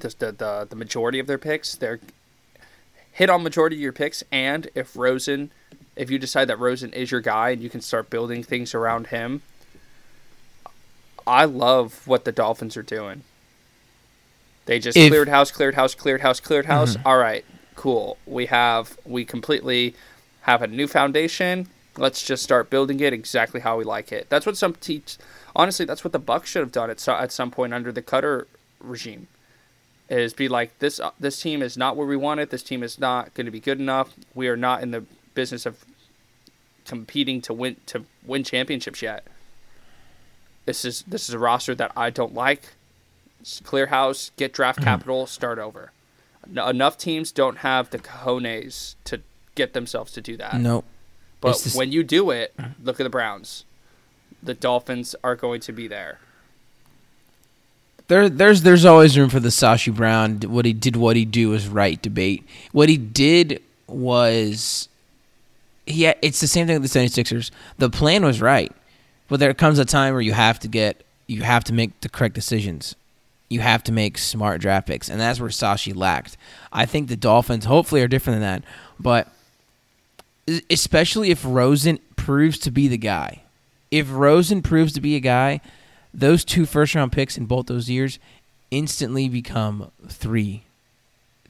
Just 0.00 0.18
the 0.18 0.32
the, 0.32 0.66
the 0.68 0.76
majority 0.76 1.20
of 1.20 1.28
their 1.28 1.38
picks, 1.38 1.76
they're 1.76 2.00
hit 3.12 3.30
on 3.30 3.42
majority 3.42 3.76
of 3.76 3.82
your 3.82 3.92
picks 3.92 4.24
and 4.32 4.68
if 4.74 4.96
Rosen 4.96 5.50
if 5.96 6.10
you 6.10 6.18
decide 6.18 6.46
that 6.46 6.58
Rosen 6.58 6.92
is 6.92 7.10
your 7.10 7.20
guy 7.20 7.50
and 7.50 7.62
you 7.62 7.70
can 7.70 7.80
start 7.80 8.10
building 8.10 8.42
things 8.42 8.74
around 8.74 9.08
him, 9.08 9.42
I 11.26 11.44
love 11.44 12.06
what 12.06 12.24
the 12.24 12.32
Dolphins 12.32 12.76
are 12.76 12.82
doing. 12.82 13.22
They 14.66 14.78
just 14.78 14.96
If- 14.96 15.10
cleared 15.10 15.28
house, 15.28 15.50
cleared 15.50 15.74
house, 15.74 15.94
cleared 15.94 16.20
house, 16.20 16.40
cleared 16.40 16.66
mm-hmm. 16.66 16.72
house. 16.72 16.96
All 17.04 17.18
right, 17.18 17.44
cool. 17.74 18.18
We 18.26 18.46
have 18.46 18.96
we 19.04 19.24
completely 19.24 19.94
have 20.42 20.62
a 20.62 20.66
new 20.66 20.86
foundation. 20.86 21.68
Let's 21.96 22.24
just 22.24 22.42
start 22.42 22.70
building 22.70 23.00
it 23.00 23.12
exactly 23.12 23.60
how 23.60 23.76
we 23.76 23.84
like 23.84 24.12
it. 24.12 24.28
That's 24.28 24.46
what 24.46 24.56
some 24.56 24.74
teach. 24.74 25.18
Honestly, 25.56 25.84
that's 25.84 26.04
what 26.04 26.12
the 26.12 26.18
Bucks 26.18 26.50
should 26.50 26.60
have 26.60 26.72
done 26.72 26.88
at 26.88 27.00
so, 27.00 27.12
at 27.14 27.32
some 27.32 27.50
point 27.50 27.74
under 27.74 27.90
the 27.92 28.02
Koetter 28.02 28.46
regime. 28.80 29.26
Is 30.08 30.32
be 30.32 30.48
like 30.48 30.78
this. 30.78 31.00
This 31.18 31.40
team 31.40 31.62
is 31.62 31.76
not 31.76 31.96
where 31.96 32.06
we 32.06 32.16
want 32.16 32.40
it. 32.40 32.50
This 32.50 32.62
team 32.62 32.82
is 32.82 32.98
not 32.98 33.32
going 33.34 33.46
to 33.46 33.52
be 33.52 33.60
good 33.60 33.78
enough. 33.78 34.14
We 34.34 34.48
are 34.48 34.56
not 34.56 34.82
in 34.82 34.90
the 34.90 35.04
business 35.40 35.64
of 35.64 35.84
competing 36.84 37.40
to 37.40 37.54
win 37.54 37.76
to 37.86 38.04
win 38.26 38.44
championships 38.44 39.00
yet. 39.00 39.26
This 40.66 40.84
is 40.84 41.02
this 41.06 41.28
is 41.28 41.34
a 41.34 41.38
roster 41.38 41.74
that 41.74 41.92
I 41.96 42.10
don't 42.10 42.34
like. 42.34 42.62
S- 43.40 43.62
Clear 43.64 43.86
house, 43.86 44.32
get 44.36 44.52
draft 44.52 44.80
hmm. 44.80 44.84
capital, 44.84 45.26
start 45.26 45.58
over. 45.58 45.92
En- 46.46 46.58
enough 46.58 46.98
teams 46.98 47.32
don't 47.32 47.58
have 47.58 47.88
the 47.88 47.98
cojones 47.98 48.96
to 49.04 49.22
get 49.54 49.72
themselves 49.72 50.12
to 50.12 50.20
do 50.20 50.36
that. 50.36 50.60
no. 50.60 50.84
but 51.40 51.50
it's 51.50 51.74
when 51.74 51.90
you 51.90 52.02
do 52.02 52.30
it, 52.30 52.52
hmm. 52.58 52.72
look 52.84 53.00
at 53.00 53.04
the 53.04 53.10
Browns. 53.18 53.64
The 54.42 54.54
Dolphins 54.54 55.14
are 55.24 55.36
going 55.36 55.60
to 55.62 55.72
be 55.72 55.88
there. 55.88 56.18
There, 58.08 58.28
there's, 58.28 58.62
there's 58.62 58.84
always 58.84 59.16
room 59.16 59.30
for 59.30 59.38
the 59.38 59.50
Sashi 59.50 59.94
Brown. 59.94 60.40
What 60.40 60.64
he 60.64 60.72
did, 60.72 60.96
what 60.96 61.14
he 61.14 61.24
do 61.24 61.52
is 61.52 61.68
right 61.68 62.00
debate. 62.02 62.42
What 62.72 62.88
he 62.88 62.96
did 62.96 63.62
was, 63.86 64.88
he. 65.86 66.06
It's 66.06 66.40
the 66.40 66.46
same 66.46 66.66
thing 66.66 66.80
with 66.80 66.90
the 66.90 66.98
76ers. 66.98 67.50
The 67.78 67.90
plan 67.90 68.24
was 68.24 68.40
right, 68.40 68.72
but 69.28 69.40
there 69.40 69.54
comes 69.54 69.78
a 69.78 69.84
time 69.84 70.12
where 70.12 70.22
you 70.22 70.32
have 70.32 70.58
to 70.60 70.68
get, 70.68 71.04
you 71.26 71.42
have 71.42 71.64
to 71.64 71.72
make 71.72 72.00
the 72.00 72.08
correct 72.08 72.34
decisions. 72.34 72.94
You 73.48 73.60
have 73.60 73.82
to 73.84 73.92
make 73.92 74.16
smart 74.16 74.60
draft 74.60 74.86
picks, 74.86 75.08
and 75.08 75.20
that's 75.20 75.40
where 75.40 75.50
Sashi 75.50 75.94
lacked. 75.94 76.36
I 76.72 76.86
think 76.86 77.08
the 77.08 77.16
Dolphins, 77.16 77.64
hopefully, 77.64 78.00
are 78.00 78.08
different 78.08 78.40
than 78.40 78.62
that, 78.62 78.64
but 79.00 79.28
especially 80.70 81.30
if 81.30 81.44
Rosen 81.44 81.98
proves 82.16 82.58
to 82.60 82.70
be 82.70 82.86
the 82.86 82.98
guy. 82.98 83.42
If 83.90 84.06
Rosen 84.10 84.62
proves 84.62 84.92
to 84.92 85.00
be 85.00 85.16
a 85.16 85.20
guy, 85.20 85.60
those 86.14 86.44
two 86.44 86.64
first 86.64 86.94
round 86.94 87.12
picks 87.12 87.36
in 87.36 87.46
both 87.46 87.66
those 87.66 87.90
years 87.90 88.18
instantly 88.70 89.28
become 89.28 89.90
three 90.06 90.62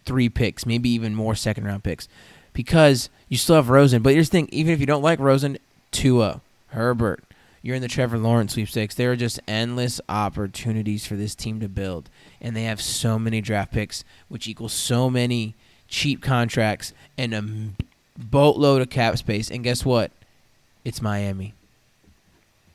three 0.05 0.29
picks, 0.29 0.67
maybe 0.67 0.89
even 0.91 1.15
more 1.15 1.35
second 1.35 1.65
round 1.65 1.85
picks. 1.85 2.09
Because 2.53 3.09
you 3.29 3.37
still 3.37 3.57
have 3.57 3.71
Rosen. 3.71 4.03
But 4.03 4.15
here's 4.15 4.29
the 4.29 4.39
thing, 4.39 4.49
even 4.53 4.73
if 4.73 4.81
you 4.81 4.87
don't 4.87 5.03
like 5.03 5.19
Rosen, 5.19 5.59
Tua, 5.93 6.41
Herbert, 6.69 7.23
you're 7.63 7.77
in 7.77 7.83
the 7.83 7.89
Trevor 7.89 8.19
Lawrence 8.19 8.55
sweepstakes. 8.55 8.95
There 8.95 9.13
are 9.13 9.17
just 9.17 9.41
endless 9.47 10.01
opportunities 10.09 11.07
for 11.07 11.15
this 11.15 11.35
team 11.35 11.61
to 11.61 11.69
build. 11.69 12.09
And 12.41 12.57
they 12.57 12.65
have 12.65 12.81
so 12.81 13.19
many 13.19 13.41
draft 13.41 13.73
picks, 13.73 14.03
which 14.29 14.49
equals 14.49 14.73
so 14.73 15.11
many 15.11 15.55
cheap 15.89 16.23
contracts 16.23 16.93
and 17.19 17.35
a 17.35 17.45
boatload 18.19 18.81
of 18.81 18.91
cap 18.91 19.19
space. 19.19 19.51
And 19.51 19.63
guess 19.63 19.85
what? 19.85 20.11
It's 20.85 21.03
Miami. 21.03 21.53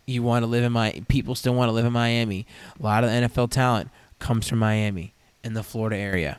You 0.05 0.21
want 0.21 0.43
to 0.43 0.47
live 0.47 0.63
in 0.63 0.71
my 0.71 1.01
people 1.07 1.33
still 1.33 1.55
want 1.55 1.69
to 1.69 1.73
live 1.73 1.85
in 1.85 1.93
Miami. 1.93 2.45
A 2.79 2.83
lot 2.83 3.03
of 3.03 3.09
the 3.09 3.15
NFL 3.15 3.49
talent 3.49 3.89
comes 4.19 4.47
from 4.47 4.59
Miami 4.59 5.13
in 5.43 5.55
the 5.55 5.63
Florida 5.63 5.97
area. 5.97 6.38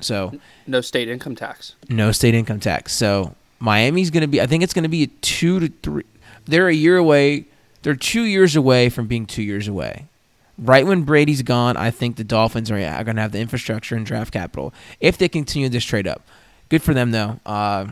So 0.00 0.32
No 0.66 0.80
state 0.80 1.08
income 1.08 1.34
tax. 1.36 1.74
no 1.88 2.12
state 2.12 2.34
income 2.34 2.60
tax. 2.60 2.92
So 2.92 3.34
Miami's 3.60 4.10
going 4.10 4.20
to 4.22 4.26
be. 4.28 4.40
I 4.40 4.46
think 4.46 4.62
it's 4.62 4.74
going 4.74 4.84
to 4.84 4.88
be 4.88 5.02
a 5.04 5.06
two 5.20 5.60
to 5.60 5.68
three. 5.82 6.04
They're 6.44 6.68
a 6.68 6.74
year 6.74 6.96
away. 6.96 7.46
They're 7.82 7.96
two 7.96 8.22
years 8.22 8.56
away 8.56 8.88
from 8.88 9.06
being 9.06 9.26
two 9.26 9.42
years 9.42 9.66
away. 9.68 10.06
Right 10.56 10.84
when 10.86 11.02
Brady's 11.02 11.42
gone, 11.42 11.76
I 11.76 11.90
think 11.90 12.16
the 12.16 12.24
Dolphins 12.24 12.70
are, 12.70 12.76
are 12.76 13.04
going 13.04 13.16
to 13.16 13.22
have 13.22 13.32
the 13.32 13.38
infrastructure 13.40 13.94
and 13.94 14.04
draft 14.04 14.32
capital 14.32 14.74
if 15.00 15.16
they 15.16 15.28
continue 15.28 15.68
this 15.68 15.84
trade 15.84 16.06
up. 16.08 16.22
Good 16.68 16.82
for 16.82 16.94
them 16.94 17.12
though. 17.12 17.38
Uh, 17.46 17.86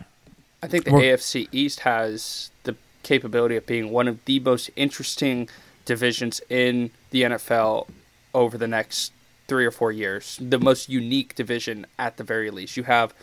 I 0.63 0.67
think 0.67 0.85
the 0.85 0.91
AFC 0.91 1.49
East 1.53 1.81
has 1.81 2.51
the 2.65 2.75
capability 3.03 3.57
of 3.57 3.67
being 3.67 3.91
one 3.91 4.09
of 4.09 4.25
the 4.25 4.41
most 4.41 4.71
interesting 4.75 5.49
divisions 5.85 6.41
in 6.51 6.91
the 7.11 7.23
NFL 7.23 7.87
over 8.35 8.59
the 8.59 8.67
next 8.67 9.13
three 9.49 9.65
or 9.65 9.71
four 9.71 9.93
years. 9.93 10.39
The 10.41 10.59
most 10.59 10.89
unique 10.89 11.35
division 11.35 11.87
at 11.99 12.17
the 12.17 12.25
very 12.25 12.51
least. 12.51 12.77
You 12.77 12.85
have 12.85 13.15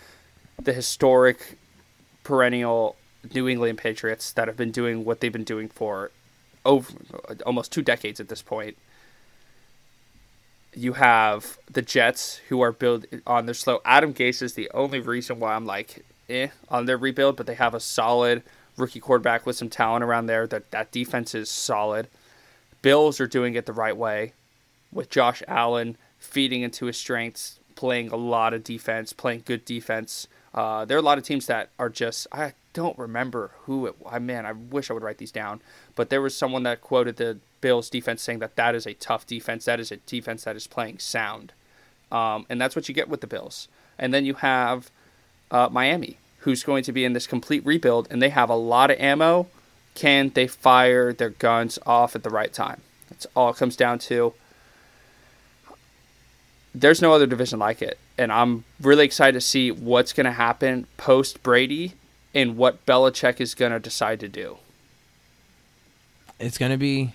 the 0.62 0.74
historic, 0.74 1.58
perennial 2.24 2.96
New 3.34 3.48
England 3.48 3.78
Patriots 3.78 4.32
that 4.34 4.48
have 4.48 4.58
been 4.58 4.72
doing 4.72 5.06
what 5.06 5.20
they've 5.20 5.32
been 5.32 5.44
doing 5.44 5.70
for 5.70 6.12
over 6.66 6.92
almost 7.46 7.72
two 7.72 7.82
decades 7.82 8.20
at 8.20 8.30
this 8.30 8.42
point. 8.42 8.78
You 10.76 10.94
have 10.94 11.58
the 11.72 11.82
Jets 11.82 12.38
who 12.50 12.62
are 12.62 12.72
built 12.72 13.06
on 13.28 13.46
their 13.46 13.54
slow. 13.54 13.82
Adam 13.86 14.14
Gase 14.14 14.42
is 14.42 14.56
the 14.56 14.72
only 14.74 15.00
reason 15.00 15.40
why 15.40 15.54
I'm 15.54 15.66
like 15.66 16.04
eh 16.30 16.48
on 16.70 16.86
their 16.86 16.98
rebuild, 16.98 17.38
but 17.38 17.46
they 17.46 17.54
have 17.56 17.74
a 17.74 17.80
solid 17.80 18.44
rookie 18.76 19.00
quarterback 19.00 19.46
with 19.46 19.56
some 19.56 19.70
talent 19.70 20.04
around 20.04 20.26
there. 20.26 20.48
That 20.48 20.72
that 20.72 20.92
defense 20.92 21.36
is 21.36 21.50
solid. 21.50 22.08
Bills 22.82 23.22
are 23.22 23.28
doing 23.28 23.56
it 23.56 23.66
the 23.66 23.74
right 23.74 23.96
way 23.96 24.34
with 24.92 25.10
Josh 25.10 25.44
Allen 25.48 25.98
feeding 26.24 26.62
into 26.62 26.86
his 26.86 26.98
strengths, 26.98 27.60
playing 27.76 28.10
a 28.10 28.16
lot 28.16 28.54
of 28.54 28.64
defense, 28.64 29.14
playing 29.14 29.44
good 29.46 29.66
defense. 29.66 30.28
Uh, 30.54 30.86
there 30.86 30.98
are 30.98 31.00
a 31.00 31.04
lot 31.04 31.18
of 31.18 31.24
teams 31.24 31.48
that 31.48 31.70
are 31.78 31.90
just 31.90 32.28
I 32.32 32.54
don't 32.74 32.98
remember 32.98 33.52
who 33.64 33.88
it. 33.88 33.96
I 34.10 34.20
man, 34.20 34.46
I 34.46 34.54
wish 34.54 34.90
I 34.90 34.94
would 34.94 35.04
write 35.04 35.18
these 35.18 35.32
down. 35.32 35.62
But 35.96 36.10
there 36.10 36.22
was 36.22 36.36
someone 36.36 36.64
that 36.64 36.82
quoted 36.82 37.18
the 37.18 37.38
Bills 37.62 37.90
defense 37.90 38.22
saying 38.22 38.40
that 38.40 38.56
that 38.56 38.74
is 38.74 38.88
a 38.88 38.94
tough 38.94 39.28
defense. 39.28 39.66
That 39.66 39.80
is 39.80 39.92
a 39.92 39.98
defense 39.98 40.44
that 40.46 40.56
is 40.56 40.66
playing 40.66 41.00
sound, 41.00 41.54
um, 42.12 42.46
and 42.50 42.60
that's 42.60 42.76
what 42.76 42.88
you 42.88 42.96
get 42.96 43.10
with 43.10 43.22
the 43.22 43.28
Bills. 43.28 43.68
And 44.00 44.14
then 44.14 44.26
you 44.26 44.36
have 44.36 44.90
uh, 45.52 45.70
Miami, 45.72 46.18
who's 46.40 46.64
going 46.64 46.84
to 46.86 46.92
be 46.92 47.06
in 47.06 47.14
this 47.14 47.28
complete 47.28 47.66
rebuild, 47.66 48.08
and 48.10 48.22
they 48.22 48.30
have 48.30 48.50
a 48.50 48.56
lot 48.56 48.92
of 48.92 49.00
ammo. 49.00 49.48
Can 49.94 50.30
they 50.30 50.48
fire 50.48 51.14
their 51.14 51.30
guns 51.30 51.78
off 51.86 52.16
at 52.16 52.24
the 52.24 52.32
right 52.32 52.52
time? 52.52 52.82
That's 53.10 53.28
all 53.36 53.52
it 53.52 53.58
comes 53.58 53.76
down 53.76 54.00
to. 54.00 54.34
There's 56.76 57.02
no 57.02 57.14
other 57.14 57.28
division 57.28 57.60
like 57.60 57.82
it, 57.82 57.98
and 58.18 58.32
I'm 58.32 58.64
really 58.82 59.06
excited 59.06 59.34
to 59.34 59.42
see 59.42 59.72
what's 59.72 60.14
going 60.14 60.26
to 60.26 60.32
happen 60.32 60.88
post 60.98 61.44
Brady 61.44 61.94
and 62.34 62.58
what 62.58 62.86
Belichick 62.86 63.40
is 63.40 63.54
going 63.54 63.72
to 63.72 63.80
decide 63.80 64.20
to 64.22 64.28
do. 64.28 64.58
It's 66.40 66.58
gonna 66.58 66.78
be, 66.78 67.14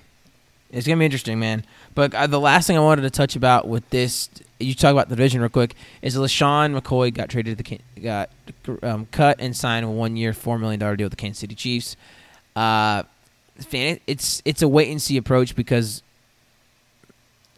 it's 0.70 0.86
gonna 0.86 0.98
be 0.98 1.04
interesting, 1.04 1.38
man. 1.38 1.64
But 1.94 2.14
uh, 2.14 2.26
the 2.28 2.40
last 2.40 2.66
thing 2.66 2.76
I 2.76 2.80
wanted 2.80 3.02
to 3.02 3.10
touch 3.10 3.36
about 3.36 3.68
with 3.68 3.88
this, 3.90 4.30
you 4.58 4.74
talk 4.74 4.92
about 4.92 5.08
the 5.08 5.16
division 5.16 5.40
real 5.40 5.50
quick, 5.50 5.74
is 6.00 6.16
LeSean 6.16 6.78
McCoy 6.78 7.12
got 7.12 7.28
traded 7.28 7.58
to 7.58 7.64
the 7.64 8.00
got 8.00 8.30
um, 8.82 9.06
cut 9.06 9.38
and 9.40 9.54
signed 9.54 9.84
a 9.84 9.88
one 9.90 10.16
year, 10.16 10.32
four 10.32 10.58
million 10.58 10.80
dollar 10.80 10.96
deal 10.96 11.06
with 11.06 11.12
the 11.12 11.16
Kansas 11.16 11.40
City 11.40 11.54
Chiefs. 11.54 11.96
Uh, 12.56 13.02
it's 13.72 14.40
it's 14.44 14.62
a 14.62 14.68
wait 14.68 14.88
and 14.90 15.02
see 15.02 15.16
approach 15.16 15.54
because 15.54 16.02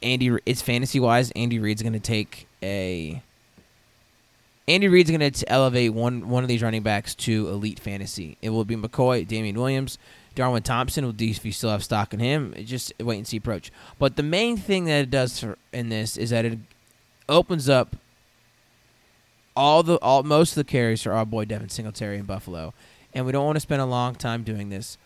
Andy, 0.03 0.37
it's 0.47 0.63
fantasy 0.63 1.01
wise. 1.01 1.31
Andy 1.33 1.59
Reid's 1.59 1.83
going 1.83 1.93
to 1.93 2.01
take 2.01 2.47
a. 2.63 3.23
Andy 4.67 4.89
Reid's 4.89 5.11
going 5.11 5.31
to 5.31 5.49
elevate 5.49 5.93
one 5.93 6.29
one 6.29 6.43
of 6.43 6.49
these 6.49 6.63
running 6.63 6.83
backs 6.83 7.15
to 7.17 7.49
elite 7.49 7.81
fantasy. 7.81 8.37
It 8.41 8.51
will 8.51 8.65
be 8.65 8.77
McCoy, 8.77 9.27
Damien 9.27 9.59
Williams, 9.59 9.99
Darwin 10.35 10.63
Thompson. 10.63 11.05
Will 11.05 11.15
if 11.19 11.45
you 11.45 11.53
still 11.53 11.71
have 11.71 11.85
stock 11.85 12.15
in 12.15 12.21
him. 12.21 12.55
Just 12.65 12.93
wait 13.01 13.19
and 13.19 13.27
see 13.27 13.37
approach. 13.37 13.71
But 13.99 14.17
the 14.17 14.23
main 14.23 14.57
thing 14.57 14.85
that 14.85 15.03
it 15.03 15.11
does 15.11 15.41
for, 15.41 15.59
in 15.73 15.89
this 15.89 16.17
is 16.17 16.31
that 16.31 16.45
it 16.45 16.59
opens 17.29 17.69
up 17.69 17.97
all 19.57 19.83
the 19.83 19.97
all 19.97 20.23
most 20.23 20.53
of 20.53 20.55
the 20.57 20.65
carries 20.65 21.03
for 21.03 21.13
our 21.13 21.27
boy 21.27 21.45
Devin 21.45 21.69
Singletary 21.69 22.19
in 22.19 22.25
Buffalo, 22.25 22.73
and 23.13 23.27
we 23.27 23.33
don't 23.33 23.45
want 23.45 23.57
to 23.57 23.61
spend 23.61 23.83
a 23.83 23.87
long 23.87 24.15
time 24.15 24.43
doing 24.43 24.71
this, 24.71 24.97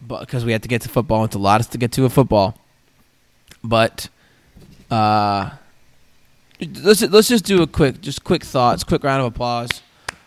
but 0.00 0.20
because 0.20 0.44
we 0.44 0.52
have 0.52 0.62
to 0.62 0.68
get 0.68 0.82
to 0.82 0.88
football, 0.88 1.24
it's 1.24 1.34
a 1.34 1.38
lot 1.38 1.60
to 1.62 1.78
get 1.78 1.92
to 1.92 2.04
a 2.04 2.10
football. 2.10 2.56
But 3.66 4.08
uh, 4.90 5.50
let's 6.60 7.02
let's 7.02 7.28
just 7.28 7.44
do 7.44 7.62
a 7.62 7.66
quick, 7.66 8.00
just 8.00 8.24
quick 8.24 8.44
thoughts, 8.44 8.84
quick 8.84 9.02
round 9.04 9.20
of 9.20 9.26
applause 9.26 9.82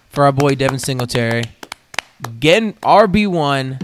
for 0.10 0.26
our 0.26 0.32
boy 0.32 0.56
Devin 0.56 0.80
Singletary, 0.80 1.44
getting 2.40 2.74
RB 2.74 3.28
one. 3.28 3.80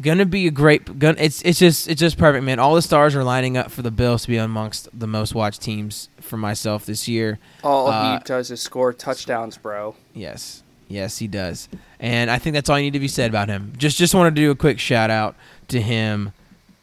Gonna 0.00 0.26
be 0.26 0.46
a 0.46 0.52
great. 0.52 1.00
Gonna, 1.00 1.16
it's 1.18 1.42
it's 1.42 1.58
just 1.58 1.88
it's 1.88 1.98
just 1.98 2.18
perfect, 2.18 2.44
man. 2.44 2.60
All 2.60 2.76
the 2.76 2.82
stars 2.82 3.16
are 3.16 3.24
lining 3.24 3.56
up 3.56 3.70
for 3.72 3.82
the 3.82 3.90
Bills 3.90 4.22
to 4.22 4.28
be 4.28 4.36
amongst 4.36 4.88
the 4.96 5.08
most 5.08 5.34
watched 5.34 5.60
teams 5.60 6.08
for 6.20 6.36
myself 6.36 6.86
this 6.86 7.08
year. 7.08 7.40
All 7.64 7.88
uh, 7.88 8.18
he 8.18 8.24
does 8.24 8.52
is 8.52 8.62
score 8.62 8.92
touchdowns, 8.92 9.58
bro. 9.58 9.96
Yes, 10.14 10.62
yes, 10.86 11.18
he 11.18 11.26
does, 11.26 11.68
and 11.98 12.30
I 12.30 12.38
think 12.38 12.54
that's 12.54 12.70
all 12.70 12.78
you 12.78 12.84
need 12.84 12.92
to 12.92 13.00
be 13.00 13.08
said 13.08 13.28
about 13.28 13.48
him. 13.48 13.72
Just 13.76 13.98
just 13.98 14.14
wanted 14.14 14.36
to 14.36 14.40
do 14.40 14.52
a 14.52 14.54
quick 14.54 14.78
shout 14.78 15.10
out 15.10 15.34
to 15.66 15.80
him 15.80 16.32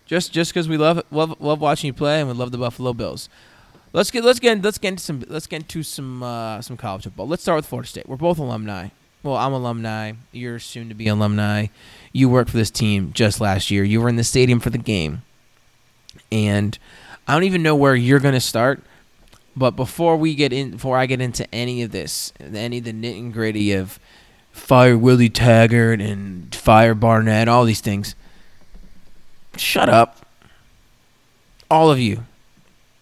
just 0.06 0.32
just 0.32 0.54
because 0.54 0.68
we 0.70 0.78
love 0.78 1.04
love 1.12 1.40
love 1.40 1.60
watching 1.60 1.88
you 1.88 1.94
play 1.94 2.20
and 2.20 2.30
we 2.30 2.36
love 2.36 2.52
the 2.52 2.58
Buffalo 2.58 2.94
Bills. 2.94 3.30
Let's 3.94 4.12
get 4.12 4.24
let's 4.24 4.40
get 4.40 4.62
let's 4.62 4.78
get 4.78 4.90
into 4.90 5.04
some 5.04 5.24
let's 5.28 5.48
get 5.48 5.62
into 5.62 5.84
some 5.84 6.22
uh, 6.22 6.62
some 6.62 6.78
college 6.78 7.04
football. 7.04 7.28
Let's 7.28 7.44
start 7.44 7.58
with 7.58 7.66
Florida 7.66 7.88
State. 7.88 8.08
We're 8.08 8.18
both 8.18 8.38
alumni. 8.38 8.90
Well, 9.24 9.38
I'm 9.38 9.54
alumni. 9.54 10.14
You're 10.32 10.60
soon 10.60 10.90
to 10.90 10.96
be 10.96 11.08
alumni. 11.08 11.68
You 12.14 12.30
worked 12.30 12.52
for 12.52 12.58
this 12.58 12.70
team 12.70 13.12
just 13.14 13.42
last 13.42 13.72
year. 13.72 13.84
You 13.84 14.00
were 14.02 14.10
in 14.10 14.18
the 14.18 14.24
stadium 14.24 14.60
for 14.60 14.70
the 14.70 14.78
game, 14.78 15.24
and 16.32 16.78
I 17.28 17.34
don't 17.34 17.44
even 17.44 17.64
know 17.64 17.76
where 17.76 17.96
you're 17.96 18.20
going 18.20 18.36
to 18.36 18.42
start. 18.42 18.84
But 19.56 19.72
before 19.72 20.18
we 20.18 20.36
get 20.36 20.52
in, 20.52 20.72
before 20.72 20.98
I 20.98 21.06
get 21.06 21.22
into 21.22 21.48
any 21.56 21.82
of 21.82 21.92
this, 21.92 22.34
any 22.40 22.80
of 22.80 22.84
the 22.84 22.94
nit 22.94 23.16
and 23.16 23.34
gritty 23.34 23.72
of 23.72 24.00
fire 24.52 24.98
Willie 24.98 25.30
Taggart 25.30 26.02
and 26.02 26.54
fire 26.54 26.94
Barnett, 26.94 27.48
all 27.48 27.64
these 27.64 27.82
things, 27.82 28.16
Shut 29.58 29.90
up. 29.90 30.18
All 31.70 31.90
of 31.90 32.00
you. 32.00 32.26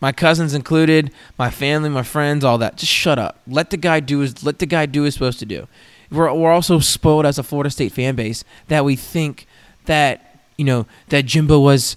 My 0.03 0.11
cousins 0.11 0.53
included, 0.53 1.13
my 1.37 1.49
family, 1.49 1.89
my 1.89 2.03
friends, 2.03 2.43
all 2.43 2.57
that. 2.57 2.75
Just 2.75 2.91
shut 2.91 3.17
up. 3.17 3.39
Let 3.47 3.69
the 3.69 3.77
guy 3.77 4.01
do 4.01 4.19
his 4.19 4.43
let 4.43 4.59
the 4.59 4.65
guy 4.65 4.85
do 4.85 5.03
his 5.03 5.13
supposed 5.13 5.39
to 5.39 5.45
do. 5.45 5.67
We're 6.11 6.33
we're 6.33 6.51
also 6.51 6.79
spoiled 6.79 7.25
as 7.25 7.39
a 7.39 7.43
Florida 7.43 7.69
State 7.69 7.93
fan 7.93 8.15
base 8.15 8.43
that 8.67 8.83
we 8.83 8.97
think 8.97 9.47
that, 9.85 10.41
you 10.57 10.65
know, 10.65 10.87
that 11.07 11.25
Jimbo 11.25 11.57
was 11.59 11.95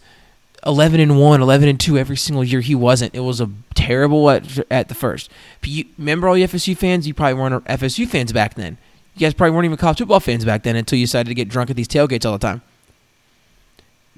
11 0.64 1.00
and 1.00 1.20
1, 1.20 1.42
11 1.42 1.68
and 1.68 1.80
2 1.80 1.98
every 1.98 2.16
single 2.16 2.44
year. 2.44 2.60
He 2.60 2.76
wasn't. 2.76 3.12
It 3.12 3.20
was 3.20 3.40
a 3.40 3.50
terrible 3.74 4.30
at, 4.30 4.58
at 4.70 4.88
the 4.88 4.94
first. 4.94 5.28
You, 5.64 5.84
remember 5.98 6.28
all 6.28 6.36
you 6.36 6.46
FSU 6.46 6.76
fans? 6.76 7.08
You 7.08 7.14
probably 7.14 7.34
weren't 7.34 7.64
FSU 7.64 8.06
fans 8.06 8.32
back 8.32 8.54
then. 8.54 8.78
You 9.14 9.20
guys 9.20 9.34
probably 9.34 9.54
weren't 9.54 9.64
even 9.64 9.78
college 9.78 9.98
football 9.98 10.20
fans 10.20 10.44
back 10.44 10.62
then 10.62 10.76
until 10.76 10.96
you 10.96 11.06
decided 11.06 11.28
to 11.28 11.34
get 11.34 11.48
drunk 11.48 11.70
at 11.70 11.76
these 11.76 11.88
tailgates 11.88 12.24
all 12.24 12.32
the 12.32 12.38
time 12.38 12.62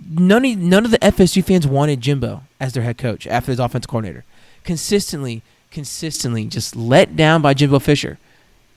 none 0.08 0.44
of, 0.44 0.58
none 0.58 0.84
of 0.84 0.90
the 0.90 0.98
FSU 0.98 1.44
fans 1.44 1.66
wanted 1.66 2.00
Jimbo 2.00 2.42
as 2.60 2.72
their 2.72 2.82
head 2.82 2.98
coach 2.98 3.26
after 3.26 3.52
his 3.52 3.60
offensive 3.60 3.88
coordinator. 3.88 4.24
Consistently, 4.64 5.42
consistently 5.70 6.44
just 6.44 6.76
let 6.76 7.16
down 7.16 7.42
by 7.42 7.54
Jimbo 7.54 7.78
Fisher. 7.78 8.18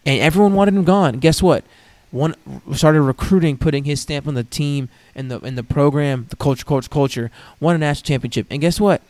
And 0.05 0.19
everyone 0.19 0.53
wanted 0.53 0.73
him 0.73 0.83
gone. 0.83 1.19
guess 1.19 1.41
what? 1.41 1.63
One 2.11 2.35
started 2.73 3.01
recruiting, 3.01 3.57
putting 3.57 3.85
his 3.85 4.01
stamp 4.01 4.27
on 4.27 4.33
the 4.33 4.43
team 4.43 4.89
and 5.15 5.31
the 5.31 5.39
and 5.39 5.57
the 5.57 5.63
program, 5.63 6.27
the 6.29 6.35
culture, 6.35 6.65
culture, 6.65 6.89
culture. 6.89 7.31
Won 7.61 7.75
a 7.75 7.77
national 7.77 8.05
championship, 8.05 8.47
and 8.49 8.59
guess 8.59 8.81
what? 8.81 9.01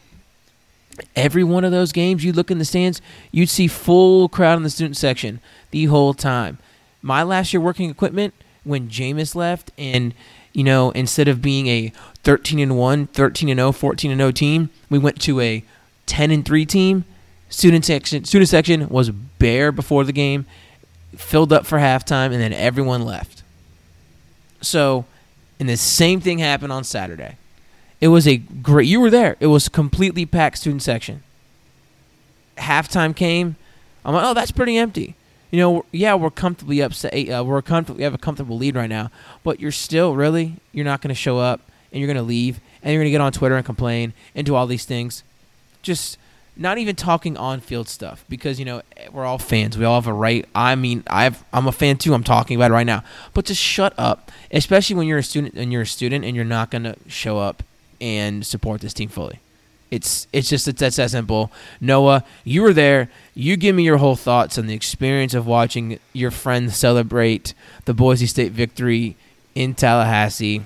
Every 1.15 1.43
one 1.43 1.63
of 1.63 1.71
those 1.71 1.91
games, 1.91 2.23
you 2.23 2.31
look 2.31 2.51
in 2.51 2.59
the 2.59 2.65
stands, 2.65 3.01
you'd 3.31 3.49
see 3.49 3.67
full 3.67 4.29
crowd 4.29 4.57
in 4.57 4.63
the 4.63 4.69
student 4.69 4.97
section 4.97 5.39
the 5.71 5.85
whole 5.85 6.13
time. 6.13 6.59
My 7.01 7.23
last 7.23 7.53
year 7.53 7.61
working 7.61 7.89
equipment, 7.89 8.35
when 8.63 8.87
Jameis 8.87 9.33
left 9.33 9.71
and 9.79 10.13
you 10.53 10.63
know, 10.63 10.91
instead 10.91 11.27
of 11.27 11.41
being 11.41 11.67
a 11.67 11.91
13 12.23 12.59
and 12.59 12.77
1, 12.77 13.07
13 13.07 13.49
and 13.49 13.59
0, 13.59 13.71
14 13.71 14.11
and 14.11 14.19
0 14.19 14.31
team, 14.31 14.69
we 14.89 14.99
went 14.99 15.21
to 15.21 15.39
a 15.39 15.63
10 16.05 16.31
and 16.31 16.45
3 16.45 16.65
team. 16.65 17.05
Student 17.49 17.83
section 17.83 18.23
student 18.23 18.49
section 18.49 18.87
was 18.87 19.09
bare 19.09 19.71
before 19.71 20.05
the 20.05 20.13
game, 20.13 20.45
filled 21.17 21.51
up 21.51 21.65
for 21.65 21.79
halftime 21.79 22.31
and 22.31 22.41
then 22.41 22.53
everyone 22.53 23.03
left. 23.03 23.43
So, 24.61 25.05
and 25.59 25.67
the 25.67 25.75
same 25.75 26.21
thing 26.21 26.39
happened 26.39 26.71
on 26.71 26.83
Saturday. 26.85 27.37
It 27.99 28.07
was 28.07 28.27
a 28.27 28.37
great 28.37 28.87
you 28.87 29.01
were 29.01 29.09
there. 29.09 29.35
It 29.39 29.47
was 29.47 29.67
completely 29.67 30.25
packed 30.25 30.59
student 30.59 30.81
section. 30.81 31.23
Halftime 32.57 33.15
came. 33.15 33.57
I'm 34.05 34.13
like, 34.13 34.23
"Oh, 34.25 34.33
that's 34.33 34.51
pretty 34.51 34.77
empty." 34.77 35.15
You 35.51 35.59
know, 35.59 35.85
yeah, 35.91 36.15
we're 36.15 36.31
comfortably 36.31 36.79
upset. 36.79 37.13
Uh, 37.29 37.43
we're 37.45 37.61
comfortable. 37.61 37.97
We 37.97 38.03
have 38.03 38.13
a 38.13 38.17
comfortable 38.17 38.57
lead 38.57 38.75
right 38.75 38.89
now, 38.89 39.11
but 39.43 39.59
you're 39.59 39.71
still 39.71 40.15
really 40.15 40.55
you're 40.71 40.85
not 40.85 41.01
going 41.01 41.09
to 41.09 41.15
show 41.15 41.37
up 41.37 41.61
and 41.91 41.99
you're 41.99 42.07
going 42.07 42.17
to 42.17 42.23
leave 42.23 42.59
and 42.81 42.93
you're 42.93 43.01
going 43.01 43.07
to 43.07 43.11
get 43.11 43.21
on 43.21 43.31
Twitter 43.31 43.55
and 43.55 43.65
complain 43.65 44.13
and 44.33 44.45
do 44.45 44.55
all 44.55 44.65
these 44.65 44.85
things. 44.85 45.23
Just 45.81 46.17
not 46.55 46.77
even 46.77 46.95
talking 46.95 47.37
on 47.37 47.59
field 47.59 47.89
stuff 47.89 48.23
because 48.29 48.59
you 48.59 48.65
know 48.65 48.81
we're 49.11 49.25
all 49.25 49.37
fans. 49.37 49.77
We 49.77 49.83
all 49.83 49.99
have 49.99 50.07
a 50.07 50.13
right. 50.13 50.45
I 50.55 50.75
mean, 50.75 51.03
I've 51.07 51.43
I'm 51.51 51.67
a 51.67 51.73
fan 51.73 51.97
too. 51.97 52.13
I'm 52.13 52.23
talking 52.23 52.55
about 52.55 52.71
it 52.71 52.73
right 52.73 52.85
now. 52.85 53.03
But 53.33 53.45
just 53.45 53.61
shut 53.61 53.93
up, 53.97 54.31
especially 54.51 54.95
when 54.95 55.07
you're 55.07 55.19
a 55.19 55.23
student 55.23 55.55
and 55.55 55.71
you're 55.71 55.81
a 55.81 55.87
student 55.87 56.23
and 56.23 56.33
you're 56.33 56.45
not 56.45 56.71
going 56.71 56.83
to 56.83 56.95
show 57.07 57.39
up 57.39 57.61
and 57.99 58.45
support 58.45 58.79
this 58.79 58.93
team 58.93 59.09
fully. 59.09 59.39
It's 59.91 60.25
it's 60.31 60.47
just 60.47 60.69
it's, 60.69 60.81
it's 60.81 60.95
that 60.95 61.11
simple. 61.11 61.51
Noah, 61.81 62.23
you 62.45 62.61
were 62.61 62.73
there. 62.73 63.09
You 63.35 63.57
give 63.57 63.75
me 63.75 63.83
your 63.83 63.97
whole 63.97 64.15
thoughts 64.15 64.57
on 64.57 64.67
the 64.67 64.73
experience 64.73 65.33
of 65.33 65.45
watching 65.45 65.99
your 66.13 66.31
friends 66.31 66.77
celebrate 66.77 67.53
the 67.83 67.93
Boise 67.93 68.25
State 68.25 68.53
victory 68.53 69.17
in 69.53 69.73
Tallahassee, 69.73 70.61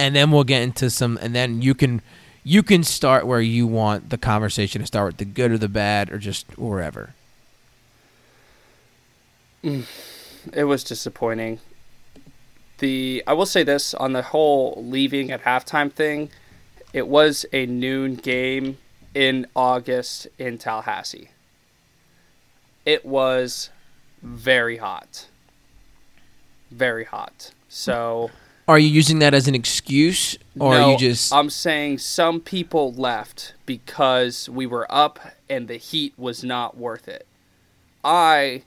and 0.00 0.16
then 0.16 0.32
we'll 0.32 0.42
get 0.42 0.62
into 0.62 0.90
some. 0.90 1.16
And 1.22 1.32
then 1.32 1.62
you 1.62 1.74
can 1.74 2.02
you 2.42 2.64
can 2.64 2.82
start 2.82 3.24
where 3.24 3.40
you 3.40 3.68
want 3.68 4.10
the 4.10 4.18
conversation 4.18 4.80
to 4.80 4.86
start 4.86 5.06
with 5.06 5.16
the 5.18 5.24
good 5.24 5.52
or 5.52 5.58
the 5.58 5.68
bad 5.68 6.10
or 6.10 6.18
just 6.18 6.58
wherever. 6.58 7.14
Mm, 9.62 9.86
it 10.52 10.64
was 10.64 10.82
disappointing. 10.82 11.60
The 12.78 13.22
I 13.28 13.32
will 13.32 13.46
say 13.46 13.62
this 13.62 13.94
on 13.94 14.12
the 14.12 14.22
whole 14.22 14.82
leaving 14.84 15.30
at 15.30 15.44
halftime 15.44 15.92
thing 15.92 16.30
it 16.94 17.08
was 17.08 17.44
a 17.52 17.66
noon 17.66 18.14
game 18.14 18.78
in 19.14 19.46
August 19.54 20.28
in 20.38 20.56
Tallahassee. 20.58 21.28
It 22.86 23.04
was 23.04 23.70
very 24.22 24.76
hot. 24.76 25.26
Very 26.70 27.04
hot. 27.04 27.50
So 27.68 28.30
are 28.68 28.78
you 28.78 28.88
using 28.88 29.18
that 29.18 29.34
as 29.34 29.48
an 29.48 29.56
excuse 29.56 30.38
or 30.58 30.74
no, 30.74 30.80
are 30.80 30.92
you 30.92 30.98
just 30.98 31.32
I'm 31.32 31.50
saying 31.50 31.98
some 31.98 32.40
people 32.40 32.92
left 32.92 33.54
because 33.66 34.48
we 34.48 34.64
were 34.64 34.86
up 34.88 35.18
and 35.50 35.66
the 35.66 35.76
heat 35.76 36.14
was 36.16 36.44
not 36.44 36.76
worth 36.76 37.08
it. 37.08 37.26
I 38.04 38.62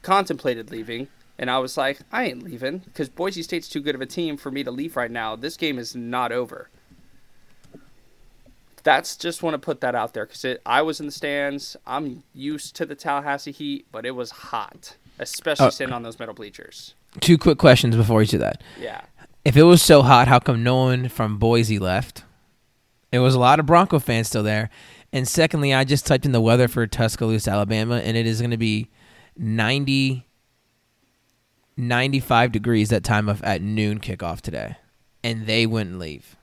contemplated 0.00 0.70
leaving 0.70 1.08
and 1.38 1.50
I 1.50 1.58
was 1.58 1.76
like, 1.76 2.00
I 2.10 2.24
ain't 2.24 2.42
leaving 2.42 2.78
because 2.78 3.10
Boise 3.10 3.42
State's 3.42 3.68
too 3.68 3.80
good 3.80 3.94
of 3.94 4.00
a 4.00 4.06
team 4.06 4.38
for 4.38 4.50
me 4.50 4.64
to 4.64 4.70
leave 4.70 4.96
right 4.96 5.10
now. 5.10 5.36
This 5.36 5.58
game 5.58 5.78
is 5.78 5.94
not 5.94 6.32
over 6.32 6.70
that's 8.88 9.16
just 9.16 9.42
want 9.42 9.52
to 9.52 9.58
put 9.58 9.82
that 9.82 9.94
out 9.94 10.14
there 10.14 10.24
because 10.24 10.56
I 10.64 10.80
was 10.80 10.98
in 10.98 11.04
the 11.04 11.12
stands. 11.12 11.76
I'm 11.86 12.22
used 12.32 12.74
to 12.76 12.86
the 12.86 12.94
Tallahassee 12.94 13.52
heat, 13.52 13.84
but 13.92 14.06
it 14.06 14.12
was 14.12 14.30
hot, 14.30 14.96
especially 15.18 15.66
Oh. 15.66 15.70
sitting 15.70 15.92
on 15.92 16.02
those 16.02 16.18
metal 16.18 16.34
bleachers. 16.34 16.94
Two 17.20 17.36
quick 17.36 17.58
questions 17.58 17.94
before 17.96 18.22
each 18.22 18.30
do 18.30 18.38
that. 18.38 18.62
Yeah. 18.80 19.02
If 19.44 19.58
it 19.58 19.64
was 19.64 19.82
so 19.82 20.00
hot, 20.00 20.26
how 20.26 20.38
come 20.38 20.62
no 20.62 20.76
one 20.76 21.10
from 21.10 21.36
Boise 21.38 21.78
left? 21.78 22.24
It 23.12 23.18
was 23.18 23.34
a 23.34 23.38
lot 23.38 23.60
of 23.60 23.66
Bronco 23.66 23.98
fans 23.98 24.28
still 24.28 24.42
there. 24.42 24.70
And 25.12 25.28
secondly, 25.28 25.74
I 25.74 25.84
just 25.84 26.06
typed 26.06 26.24
in 26.24 26.32
the 26.32 26.40
weather 26.40 26.66
for 26.66 26.86
Tuscaloosa, 26.86 27.50
Alabama, 27.50 27.96
and 27.98 28.16
it 28.16 28.26
is 28.26 28.40
going 28.40 28.50
to 28.52 28.56
be 28.56 28.88
90, 29.36 30.26
95 31.76 32.52
degrees 32.52 32.88
that 32.88 33.04
time 33.04 33.28
of 33.28 33.42
at 33.42 33.60
noon 33.60 34.00
kickoff 34.00 34.40
today, 34.40 34.76
and 35.22 35.46
they 35.46 35.66
wouldn't 35.66 35.98
leave. 35.98 36.36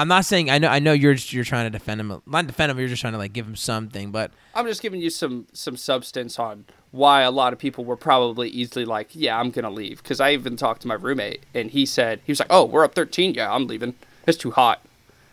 I'm 0.00 0.08
not 0.08 0.24
saying 0.24 0.50
I 0.50 0.58
know 0.58 0.68
I 0.68 0.78
know 0.78 0.92
you're 0.92 1.12
you're 1.14 1.44
trying 1.44 1.66
to 1.66 1.70
defend 1.70 2.00
him, 2.00 2.22
not 2.26 2.46
defend 2.46 2.70
him. 2.70 2.78
You're 2.78 2.88
just 2.88 3.00
trying 3.00 3.12
to 3.12 3.18
like 3.18 3.32
give 3.32 3.46
him 3.46 3.56
something, 3.56 4.10
but 4.10 4.30
I'm 4.54 4.66
just 4.66 4.80
giving 4.82 5.00
you 5.00 5.10
some 5.10 5.46
some 5.52 5.76
substance 5.76 6.38
on 6.38 6.64
why 6.90 7.22
a 7.22 7.30
lot 7.30 7.52
of 7.52 7.58
people 7.58 7.84
were 7.84 7.96
probably 7.96 8.48
easily 8.48 8.84
like, 8.84 9.08
yeah, 9.12 9.38
I'm 9.38 9.50
gonna 9.50 9.70
leave. 9.70 10.02
Because 10.02 10.18
I 10.18 10.32
even 10.32 10.56
talked 10.56 10.82
to 10.82 10.88
my 10.88 10.94
roommate, 10.94 11.42
and 11.54 11.70
he 11.70 11.84
said 11.86 12.20
he 12.24 12.32
was 12.32 12.40
like, 12.40 12.48
oh, 12.50 12.64
we're 12.64 12.82
up 12.84 12.94
13. 12.94 13.34
Yeah, 13.34 13.52
I'm 13.52 13.66
leaving. 13.66 13.94
It's 14.26 14.38
too 14.38 14.50
hot. 14.52 14.80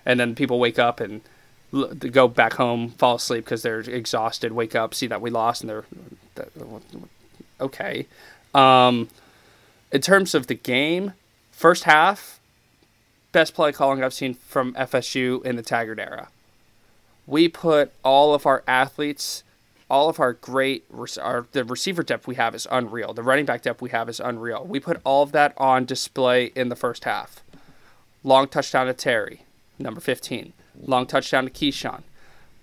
And 0.05 0.19
then 0.19 0.35
people 0.35 0.59
wake 0.59 0.77
up 0.79 0.99
and 0.99 1.21
l- 1.73 1.93
go 1.95 2.27
back 2.27 2.53
home, 2.53 2.89
fall 2.89 3.15
asleep 3.15 3.45
because 3.45 3.61
they're 3.61 3.79
exhausted. 3.79 4.51
Wake 4.51 4.75
up, 4.75 4.93
see 4.93 5.07
that 5.07 5.21
we 5.21 5.29
lost, 5.29 5.61
and 5.61 5.69
they're 5.69 5.85
that- 6.35 6.49
okay. 7.61 8.05
Um, 8.53 9.09
in 9.91 10.01
terms 10.01 10.35
of 10.35 10.47
the 10.47 10.55
game, 10.55 11.13
first 11.51 11.85
half, 11.85 12.36
best 13.31 13.53
play 13.53 13.71
calling 13.71 14.03
I've 14.03 14.13
seen 14.13 14.33
from 14.33 14.73
FSU 14.73 15.43
in 15.45 15.55
the 15.55 15.61
Taggart 15.61 15.99
era 15.99 16.29
we 17.27 17.49
put 17.49 17.91
all 18.03 18.33
of 18.33 18.45
our 18.45 18.63
athletes, 18.65 19.43
all 19.89 20.09
of 20.09 20.19
our 20.19 20.33
great, 20.33 20.85
our, 21.21 21.45
the 21.51 21.63
receiver 21.65 22.01
depth 22.01 22.25
we 22.25 22.35
have 22.35 22.55
is 22.55 22.65
unreal. 22.71 23.13
The 23.13 23.21
running 23.21 23.45
back 23.45 23.61
depth 23.61 23.81
we 23.81 23.89
have 23.89 24.09
is 24.09 24.19
unreal. 24.19 24.65
We 24.65 24.79
put 24.79 24.99
all 25.03 25.21
of 25.21 25.33
that 25.33 25.53
on 25.57 25.85
display 25.85 26.45
in 26.55 26.69
the 26.69 26.75
first 26.75 27.03
half. 27.03 27.43
Long 28.23 28.47
touchdown 28.47 28.87
to 28.87 28.93
Terry, 28.93 29.43
number 29.77 29.99
15. 29.99 30.53
Long 30.81 31.05
touchdown 31.05 31.43
to 31.43 31.51
Keyshawn. 31.51 32.03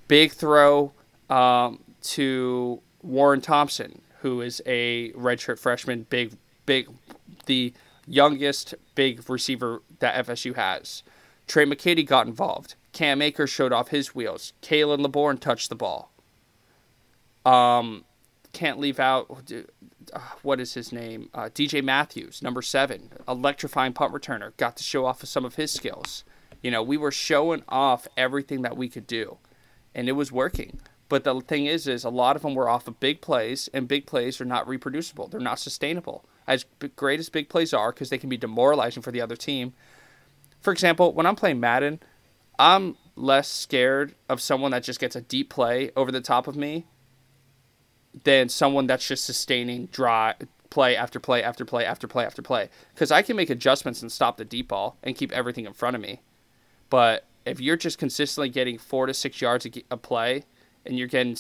Big 0.09 0.33
throw 0.33 0.93
um, 1.31 1.79
to 2.03 2.81
Warren 3.03 3.41
Thompson, 3.41 4.01
who 4.21 4.41
is 4.41 4.63
a 4.67 5.13
redshirt 5.13 5.59
freshman, 5.59 6.07
big, 6.09 6.33
big, 6.65 6.89
the 7.47 7.73
youngest 8.07 8.75
big 8.95 9.29
receiver 9.29 9.83
that 10.05 10.27
FSU 10.27 10.55
has. 10.55 11.03
Tre' 11.47 11.65
McKitty 11.65 12.07
got 12.07 12.27
involved. 12.27 12.75
Cam 12.93 13.23
Akers 13.23 13.51
showed 13.51 13.73
off 13.73 13.89
his 13.89 14.15
wheels. 14.15 14.53
Khalan 14.63 15.01
Laborn 15.01 15.39
touched 15.39 15.71
the 15.71 15.75
ball. 15.75 16.13
Um, 17.45 18.05
can't 18.53 18.79
leave 18.79 19.01
out 19.01 19.53
uh, 20.13 20.19
what 20.43 20.61
is 20.61 20.75
his 20.75 20.93
name? 20.93 21.29
Uh, 21.35 21.49
DJ 21.53 21.83
Matthews, 21.83 22.43
number 22.43 22.63
seven, 22.63 23.11
electrifying 23.27 23.93
punt 23.93 24.13
returner, 24.13 24.57
got 24.57 24.77
to 24.77 24.85
show 24.85 25.07
off 25.07 25.25
some 25.25 25.45
of 25.45 25.57
his 25.57 25.73
skills. 25.73 26.25
You 26.63 26.71
know, 26.71 26.83
we 26.83 26.97
were 26.97 27.11
showing 27.11 27.63
off 27.69 28.07
everything 28.17 28.63
that 28.63 28.77
we 28.77 28.89
could 28.89 29.07
do, 29.07 29.39
and 29.95 30.09
it 30.09 30.13
was 30.13 30.33
working. 30.33 30.81
But 31.09 31.25
the 31.25 31.41
thing 31.41 31.67
is, 31.67 31.87
is 31.87 32.05
a 32.05 32.11
lot 32.11 32.37
of 32.37 32.43
them 32.43 32.55
were 32.55 32.69
off 32.69 32.89
of 32.89 33.01
big 33.01 33.21
plays, 33.21 33.69
and 33.75 33.87
big 33.87 34.07
plays 34.07 34.41
are 34.41 34.47
not 34.47 34.67
reproducible. 34.67 35.29
They're 35.29 35.41
not 35.41 35.59
sustainable. 35.59 36.25
As 36.47 36.65
great 36.97 37.21
as 37.21 37.29
big 37.29 37.49
plays 37.49 37.75
are, 37.75 37.93
because 37.93 38.11
they 38.11 38.19
can 38.19 38.29
be 38.29 38.37
demoralizing 38.37 39.03
for 39.03 39.11
the 39.11 39.21
other 39.21 39.37
team. 39.37 39.75
For 40.65 40.73
example, 40.73 41.13
when 41.13 41.27
I'm 41.27 41.37
playing 41.37 41.61
Madden, 41.61 42.01
I'm 42.59 42.97
less 43.17 43.49
scared 43.49 44.15
of 44.31 44.41
someone 44.41 44.71
that 44.71 44.83
just 44.83 44.99
gets 44.99 45.15
a 45.15 45.21
deep 45.21 45.51
play 45.51 45.91
over 45.95 46.11
the 46.11 46.23
top 46.23 46.47
of 46.49 46.57
me 46.57 46.87
than 48.25 48.49
someone 48.49 48.87
that's 48.87 49.07
just 49.07 49.27
sustaining 49.27 49.87
dry 49.87 50.35
play 50.71 50.97
after 50.97 51.21
play 51.21 51.43
after 51.43 51.67
play 51.67 51.85
after 51.85 52.09
play 52.09 52.25
after 52.25 52.41
play. 52.41 52.71
Because 52.95 53.13
I 53.13 53.21
can 53.21 53.37
make 53.37 53.51
adjustments 53.51 54.01
and 54.01 54.11
stop 54.11 54.39
the 54.39 54.45
deep 54.47 54.69
ball 54.69 54.97
and 55.03 55.15
keep 55.15 55.33
everything 55.33 55.67
in 55.67 55.75
front 55.75 55.97
of 55.97 56.01
me. 56.01 56.23
But 56.89 57.27
if 57.45 57.61
you're 57.61 57.77
just 57.77 57.99
consistently 57.99 58.49
getting 58.49 58.79
four 58.79 59.05
to 59.05 59.13
six 59.13 59.43
yards 59.43 59.67
a 59.91 59.97
play 59.99 60.45
and 60.87 60.99
you're 60.99 61.09
getting 61.09 61.37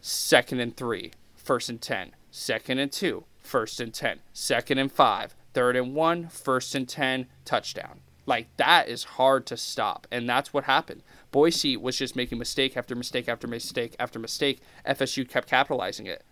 second 0.00 0.60
and 0.60 0.76
three, 0.76 1.10
first 1.34 1.68
and 1.68 1.80
ten, 1.80 2.12
second 2.30 2.78
and 2.78 2.92
two, 2.92 3.24
first 3.40 3.80
and 3.80 3.92
ten, 3.92 4.20
second 4.32 4.78
and 4.78 4.92
five, 4.92 5.34
third 5.54 5.76
and 5.76 5.94
one, 5.94 6.28
first 6.28 6.74
and 6.74 6.88
ten, 6.88 7.26
touchdown. 7.44 8.00
Like 8.26 8.48
that 8.56 8.88
is 8.88 9.04
hard 9.04 9.46
to 9.46 9.56
stop, 9.56 10.06
and 10.10 10.28
that's 10.28 10.52
what 10.52 10.64
happened. 10.64 11.02
Boise 11.30 11.76
was 11.76 11.96
just 11.96 12.16
making 12.16 12.38
mistake 12.38 12.76
after 12.76 12.94
mistake 12.94 13.28
after 13.28 13.46
mistake 13.46 13.96
after 13.98 14.18
mistake. 14.18 14.60
FSU 14.86 15.28
kept 15.28 15.48
capitalizing 15.48 16.06
it. 16.06 16.24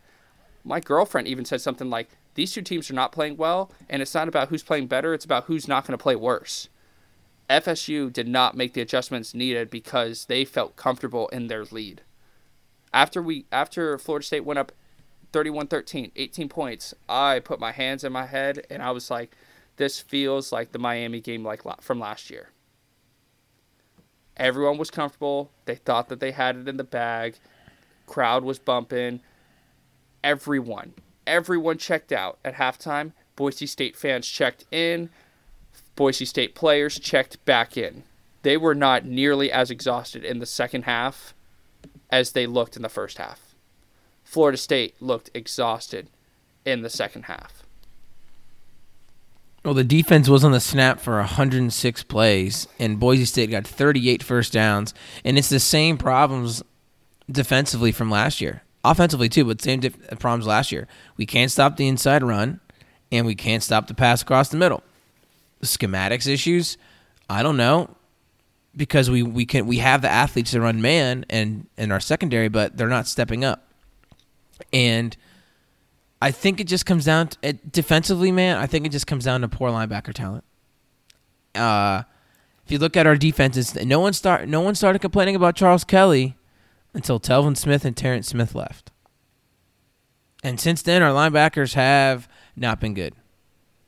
My 0.64 0.80
girlfriend 0.80 1.28
even 1.28 1.44
said 1.44 1.60
something 1.60 1.90
like, 1.90 2.10
"These 2.34 2.52
two 2.52 2.62
teams 2.62 2.90
are 2.90 2.94
not 2.94 3.12
playing 3.12 3.36
well, 3.36 3.70
and 3.90 4.00
it's 4.00 4.14
not 4.14 4.28
about 4.28 4.48
who's 4.48 4.62
playing 4.62 4.86
better; 4.86 5.12
it's 5.12 5.24
about 5.24 5.44
who's 5.44 5.68
not 5.68 5.86
going 5.86 5.96
to 5.96 6.02
play 6.02 6.16
worse." 6.16 6.68
FSU 7.50 8.10
did 8.10 8.28
not 8.28 8.56
make 8.56 8.72
the 8.72 8.80
adjustments 8.80 9.34
needed 9.34 9.68
because 9.68 10.24
they 10.26 10.44
felt 10.44 10.76
comfortable 10.76 11.28
in 11.28 11.48
their 11.48 11.64
lead. 11.64 12.02
After 12.94 13.20
we 13.20 13.46
after 13.52 13.98
Florida 13.98 14.24
State 14.24 14.44
went 14.44 14.58
up 14.58 14.72
31-13, 15.32 16.12
18 16.14 16.48
points, 16.48 16.94
I 17.08 17.40
put 17.40 17.60
my 17.60 17.72
hands 17.72 18.04
in 18.04 18.12
my 18.12 18.26
head 18.26 18.66
and 18.70 18.82
I 18.82 18.90
was 18.90 19.10
like, 19.10 19.34
this 19.76 20.00
feels 20.00 20.52
like 20.52 20.72
the 20.72 20.78
Miami 20.78 21.20
game 21.20 21.44
like 21.44 21.62
from 21.80 21.98
last 21.98 22.30
year. 22.30 22.50
Everyone 24.36 24.78
was 24.78 24.90
comfortable. 24.90 25.50
They 25.64 25.74
thought 25.74 26.08
that 26.08 26.20
they 26.20 26.32
had 26.32 26.56
it 26.56 26.68
in 26.68 26.76
the 26.76 26.84
bag. 26.84 27.36
Crowd 28.06 28.44
was 28.44 28.58
bumping. 28.58 29.20
Everyone, 30.22 30.94
everyone 31.26 31.78
checked 31.78 32.12
out 32.12 32.38
at 32.44 32.54
halftime. 32.54 33.12
Boise 33.36 33.66
State 33.66 33.96
fans 33.96 34.28
checked 34.28 34.64
in. 34.70 35.10
Boise 35.96 36.24
State 36.24 36.54
players 36.54 36.98
checked 36.98 37.44
back 37.44 37.76
in. 37.76 38.04
They 38.42 38.56
were 38.56 38.74
not 38.74 39.04
nearly 39.04 39.50
as 39.50 39.70
exhausted 39.70 40.24
in 40.24 40.38
the 40.38 40.46
second 40.46 40.82
half 40.82 41.34
as 42.10 42.32
they 42.32 42.46
looked 42.46 42.76
in 42.76 42.82
the 42.82 42.88
first 42.88 43.18
half. 43.18 43.51
Florida 44.32 44.56
State 44.56 44.94
looked 44.98 45.28
exhausted 45.34 46.08
in 46.64 46.80
the 46.80 46.88
second 46.88 47.24
half. 47.24 47.64
Well, 49.62 49.74
the 49.74 49.84
defense 49.84 50.26
was 50.26 50.42
on 50.42 50.52
the 50.52 50.58
snap 50.58 51.00
for 51.00 51.18
106 51.18 52.02
plays, 52.04 52.66
and 52.78 52.98
Boise 52.98 53.26
State 53.26 53.50
got 53.50 53.66
38 53.66 54.22
first 54.22 54.50
downs, 54.50 54.94
and 55.22 55.36
it's 55.36 55.50
the 55.50 55.60
same 55.60 55.98
problems 55.98 56.62
defensively 57.30 57.92
from 57.92 58.10
last 58.10 58.40
year, 58.40 58.62
offensively 58.82 59.28
too, 59.28 59.44
but 59.44 59.60
same 59.60 59.80
dif- 59.80 60.18
problems 60.18 60.46
last 60.46 60.72
year. 60.72 60.88
We 61.18 61.26
can't 61.26 61.50
stop 61.50 61.76
the 61.76 61.86
inside 61.86 62.22
run, 62.22 62.58
and 63.12 63.26
we 63.26 63.34
can't 63.34 63.62
stop 63.62 63.86
the 63.86 63.94
pass 63.94 64.22
across 64.22 64.48
the 64.48 64.56
middle. 64.56 64.82
Schematics 65.62 66.26
issues, 66.26 66.78
I 67.28 67.42
don't 67.42 67.58
know, 67.58 67.94
because 68.74 69.10
we 69.10 69.22
we 69.22 69.44
can 69.44 69.66
we 69.66 69.76
have 69.78 70.00
the 70.00 70.08
athletes 70.08 70.52
to 70.52 70.62
run 70.62 70.80
man 70.80 71.26
and 71.28 71.66
in 71.76 71.92
our 71.92 72.00
secondary, 72.00 72.48
but 72.48 72.78
they're 72.78 72.88
not 72.88 73.06
stepping 73.06 73.44
up, 73.44 73.68
and. 74.72 75.16
I 76.20 76.30
think 76.30 76.60
it 76.60 76.68
just 76.68 76.86
comes 76.86 77.04
down 77.04 77.26
to 77.26 77.38
it, 77.42 77.72
defensively, 77.72 78.30
man. 78.30 78.56
I 78.56 78.66
think 78.66 78.86
it 78.86 78.92
just 78.92 79.08
comes 79.08 79.24
down 79.24 79.40
to 79.40 79.48
poor 79.48 79.72
linebacker 79.72 80.14
talent. 80.14 80.44
Uh, 81.52 82.04
if 82.64 82.70
you 82.70 82.78
look 82.78 82.96
at 82.96 83.08
our 83.08 83.16
defenses, 83.16 83.74
no 83.74 83.98
one 83.98 84.12
start 84.12 84.48
no 84.48 84.60
one 84.60 84.76
started 84.76 85.00
complaining 85.00 85.34
about 85.34 85.56
Charles 85.56 85.82
Kelly 85.82 86.36
until 86.94 87.18
Telvin 87.18 87.56
Smith 87.56 87.84
and 87.84 87.96
Terrance 87.96 88.28
Smith 88.28 88.54
left. 88.54 88.90
And 90.44 90.60
since 90.60 90.82
then, 90.82 91.02
our 91.02 91.10
linebackers 91.10 91.74
have 91.74 92.28
not 92.56 92.80
been 92.80 92.94
good. 92.94 93.14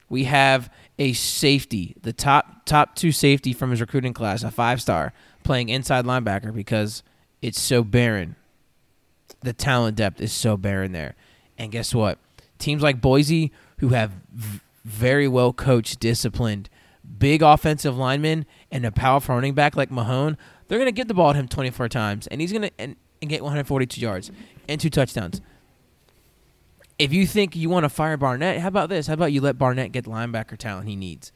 We 0.08 0.24
have 0.24 0.70
a 0.98 1.12
safety, 1.12 1.96
the 2.02 2.12
top 2.12 2.66
top 2.66 2.94
two 2.94 3.12
safety 3.12 3.52
from 3.52 3.70
his 3.70 3.80
recruiting 3.80 4.12
class, 4.12 4.42
a 4.42 4.50
five 4.50 4.80
star, 4.80 5.12
playing 5.42 5.68
inside 5.68 6.04
linebacker 6.04 6.52
because 6.52 7.02
it's 7.42 7.60
so 7.60 7.84
barren. 7.84 8.36
The 9.44 9.52
talent 9.52 9.98
depth 9.98 10.22
is 10.22 10.32
so 10.32 10.56
barren 10.56 10.92
there. 10.92 11.14
And 11.58 11.70
guess 11.70 11.94
what? 11.94 12.18
Teams 12.58 12.82
like 12.82 13.02
Boise, 13.02 13.52
who 13.78 13.90
have 13.90 14.12
v- 14.32 14.60
very 14.84 15.28
well 15.28 15.52
coached, 15.52 16.00
disciplined, 16.00 16.70
big 17.18 17.42
offensive 17.42 17.96
linemen, 17.96 18.46
and 18.70 18.86
a 18.86 18.90
powerful 18.90 19.34
running 19.34 19.52
back 19.52 19.76
like 19.76 19.90
Mahone, 19.90 20.38
they're 20.66 20.78
going 20.78 20.88
to 20.88 20.92
get 20.92 21.08
the 21.08 21.14
ball 21.14 21.30
at 21.30 21.36
him 21.36 21.46
24 21.46 21.90
times, 21.90 22.26
and 22.28 22.40
he's 22.40 22.52
going 22.52 22.62
to 22.62 22.70
and, 22.78 22.96
and 23.20 23.28
get 23.28 23.42
142 23.42 24.00
yards 24.00 24.30
and 24.66 24.80
two 24.80 24.88
touchdowns. 24.88 25.42
If 26.98 27.12
you 27.12 27.26
think 27.26 27.54
you 27.54 27.68
want 27.68 27.84
to 27.84 27.90
fire 27.90 28.16
Barnett, 28.16 28.60
how 28.60 28.68
about 28.68 28.88
this? 28.88 29.08
How 29.08 29.14
about 29.14 29.32
you 29.32 29.42
let 29.42 29.58
Barnett 29.58 29.92
get 29.92 30.06
linebacker 30.06 30.56
talent 30.56 30.88
he 30.88 30.96
needs? 30.96 31.32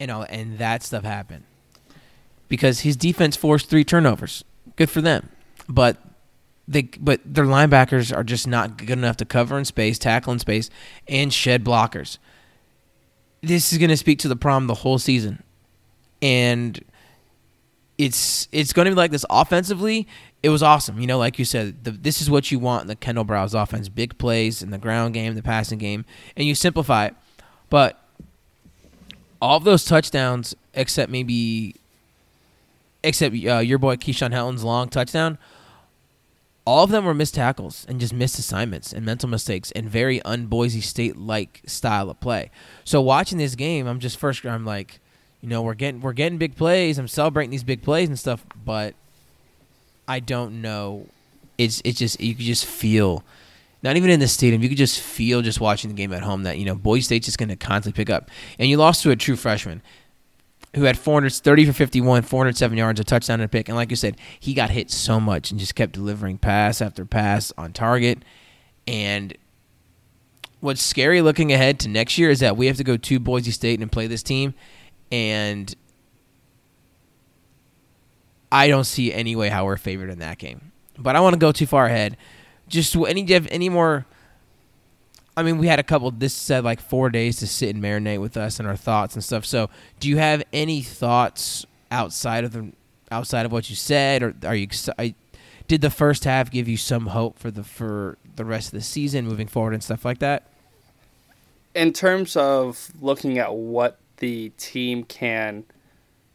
You 0.00 0.08
know, 0.08 0.24
and 0.24 0.58
that 0.58 0.82
stuff 0.82 1.04
happen 1.04 1.44
because 2.48 2.80
his 2.80 2.96
defense 2.96 3.36
forced 3.36 3.68
three 3.68 3.84
turnovers. 3.84 4.42
Good 4.74 4.90
for 4.90 5.00
them, 5.00 5.28
but 5.68 5.98
they 6.68 6.82
but 6.82 7.20
their 7.24 7.44
linebackers 7.44 8.14
are 8.16 8.24
just 8.24 8.46
not 8.46 8.76
good 8.76 8.90
enough 8.90 9.16
to 9.18 9.24
cover 9.24 9.58
in 9.58 9.64
space, 9.64 9.98
tackle 9.98 10.32
in 10.32 10.38
space, 10.38 10.70
and 11.08 11.32
shed 11.32 11.64
blockers. 11.64 12.18
This 13.40 13.72
is 13.72 13.78
going 13.78 13.90
to 13.90 13.96
speak 13.96 14.18
to 14.20 14.28
the 14.28 14.36
problem 14.36 14.68
the 14.68 14.74
whole 14.74 14.98
season, 14.98 15.42
and 16.20 16.82
it's 17.98 18.48
it's 18.52 18.72
going 18.72 18.86
to 18.86 18.92
be 18.92 18.96
like 18.96 19.10
this 19.10 19.26
offensively. 19.28 20.06
It 20.42 20.48
was 20.48 20.62
awesome, 20.62 21.00
you 21.00 21.06
know, 21.06 21.18
like 21.18 21.38
you 21.38 21.44
said. 21.44 21.84
The, 21.84 21.92
this 21.92 22.20
is 22.20 22.28
what 22.28 22.50
you 22.50 22.58
want 22.58 22.82
in 22.82 22.88
the 22.88 22.96
Kendall 22.96 23.24
Briles 23.24 23.60
offense: 23.60 23.88
big 23.88 24.16
plays 24.18 24.62
in 24.62 24.70
the 24.70 24.78
ground 24.78 25.14
game, 25.14 25.34
the 25.34 25.42
passing 25.42 25.78
game, 25.78 26.04
and 26.36 26.46
you 26.46 26.54
simplify 26.54 27.06
it. 27.06 27.14
But 27.70 27.98
all 29.40 29.56
of 29.56 29.64
those 29.64 29.84
touchdowns, 29.84 30.54
except 30.74 31.10
maybe, 31.10 31.74
except 33.02 33.34
uh, 33.34 33.58
your 33.58 33.78
boy 33.78 33.96
Keyshawn 33.96 34.32
Helton's 34.32 34.62
long 34.62 34.88
touchdown, 34.88 35.38
all 36.64 36.84
of 36.84 36.90
them 36.90 37.04
were 37.04 37.14
missed 37.14 37.34
tackles 37.34 37.84
and 37.88 37.98
just 37.98 38.12
missed 38.12 38.38
assignments 38.38 38.92
and 38.92 39.04
mental 39.04 39.28
mistakes 39.28 39.72
and 39.72 39.88
very 39.88 40.20
unboise 40.20 40.80
State 40.82 41.16
like 41.16 41.60
style 41.66 42.08
of 42.08 42.20
play. 42.20 42.50
So 42.84 43.00
watching 43.00 43.38
this 43.38 43.54
game, 43.54 43.86
I'm 43.86 43.98
just 43.98 44.16
first 44.16 44.44
I'm 44.44 44.64
like, 44.64 45.00
you 45.40 45.48
know, 45.48 45.62
we're 45.62 45.74
getting 45.74 46.00
we're 46.00 46.12
getting 46.12 46.38
big 46.38 46.56
plays. 46.56 46.98
I'm 46.98 47.08
celebrating 47.08 47.50
these 47.50 47.64
big 47.64 47.82
plays 47.82 48.08
and 48.08 48.18
stuff, 48.18 48.46
but 48.64 48.94
I 50.06 50.20
don't 50.20 50.62
know. 50.62 51.06
It's 51.58 51.82
it's 51.84 51.98
just 51.98 52.20
you 52.20 52.34
could 52.34 52.44
just 52.44 52.64
feel, 52.64 53.24
not 53.82 53.96
even 53.96 54.10
in 54.10 54.20
the 54.20 54.28
stadium, 54.28 54.62
you 54.62 54.68
could 54.68 54.78
just 54.78 55.00
feel 55.00 55.42
just 55.42 55.60
watching 55.60 55.90
the 55.90 55.96
game 55.96 56.12
at 56.12 56.22
home 56.22 56.44
that 56.44 56.58
you 56.58 56.64
know 56.64 56.76
Boise 56.76 57.02
State's 57.02 57.26
just 57.26 57.38
going 57.38 57.48
to 57.48 57.56
constantly 57.56 57.96
pick 57.96 58.08
up. 58.08 58.30
And 58.58 58.68
you 58.68 58.76
lost 58.76 59.02
to 59.02 59.10
a 59.10 59.16
true 59.16 59.36
freshman 59.36 59.82
who 60.74 60.84
had 60.84 60.98
430 60.98 61.66
for 61.66 61.72
51, 61.72 62.22
407 62.22 62.78
yards, 62.78 63.00
a 63.00 63.04
touchdown 63.04 63.40
and 63.40 63.44
a 63.44 63.48
pick. 63.48 63.68
And 63.68 63.76
like 63.76 63.90
you 63.90 63.96
said, 63.96 64.16
he 64.40 64.54
got 64.54 64.70
hit 64.70 64.90
so 64.90 65.20
much 65.20 65.50
and 65.50 65.60
just 65.60 65.74
kept 65.74 65.92
delivering 65.92 66.38
pass 66.38 66.80
after 66.80 67.04
pass 67.04 67.52
on 67.58 67.72
target. 67.72 68.24
And 68.86 69.36
what's 70.60 70.82
scary 70.82 71.20
looking 71.20 71.52
ahead 71.52 71.78
to 71.80 71.88
next 71.88 72.16
year 72.18 72.30
is 72.30 72.40
that 72.40 72.56
we 72.56 72.66
have 72.66 72.76
to 72.78 72.84
go 72.84 72.96
to 72.96 73.18
Boise 73.18 73.50
State 73.50 73.80
and 73.80 73.92
play 73.92 74.06
this 74.06 74.22
team 74.22 74.54
and 75.12 75.74
I 78.50 78.68
don't 78.68 78.84
see 78.84 79.12
any 79.12 79.36
way 79.36 79.48
how 79.48 79.66
we're 79.66 79.76
favored 79.76 80.10
in 80.10 80.18
that 80.18 80.38
game. 80.38 80.72
But 80.98 81.16
I 81.16 81.20
want 81.20 81.34
to 81.34 81.38
go 81.38 81.52
too 81.52 81.66
far 81.66 81.86
ahead. 81.86 82.16
Just 82.68 82.96
any 82.96 83.26
any 83.50 83.68
more? 83.68 84.06
I 85.36 85.42
mean, 85.42 85.58
we 85.58 85.66
had 85.66 85.78
a 85.78 85.82
couple. 85.82 86.10
This 86.10 86.34
said 86.34 86.64
like 86.64 86.80
four 86.80 87.08
days 87.10 87.38
to 87.38 87.46
sit 87.46 87.74
and 87.74 87.82
marinate 87.82 88.20
with 88.20 88.36
us 88.36 88.58
and 88.58 88.68
our 88.68 88.76
thoughts 88.76 89.14
and 89.14 89.24
stuff. 89.24 89.44
So, 89.46 89.70
do 89.98 90.08
you 90.08 90.18
have 90.18 90.42
any 90.52 90.82
thoughts 90.82 91.64
outside 91.90 92.44
of 92.44 92.52
the 92.52 92.72
outside 93.10 93.46
of 93.46 93.52
what 93.52 93.70
you 93.70 93.76
said, 93.76 94.22
or 94.22 94.34
are 94.44 94.54
you? 94.54 94.68
Did 95.68 95.80
the 95.80 95.90
first 95.90 96.24
half 96.24 96.50
give 96.50 96.68
you 96.68 96.76
some 96.76 97.06
hope 97.06 97.38
for 97.38 97.50
the 97.50 97.64
for 97.64 98.18
the 98.36 98.44
rest 98.44 98.68
of 98.68 98.72
the 98.72 98.82
season 98.82 99.26
moving 99.26 99.46
forward 99.46 99.72
and 99.72 99.82
stuff 99.82 100.04
like 100.04 100.18
that? 100.18 100.48
In 101.74 101.94
terms 101.94 102.36
of 102.36 102.90
looking 103.00 103.38
at 103.38 103.54
what 103.54 103.98
the 104.18 104.50
team 104.58 105.04
can, 105.04 105.64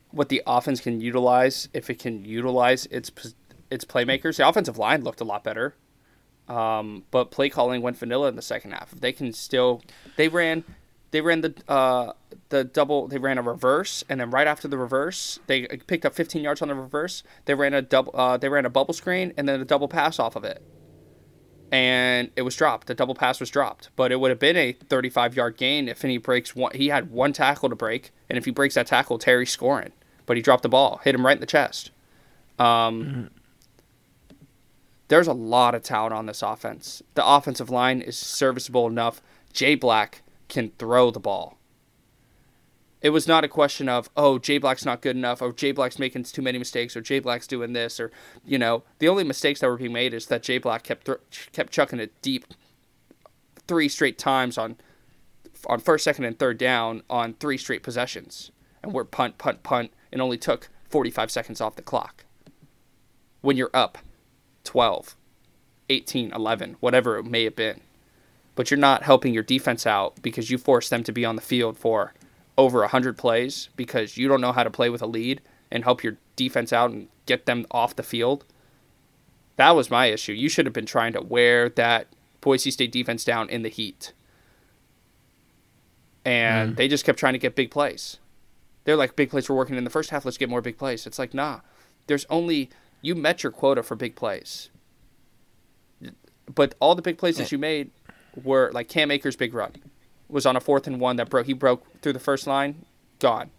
what 0.10 0.30
the 0.30 0.42
offense 0.48 0.82
can 0.82 1.00
utilize, 1.02 1.70
if 1.74 1.90
it 1.92 2.00
can 2.00 2.26
utilize 2.26 2.88
its 2.88 3.12
its 3.70 3.86
playmakers. 3.86 4.38
The 4.38 4.48
offensive 4.48 4.78
line 4.78 5.04
looked 5.04 5.22
a 5.22 5.24
lot 5.24 5.44
better, 5.44 5.76
um, 6.48 7.04
but 7.12 7.32
play 7.32 7.50
calling 7.50 7.82
went 7.82 7.98
vanilla 7.98 8.28
in 8.28 8.36
the 8.36 8.42
second 8.42 8.72
half. 8.72 8.92
They 8.92 9.12
can 9.12 9.34
still, 9.34 9.82
they 10.16 10.28
ran, 10.28 10.64
they 11.12 11.22
ran 11.22 11.42
the 11.42 11.54
uh, 11.68 12.14
the 12.50 12.64
double. 12.64 13.08
They 13.08 13.18
ran 13.18 13.38
a 13.38 13.42
reverse, 13.42 14.04
and 14.10 14.20
then 14.20 14.30
right 14.30 14.48
after 14.48 14.68
the 14.68 14.78
reverse, 14.78 15.40
they 15.48 15.66
picked 15.88 16.06
up 16.06 16.14
15 16.14 16.42
yards 16.42 16.62
on 16.62 16.68
the 16.68 16.76
reverse. 16.76 17.24
They 17.46 17.54
ran 17.54 17.74
a 17.74 17.82
double. 17.82 18.12
Uh, 18.14 18.38
they 18.38 18.50
ran 18.50 18.66
a 18.66 18.70
bubble 18.70 18.94
screen, 18.94 19.34
and 19.38 19.48
then 19.48 19.62
a 19.62 19.66
double 19.66 19.88
pass 19.88 20.20
off 20.20 20.36
of 20.36 20.44
it 20.44 20.62
and 21.72 22.32
it 22.36 22.44
was 22.44 22.56
dropped. 22.56 22.88
The 22.88 22.96
double 22.96 23.16
pass 23.16 23.40
was 23.40 23.50
dropped, 23.50 23.90
but 23.96 24.12
it 24.12 24.20
would 24.20 24.30
have 24.30 24.40
been 24.40 24.56
a 24.56 24.74
35 24.74 25.36
yard 25.36 25.58
gain 25.58 25.88
if 25.88 26.02
he 26.02 26.18
breaks 26.18 26.56
one. 26.56 26.74
He 26.76 26.88
had 26.88 27.12
one 27.12 27.34
tackle 27.34 27.70
to 27.70 27.76
break, 27.76 28.12
and 28.30 28.38
if 28.38 28.46
he 28.46 28.52
breaks 28.52 28.76
that 28.76 28.88
tackle, 28.88 29.18
Terry's 29.18 29.52
scoring. 29.52 29.92
But 30.26 30.38
he 30.38 30.44
dropped 30.44 30.64
the 30.64 30.70
ball, 30.70 31.02
hit 31.04 31.16
him 31.16 31.26
right 31.26 31.36
in 31.36 31.42
the 31.42 31.46
chest. 31.48 31.92
Um, 32.60 32.66
mm-hmm. 32.66 33.26
There's 35.08 35.28
a 35.28 35.34
lot 35.34 35.76
of 35.76 35.84
talent 35.84 36.14
on 36.14 36.26
this 36.26 36.42
offense. 36.42 37.02
The 37.14 37.26
offensive 37.26 37.70
line 37.70 38.02
is 38.02 38.18
serviceable 38.18 38.88
enough. 38.88 39.22
Jay 39.54 39.76
Black 39.76 40.22
can 40.50 40.72
throw 40.78 41.12
the 41.12 41.20
ball 41.20 41.58
it 43.02 43.12
was 43.12 43.28
not 43.28 43.44
a 43.44 43.48
question 43.48 43.88
of 43.88 44.10
oh 44.18 44.40
Jay 44.40 44.58
Black's 44.58 44.86
not 44.86 45.02
good 45.02 45.16
enough 45.16 45.42
or 45.42 45.54
Jay 45.54 45.72
Black's 45.72 46.00
making 46.00 46.24
too 46.24 46.42
many 46.42 46.58
mistakes 46.58 46.96
or 46.96 47.02
Jay 47.02 47.20
Black's 47.20 47.48
doing 47.48 47.74
this 47.74 48.00
or 48.00 48.12
you 48.46 48.58
know 48.58 48.84
the 49.00 49.08
only 49.08 49.24
mistakes 49.24 49.60
that 49.60 49.68
were 49.68 49.78
being 49.78 49.94
made 49.94 50.14
is 50.14 50.28
that 50.28 50.44
Jay 50.44 50.58
Black 50.58 50.84
kept 50.84 51.06
th- 51.06 51.50
kept 51.52 51.72
chucking 51.72 52.00
it 52.00 52.12
deep 52.22 52.46
three 53.68 53.88
straight 53.88 54.18
times 54.18 54.58
on 54.58 54.78
on 55.68 55.80
first 55.80 56.04
second 56.04 56.26
and 56.26 56.40
third 56.40 56.58
down 56.58 57.04
on 57.10 57.34
three 57.36 57.58
straight 57.58 57.84
possessions 57.84 58.52
and 58.84 58.94
we're 58.94 59.04
punt 59.04 59.38
punt 59.38 59.64
punt 59.64 59.92
and 60.12 60.22
only 60.22 60.38
took 60.38 60.70
45 60.90 61.30
seconds 61.30 61.62
off 61.62 61.76
the 61.76 61.82
clock 61.82 62.26
when 63.42 63.58
you're 63.58 63.72
up 63.74 63.98
12 64.68 65.16
18 65.90 66.32
11 66.34 66.76
whatever 66.80 67.18
it 67.18 67.24
may 67.24 67.44
have 67.46 67.56
been 67.56 67.82
but 68.56 68.70
you're 68.70 68.78
not 68.78 69.04
helping 69.04 69.34
your 69.34 69.44
defense 69.44 69.86
out 69.86 70.22
because 70.22 70.50
you 70.50 70.58
force 70.58 70.90
them 70.90 71.04
to 71.04 71.12
be 71.12 71.24
on 71.24 71.36
the 71.36 71.42
field 71.42 71.78
for 71.78 72.14
over 72.58 72.80
100 72.80 73.18
plays 73.18 73.70
because 73.76 74.18
you 74.18 74.28
don't 74.28 74.42
know 74.42 74.52
how 74.52 74.64
to 74.64 74.72
play 74.72 74.90
with 74.90 75.02
a 75.02 75.06
lead 75.06 75.42
and 75.72 75.84
help 75.84 76.04
your 76.04 76.18
defense 76.36 76.74
out 76.74 76.90
and 76.90 77.08
get 77.26 77.46
them 77.46 77.66
off 77.70 77.96
the 77.96 78.04
field. 78.04 78.46
That 79.58 79.76
was 79.76 79.92
my 79.92 80.08
issue. 80.08 80.34
You 80.34 80.50
should 80.50 80.66
have 80.66 80.74
been 80.74 80.86
trying 80.86 81.14
to 81.14 81.22
wear 81.22 81.70
that 81.70 82.08
Boise 82.42 82.72
State 82.72 82.92
defense 82.92 83.24
down 83.24 83.50
in 83.50 83.62
the 83.62 83.70
heat. 83.70 84.14
And 86.26 86.74
mm. 86.74 86.78
they 86.78 86.88
just 86.88 87.06
kept 87.06 87.20
trying 87.20 87.34
to 87.34 87.40
get 87.40 87.56
big 87.56 87.72
plays. 87.72 88.18
They're 88.86 88.96
like, 88.96 89.16
big 89.16 89.30
plays 89.30 89.48
were 89.50 89.56
working 89.56 89.76
in 89.76 89.84
the 89.84 89.90
first 89.90 90.10
half. 90.10 90.26
Let's 90.26 90.38
get 90.38 90.50
more 90.50 90.62
big 90.62 90.78
plays. 90.78 91.06
It's 91.06 91.20
like, 91.20 91.34
nah, 91.34 91.60
there's 92.08 92.26
only, 92.30 92.70
you 93.02 93.16
met 93.16 93.44
your 93.44 93.52
quota 93.52 93.84
for 93.84 93.96
big 93.96 94.16
plays. 94.16 94.70
But 96.54 96.76
all 96.80 96.96
the 96.96 97.02
big 97.02 97.18
plays 97.18 97.38
that 97.38 97.52
you 97.52 97.58
made 97.58 97.92
were 98.42 98.72
like 98.74 98.88
Cam 98.88 99.12
Akers' 99.12 99.36
big 99.36 99.54
run 99.54 99.74
was 100.30 100.46
on 100.46 100.56
a 100.56 100.60
fourth 100.60 100.88
and 100.88 101.00
one 101.00 101.18
that 101.18 101.30
broke. 101.30 101.46
He 101.46 101.54
broke 101.54 101.86
through 102.02 102.14
the 102.14 102.20
first 102.20 102.48
line, 102.48 102.86
gone. 103.20 103.50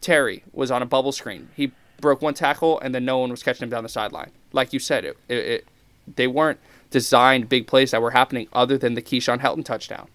Terry 0.00 0.44
was 0.52 0.70
on 0.70 0.82
a 0.82 0.86
bubble 0.86 1.12
screen. 1.12 1.48
He 1.54 1.72
broke 2.00 2.20
one 2.20 2.34
tackle, 2.34 2.78
and 2.80 2.94
then 2.94 3.04
no 3.04 3.18
one 3.18 3.30
was 3.30 3.42
catching 3.42 3.64
him 3.64 3.70
down 3.70 3.82
the 3.82 3.88
sideline. 3.88 4.30
Like 4.52 4.72
you 4.72 4.78
said, 4.78 5.04
it, 5.04 5.16
it, 5.28 5.36
it 5.36 5.68
they 6.16 6.26
weren't 6.26 6.60
designed 6.90 7.48
big 7.48 7.66
plays 7.66 7.92
that 7.92 8.02
were 8.02 8.10
happening 8.10 8.48
other 8.52 8.76
than 8.76 8.94
the 8.94 9.02
Keyshawn 9.02 9.40
Helton 9.40 9.64
touchdown. 9.64 10.08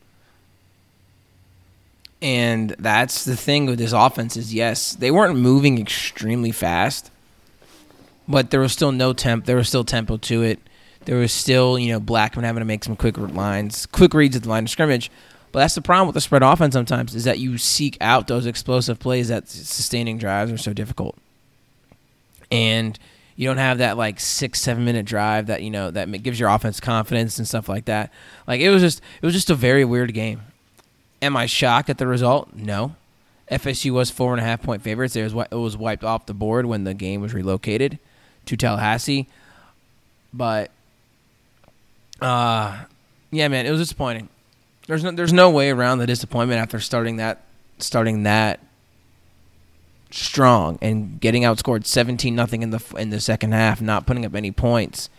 And 2.22 2.72
that's 2.80 3.26
the 3.26 3.36
thing 3.36 3.66
with 3.66 3.80
this 3.80 3.94
offense 3.94 4.36
is 4.36 4.54
yes, 4.54 4.94
they 4.94 5.10
weren't 5.10 5.38
moving 5.38 5.80
extremely 5.80 6.52
fast, 6.52 7.12
but 8.30 8.52
there 8.52 8.60
was 8.60 8.72
still 8.72 8.92
no 8.92 9.12
temp. 9.12 9.46
There 9.46 9.56
was 9.56 9.68
still 9.68 9.84
tempo 9.84 10.18
to 10.18 10.44
it. 10.44 10.60
There 11.06 11.18
was 11.18 11.34
still, 11.34 11.80
you 11.80 11.92
know, 11.92 12.00
Blackman 12.00 12.46
having 12.46 12.62
to 12.62 12.66
make 12.66 12.84
some 12.84 12.96
quick 12.96 13.18
lines, 13.18 13.88
quick 13.88 14.14
reads 14.14 14.36
at 14.36 14.44
the 14.44 14.50
line 14.50 14.66
of 14.66 14.70
scrimmage. 14.70 15.10
But 15.52 15.60
that's 15.60 15.74
the 15.74 15.82
problem 15.82 16.08
with 16.08 16.14
the 16.14 16.22
spread 16.22 16.44
offense 16.44 16.74
sometimes 16.74 17.16
is 17.16 17.24
that 17.24 17.40
you 17.40 17.58
seek 17.58 17.98
out 18.00 18.28
those 18.28 18.46
explosive 18.46 19.00
plays 19.00 19.30
that 19.30 19.50
sustaining 19.50 20.20
drives 20.20 20.52
are 20.52 20.58
so 20.60 20.74
difficult. 20.74 21.18
And 22.52 23.00
you 23.36 23.48
don't 23.48 23.58
have 23.58 23.80
that 23.80 23.98
like 23.98 24.20
six 24.20 24.62
seven 24.62 24.86
minute 24.86 25.06
drive 25.08 25.48
that 25.48 25.64
you 25.64 25.72
know 25.72 25.90
that 25.90 26.12
gives 26.22 26.40
your 26.40 26.50
offense 26.50 26.80
confidence 26.80 27.40
and 27.40 27.48
stuff 27.48 27.68
like 27.68 27.86
that. 27.86 28.12
Like 28.46 28.62
it 28.62 28.70
was 28.70 28.84
just 28.84 29.02
it 29.22 29.26
was 29.26 29.34
just 29.34 29.50
a 29.50 29.56
very 29.56 29.84
weird 29.84 30.14
game. 30.14 30.42
Am 31.22 31.36
I 31.36 31.48
shocked 31.48 31.90
at 31.90 31.98
the 31.98 32.06
result? 32.06 32.54
No. 32.54 32.96
FSU 33.50 33.92
was 33.92 34.12
four 34.12 34.34
and 34.34 34.42
a 34.42 34.44
half 34.44 34.62
point 34.62 34.84
favorites. 34.84 35.16
It 35.16 35.24
was 35.24 35.48
it 35.52 35.56
was 35.56 35.76
wiped 35.76 36.04
off 36.04 36.28
the 36.28 36.36
board 36.36 36.68
when 36.68 36.84
the 36.84 36.94
game 36.94 37.22
was 37.22 37.34
relocated 37.34 37.98
to 38.50 38.58
Tallahassee, 38.58 39.28
but 40.34 40.72
uh, 42.22 42.86
yeah, 43.32 43.48
man, 43.48 43.66
it 43.66 43.72
was 43.72 43.80
disappointing. 43.80 44.30
There's 44.88 45.04
no 45.04 45.12
there's 45.12 45.34
no 45.34 45.50
way 45.52 45.70
around 45.70 46.00
the 46.00 46.08
disappointment 46.08 46.60
after 46.60 46.80
starting 46.80 47.18
that 47.18 47.44
starting 47.78 48.24
that 48.24 48.60
strong 50.12 50.80
and 50.82 51.22
getting 51.22 51.44
outscored 51.44 51.86
17 51.86 52.34
nothing 52.34 52.64
in 52.64 52.72
the 52.72 52.84
in 52.98 53.12
the 53.12 53.20
second 53.20 53.52
half, 53.52 53.82
not 53.82 54.08
putting 54.08 54.26
up 54.26 54.36
any 54.36 54.52
points. 54.52 55.10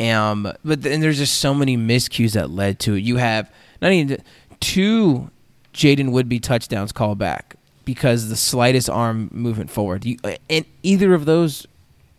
Um, 0.00 0.50
but 0.64 0.82
then 0.82 1.00
there's 1.00 1.18
just 1.18 1.38
so 1.38 1.54
many 1.54 1.76
miscues 1.76 2.32
that 2.32 2.50
led 2.50 2.80
to 2.80 2.94
it. 2.94 3.00
You 3.00 3.16
have 3.16 3.52
not 3.80 3.92
even 3.92 4.22
two 4.60 5.30
Jaden 5.72 6.10
Woodbey 6.10 6.42
touchdowns 6.42 6.90
called 6.90 7.18
back 7.18 7.56
because 7.84 8.28
the 8.28 8.36
slightest 8.36 8.88
arm 8.88 9.28
movement 9.30 9.70
forward. 9.70 10.04
You, 10.04 10.16
and 10.48 10.64
either 10.82 11.12
of 11.14 11.26
those 11.26 11.66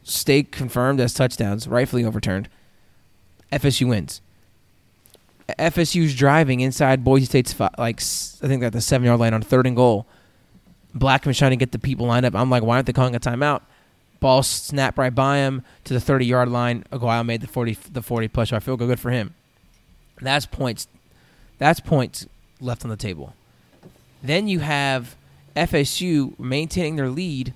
stay 0.06 0.44
confirmed 0.44 1.02
as 1.02 1.14
touchdowns, 1.14 1.68
rightfully 1.68 2.06
overturned. 2.06 2.48
FSU 3.52 3.90
wins. 3.90 4.22
FSU's 5.60 6.16
driving 6.16 6.62
inside 6.62 7.04
Boise 7.04 7.26
State's 7.26 7.60
like 7.78 8.00
I 8.00 8.48
think 8.48 8.62
they're 8.62 8.68
at 8.68 8.74
the 8.74 8.82
seven 8.82 9.06
yard 9.06 9.20
line 9.20 9.34
on 9.34 9.42
third 9.42 9.68
and 9.68 9.76
goal. 9.76 10.08
Blackman's 10.94 11.38
trying 11.38 11.52
to 11.52 11.58
get 11.58 11.72
the 11.72 11.80
people 11.80 12.08
lined 12.08 12.26
up. 12.26 12.34
I'm 12.36 12.50
like, 12.50 12.64
why 12.64 12.76
aren't 12.76 12.88
they 12.88 12.94
calling 12.94 13.16
a 13.16 13.20
timeout? 13.20 13.62
Ball 14.22 14.44
snap 14.44 14.98
right 14.98 15.14
by 15.14 15.38
him 15.38 15.62
to 15.84 15.94
the 15.94 16.00
30 16.00 16.26
yard 16.26 16.50
line. 16.50 16.86
Aguayo 16.92 17.26
made 17.26 17.42
the 17.42 17.48
40 17.48 17.78
the 17.92 18.02
40 18.02 18.28
push. 18.30 18.54
I 18.54 18.60
feel 18.60 18.78
good 18.78 19.00
for 19.00 19.12
him. 19.12 19.36
That's 20.22 20.46
points. 20.46 20.88
That's 21.58 21.80
points 21.80 22.28
left 22.60 22.84
on 22.84 22.90
the 22.90 22.98
table. 22.98 23.36
Then 24.24 24.48
you 24.48 24.60
have 24.60 25.16
FSU 25.56 26.38
maintaining 26.40 26.96
their 26.96 27.10
lead 27.10 27.54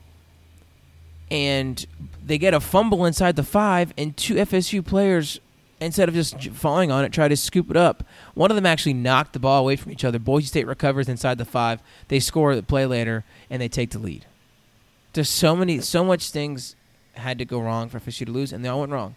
and 1.31 1.85
they 2.25 2.37
get 2.37 2.53
a 2.53 2.59
fumble 2.59 3.05
inside 3.05 3.35
the 3.35 3.43
five, 3.43 3.93
and 3.97 4.15
two 4.15 4.35
FSU 4.35 4.85
players, 4.85 5.39
instead 5.79 6.09
of 6.09 6.15
just 6.15 6.49
falling 6.49 6.91
on 6.91 7.05
it, 7.05 7.11
try 7.11 7.27
to 7.27 7.37
scoop 7.37 7.69
it 7.69 7.77
up. 7.77 8.03
One 8.33 8.51
of 8.51 8.55
them 8.55 8.65
actually 8.65 8.93
knocked 8.93 9.33
the 9.33 9.39
ball 9.39 9.61
away 9.61 9.75
from 9.75 9.91
each 9.91 10.05
other. 10.05 10.19
Boise 10.19 10.47
State 10.47 10.67
recovers 10.67 11.09
inside 11.09 11.37
the 11.37 11.45
five. 11.45 11.81
They 12.07 12.19
score 12.19 12.55
the 12.55 12.63
play 12.63 12.85
later, 12.85 13.23
and 13.49 13.61
they 13.61 13.67
take 13.67 13.91
the 13.91 13.99
lead. 13.99 14.25
There's 15.13 15.29
so 15.29 15.55
many, 15.55 15.81
so 15.81 16.03
much 16.03 16.29
things 16.29 16.75
had 17.13 17.37
to 17.39 17.45
go 17.45 17.59
wrong 17.59 17.89
for 17.89 17.99
FSU 17.99 18.25
to 18.25 18.31
lose, 18.31 18.53
and 18.53 18.63
they 18.63 18.69
all 18.69 18.81
went 18.81 18.91
wrong. 18.91 19.15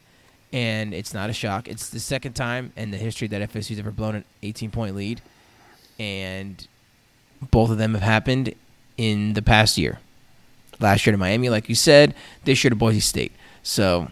And 0.53 0.93
it's 0.93 1.15
not 1.15 1.31
a 1.31 1.33
shock. 1.33 1.69
It's 1.69 1.89
the 1.89 2.01
second 2.01 2.35
time 2.35 2.73
in 2.77 2.91
the 2.91 2.99
history 2.99 3.27
that 3.29 3.51
FSU's 3.51 3.79
ever 3.79 3.91
blown 3.91 4.17
an 4.17 4.25
18 4.43 4.71
point 4.71 4.95
lead, 4.95 5.23
and 5.99 6.67
both 7.51 7.71
of 7.71 7.79
them 7.79 7.95
have 7.95 8.03
happened 8.03 8.55
in 8.97 9.33
the 9.33 9.43
past 9.43 9.79
year. 9.79 9.99
Last 10.83 11.07
year 11.07 11.13
to 11.13 11.17
Miami, 11.19 11.49
like 11.49 11.69
you 11.69 11.75
said, 11.75 12.15
this 12.45 12.63
year 12.65 12.71
to 12.71 12.77
Boise 12.77 13.01
State. 13.01 13.33
So, 13.63 14.09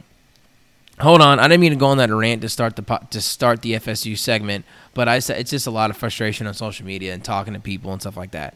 hold 1.01 1.21
on. 1.21 1.39
I 1.41 1.49
didn't 1.49 1.61
mean 1.61 1.73
to 1.73 1.77
go 1.77 1.87
on 1.87 1.99
that 1.99 2.11
rant 2.11 2.43
to 2.43 2.49
start 2.49 2.77
the 2.77 2.83
to 3.11 3.21
start 3.21 3.63
the 3.63 3.73
FSU 3.75 4.17
segment, 4.17 4.65
but 4.95 5.09
I 5.09 5.19
said 5.19 5.41
it's 5.41 5.51
just 5.51 5.67
a 5.67 5.71
lot 5.73 5.91
of 5.91 5.97
frustration 5.97 6.47
on 6.47 6.55
social 6.55 6.87
media 6.87 7.13
and 7.13 7.25
talking 7.25 7.55
to 7.55 7.61
people 7.61 7.93
and 7.93 8.01
stuff 8.01 8.17
like 8.17 8.31
that. 8.31 8.55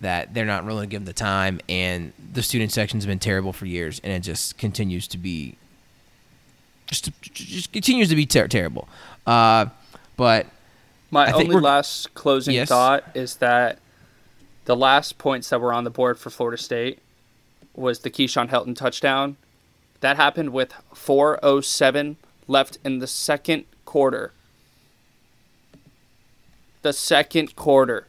That 0.00 0.32
they're 0.32 0.46
not 0.46 0.64
really 0.64 0.86
giving 0.86 1.04
the 1.04 1.12
time, 1.12 1.60
and 1.68 2.12
the 2.32 2.42
student 2.42 2.72
section's 2.72 3.04
been 3.04 3.18
terrible 3.18 3.52
for 3.52 3.66
years, 3.66 4.00
and 4.02 4.12
it 4.12 4.20
just 4.20 4.56
continues 4.56 5.06
to 5.08 5.18
be 5.18 5.56
just 6.86 7.10
just 7.32 7.72
continues 7.72 8.08
to 8.08 8.16
be 8.16 8.26
ter- 8.26 8.48
terrible. 8.48 8.88
Uh, 9.26 9.66
but 10.16 10.46
My 11.10 11.26
I 11.26 11.32
think 11.32 11.50
only 11.50 11.60
last 11.60 12.14
closing 12.14 12.54
Yes. 12.54 12.68
thought 12.68 13.04
is 13.14 13.36
that 13.36 13.78
the 14.64 14.76
last 14.76 15.18
points 15.18 15.48
that 15.50 15.60
were 15.60 15.72
on 15.72 15.84
the 15.84 15.90
board 15.90 16.18
for 16.18 16.30
Florida 16.30 16.56
State 16.62 17.00
was 17.74 18.00
the 18.00 18.10
Keyshawn 18.10 18.48
Helton 18.50 18.76
touchdown. 18.76 19.36
That 20.00 20.16
happened 20.16 20.50
with 20.50 20.72
4:07 20.94 22.16
left 22.48 22.78
in 22.84 22.98
the 22.98 23.06
second 23.06 23.64
quarter. 23.84 24.32
The 26.82 26.92
second 26.92 27.56
quarter. 27.56 28.06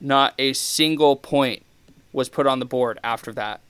Not 0.00 0.34
a 0.38 0.54
single 0.54 1.16
point 1.16 1.62
was 2.12 2.28
put 2.28 2.46
on 2.46 2.58
the 2.58 2.64
board 2.64 2.98
after 3.04 3.32
that. 3.32 3.60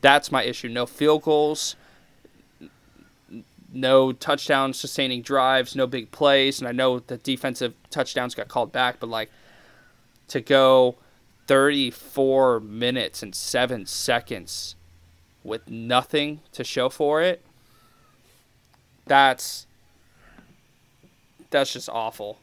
That's 0.00 0.32
my 0.32 0.42
issue. 0.42 0.68
No 0.68 0.86
field 0.86 1.22
goals, 1.22 1.76
no 3.72 4.12
touchdown 4.12 4.72
sustaining 4.72 5.22
drives, 5.22 5.74
no 5.74 5.86
big 5.86 6.10
plays, 6.10 6.60
and 6.60 6.68
I 6.68 6.72
know 6.72 7.00
the 7.00 7.16
defensive 7.18 7.74
touchdowns 7.90 8.34
got 8.34 8.48
called 8.48 8.72
back, 8.72 9.00
but 9.00 9.08
like 9.08 9.30
to 10.28 10.40
go 10.40 10.96
34 11.46 12.60
minutes 12.60 13.22
and 13.22 13.34
7 13.34 13.86
seconds 13.86 14.76
with 15.42 15.68
nothing 15.68 16.40
to 16.52 16.64
show 16.64 16.88
for 16.88 17.20
it 17.20 17.44
that's 19.06 19.66
that's 21.50 21.72
just 21.72 21.88
awful. 21.88 22.38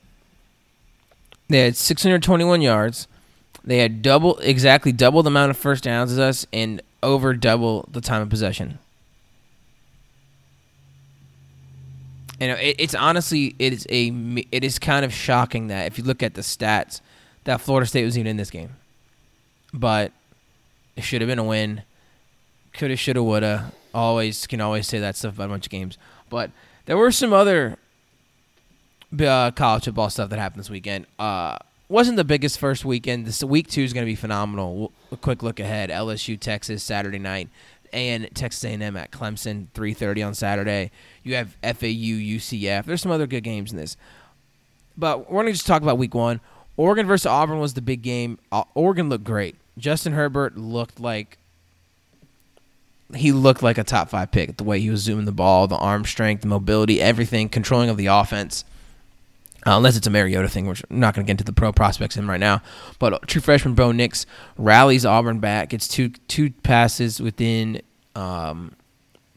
They 1.49 1.59
had 1.59 1.75
621 1.75 2.61
yards. 2.61 3.07
They 3.63 3.79
had 3.79 4.01
double, 4.01 4.37
exactly 4.37 4.91
double 4.91 5.21
the 5.21 5.29
amount 5.29 5.51
of 5.51 5.57
first 5.57 5.83
downs 5.83 6.11
as 6.13 6.19
us, 6.19 6.47
and 6.53 6.81
over 7.03 7.33
double 7.33 7.87
the 7.91 8.01
time 8.01 8.21
of 8.21 8.29
possession. 8.29 8.79
You 12.39 12.47
know, 12.47 12.55
it, 12.55 12.77
it's 12.79 12.95
honestly, 12.95 13.55
it 13.59 13.73
is 13.73 13.85
a, 13.89 14.07
it 14.51 14.63
is 14.63 14.79
kind 14.79 15.03
of 15.05 15.13
shocking 15.13 15.67
that 15.67 15.87
if 15.87 15.97
you 15.97 16.03
look 16.03 16.23
at 16.23 16.33
the 16.33 16.41
stats, 16.41 17.01
that 17.43 17.59
Florida 17.61 17.85
State 17.85 18.05
was 18.05 18.17
even 18.17 18.27
in 18.27 18.37
this 18.37 18.49
game. 18.49 18.77
But 19.73 20.11
it 20.95 21.03
should 21.03 21.21
have 21.21 21.27
been 21.27 21.39
a 21.39 21.43
win. 21.43 21.83
Coulda, 22.73 22.95
shoulda, 22.95 23.23
woulda. 23.23 23.71
Always 23.93 24.47
can 24.47 24.61
always 24.61 24.87
say 24.87 24.99
that 24.99 25.15
stuff 25.15 25.35
about 25.35 25.45
a 25.45 25.49
bunch 25.49 25.65
of 25.65 25.71
games. 25.71 25.97
But 26.29 26.51
there 26.85 26.97
were 26.97 27.11
some 27.11 27.33
other 27.33 27.77
uh, 29.19 29.51
college 29.51 29.85
football 29.85 30.09
stuff 30.09 30.29
that 30.29 30.39
happened 30.39 30.61
this 30.61 30.69
weekend. 30.69 31.05
Uh, 31.19 31.57
wasn't 31.89 32.15
the 32.15 32.23
biggest 32.23 32.57
first 32.57 32.85
weekend. 32.85 33.25
This 33.25 33.43
week 33.43 33.67
two 33.67 33.83
is 33.83 33.93
going 33.93 34.05
to 34.05 34.11
be 34.11 34.15
phenomenal. 34.15 34.91
A 35.11 35.17
quick 35.17 35.43
look 35.43 35.59
ahead: 35.59 35.89
LSU, 35.89 36.39
Texas, 36.39 36.83
Saturday 36.83 37.19
night, 37.19 37.49
and 37.91 38.29
Texas 38.33 38.63
A&M 38.63 38.95
at 38.95 39.11
Clemson, 39.11 39.67
three 39.73 39.93
thirty 39.93 40.23
on 40.23 40.33
Saturday. 40.33 40.91
You 41.23 41.35
have 41.35 41.57
FAU, 41.61 42.17
UCF. 42.37 42.85
There's 42.85 43.01
some 43.01 43.11
other 43.11 43.27
good 43.27 43.43
games 43.43 43.71
in 43.71 43.77
this, 43.77 43.97
but 44.97 45.29
we're 45.29 45.41
going 45.41 45.47
to 45.47 45.53
just 45.53 45.67
talk 45.67 45.81
about 45.81 45.97
week 45.97 46.15
one. 46.15 46.39
Oregon 46.77 47.05
versus 47.05 47.25
Auburn 47.25 47.59
was 47.59 47.73
the 47.73 47.81
big 47.81 48.01
game. 48.01 48.39
Uh, 48.51 48.63
Oregon 48.73 49.09
looked 49.09 49.25
great. 49.25 49.55
Justin 49.77 50.13
Herbert 50.13 50.57
looked 50.57 50.99
like 50.99 51.37
he 53.15 53.31
looked 53.31 53.61
like 53.61 53.77
a 53.77 53.83
top 53.83 54.09
five 54.09 54.31
pick. 54.31 54.57
The 54.57 54.63
way 54.63 54.79
he 54.79 54.89
was 54.89 55.01
zooming 55.01 55.25
the 55.25 55.31
ball, 55.31 55.67
the 55.67 55.75
arm 55.75 56.05
strength, 56.05 56.41
the 56.41 56.47
mobility, 56.47 57.01
everything, 57.01 57.49
controlling 57.49 57.89
of 57.89 57.97
the 57.97 58.07
offense. 58.07 58.63
Uh, 59.65 59.77
unless 59.77 59.95
it's 59.95 60.07
a 60.07 60.09
Mariota 60.09 60.49
thing, 60.49 60.65
which 60.65 60.83
I'm 60.89 60.99
not 60.99 61.13
going 61.13 61.25
to 61.25 61.27
get 61.27 61.33
into 61.33 61.43
the 61.43 61.53
pro 61.53 61.71
prospects 61.71 62.17
in 62.17 62.27
right 62.27 62.39
now. 62.39 62.63
But 62.97 63.27
true 63.27 63.41
freshman 63.41 63.75
Bo 63.75 63.91
Nix 63.91 64.25
rallies 64.57 65.05
Auburn 65.05 65.39
back, 65.39 65.69
gets 65.69 65.87
two 65.87 66.09
two 66.27 66.51
passes 66.63 67.21
within 67.21 67.81
um, 68.15 68.71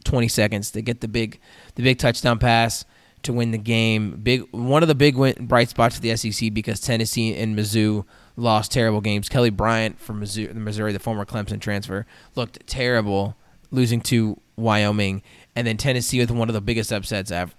20 0.04 0.28
seconds. 0.28 0.70
They 0.70 0.80
get 0.80 1.02
the 1.02 1.08
big 1.08 1.40
the 1.74 1.82
big 1.82 1.98
touchdown 1.98 2.38
pass 2.38 2.86
to 3.24 3.34
win 3.34 3.50
the 3.50 3.58
game. 3.58 4.20
Big 4.22 4.42
one 4.52 4.82
of 4.82 4.88
the 4.88 4.94
big 4.94 5.16
win, 5.16 5.34
bright 5.46 5.68
spots 5.68 5.96
for 5.96 6.00
the 6.00 6.16
SEC 6.16 6.54
because 6.54 6.80
Tennessee 6.80 7.36
and 7.36 7.58
Mizzou 7.58 8.06
lost 8.36 8.72
terrible 8.72 9.00
games. 9.00 9.28
Kelly 9.28 9.50
Bryant 9.50 9.98
from 9.98 10.20
Missouri, 10.20 10.52
Missouri, 10.54 10.92
the 10.92 10.98
former 10.98 11.24
Clemson 11.24 11.60
transfer, 11.60 12.06
looked 12.34 12.66
terrible, 12.66 13.36
losing 13.70 14.00
to 14.02 14.40
Wyoming, 14.56 15.22
and 15.54 15.66
then 15.66 15.76
Tennessee 15.76 16.18
with 16.18 16.30
one 16.30 16.48
of 16.48 16.54
the 16.54 16.60
biggest 16.60 16.92
upsets 16.92 17.30
ever, 17.30 17.52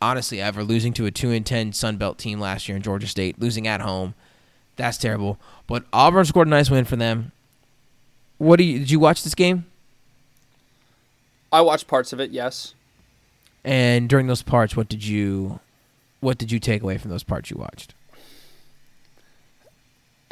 honestly 0.00 0.40
ever, 0.40 0.62
losing 0.62 0.92
to 0.94 1.06
a 1.06 1.10
two 1.10 1.30
and 1.30 1.44
ten 1.44 1.72
Sun 1.72 1.96
Belt 1.96 2.18
team 2.18 2.40
last 2.40 2.68
year 2.68 2.76
in 2.76 2.82
Georgia 2.82 3.06
State, 3.06 3.40
losing 3.40 3.66
at 3.66 3.80
home. 3.80 4.14
That's 4.76 4.98
terrible. 4.98 5.38
But 5.66 5.84
Auburn 5.92 6.24
scored 6.24 6.46
a 6.46 6.50
nice 6.50 6.70
win 6.70 6.84
for 6.84 6.96
them. 6.96 7.32
What 8.38 8.56
do 8.56 8.64
you 8.64 8.78
did 8.78 8.90
you 8.90 8.98
watch 8.98 9.22
this 9.22 9.34
game? 9.34 9.66
I 11.52 11.60
watched 11.60 11.88
parts 11.88 12.12
of 12.12 12.20
it, 12.20 12.30
yes. 12.30 12.74
And 13.64 14.08
during 14.08 14.26
those 14.26 14.42
parts, 14.42 14.76
what 14.76 14.88
did 14.88 15.04
you 15.04 15.60
what 16.20 16.38
did 16.38 16.50
you 16.50 16.58
take 16.58 16.82
away 16.82 16.96
from 16.96 17.10
those 17.10 17.22
parts 17.22 17.50
you 17.50 17.56
watched? 17.56 17.94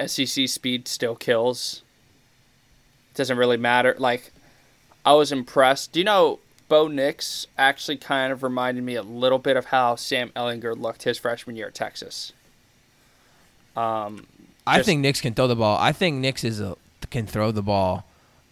SEC 0.07 0.49
speed 0.49 0.89
still 0.89 1.17
kills. 1.17 1.83
It 3.13 3.17
Doesn't 3.17 3.39
really 3.39 3.57
matter. 3.57 3.95
Like, 3.99 4.33
I 5.05 5.15
was 5.15 5.33
impressed. 5.33 5.93
Do 5.93 6.01
you 6.01 6.05
know 6.05 6.41
Bo 6.69 6.87
Nix 6.87 7.47
actually 7.57 7.97
kind 7.97 8.33
of 8.33 8.43
reminded 8.43 8.85
me 8.85 8.95
a 8.95 9.03
little 9.03 9.39
bit 9.39 9.57
of 9.57 9.67
how 9.67 9.97
Sam 9.97 10.31
Ehlinger 10.37 10.79
looked 10.79 11.05
his 11.05 11.19
freshman 11.19 11.57
year 11.57 11.69
at 11.69 11.75
Texas. 11.75 12.33
Um, 13.75 14.27
I 14.67 14.83
think 14.83 15.01
Nix 15.01 15.21
can 15.21 15.35
throw 15.35 15.47
the 15.47 15.57
ball. 15.57 15.79
I 15.79 15.93
think 15.93 16.17
Nix 16.17 16.45
is 16.45 16.61
a 16.61 16.77
can 17.11 17.27
throw 17.27 17.51
the 17.51 17.63
ball 17.63 18.05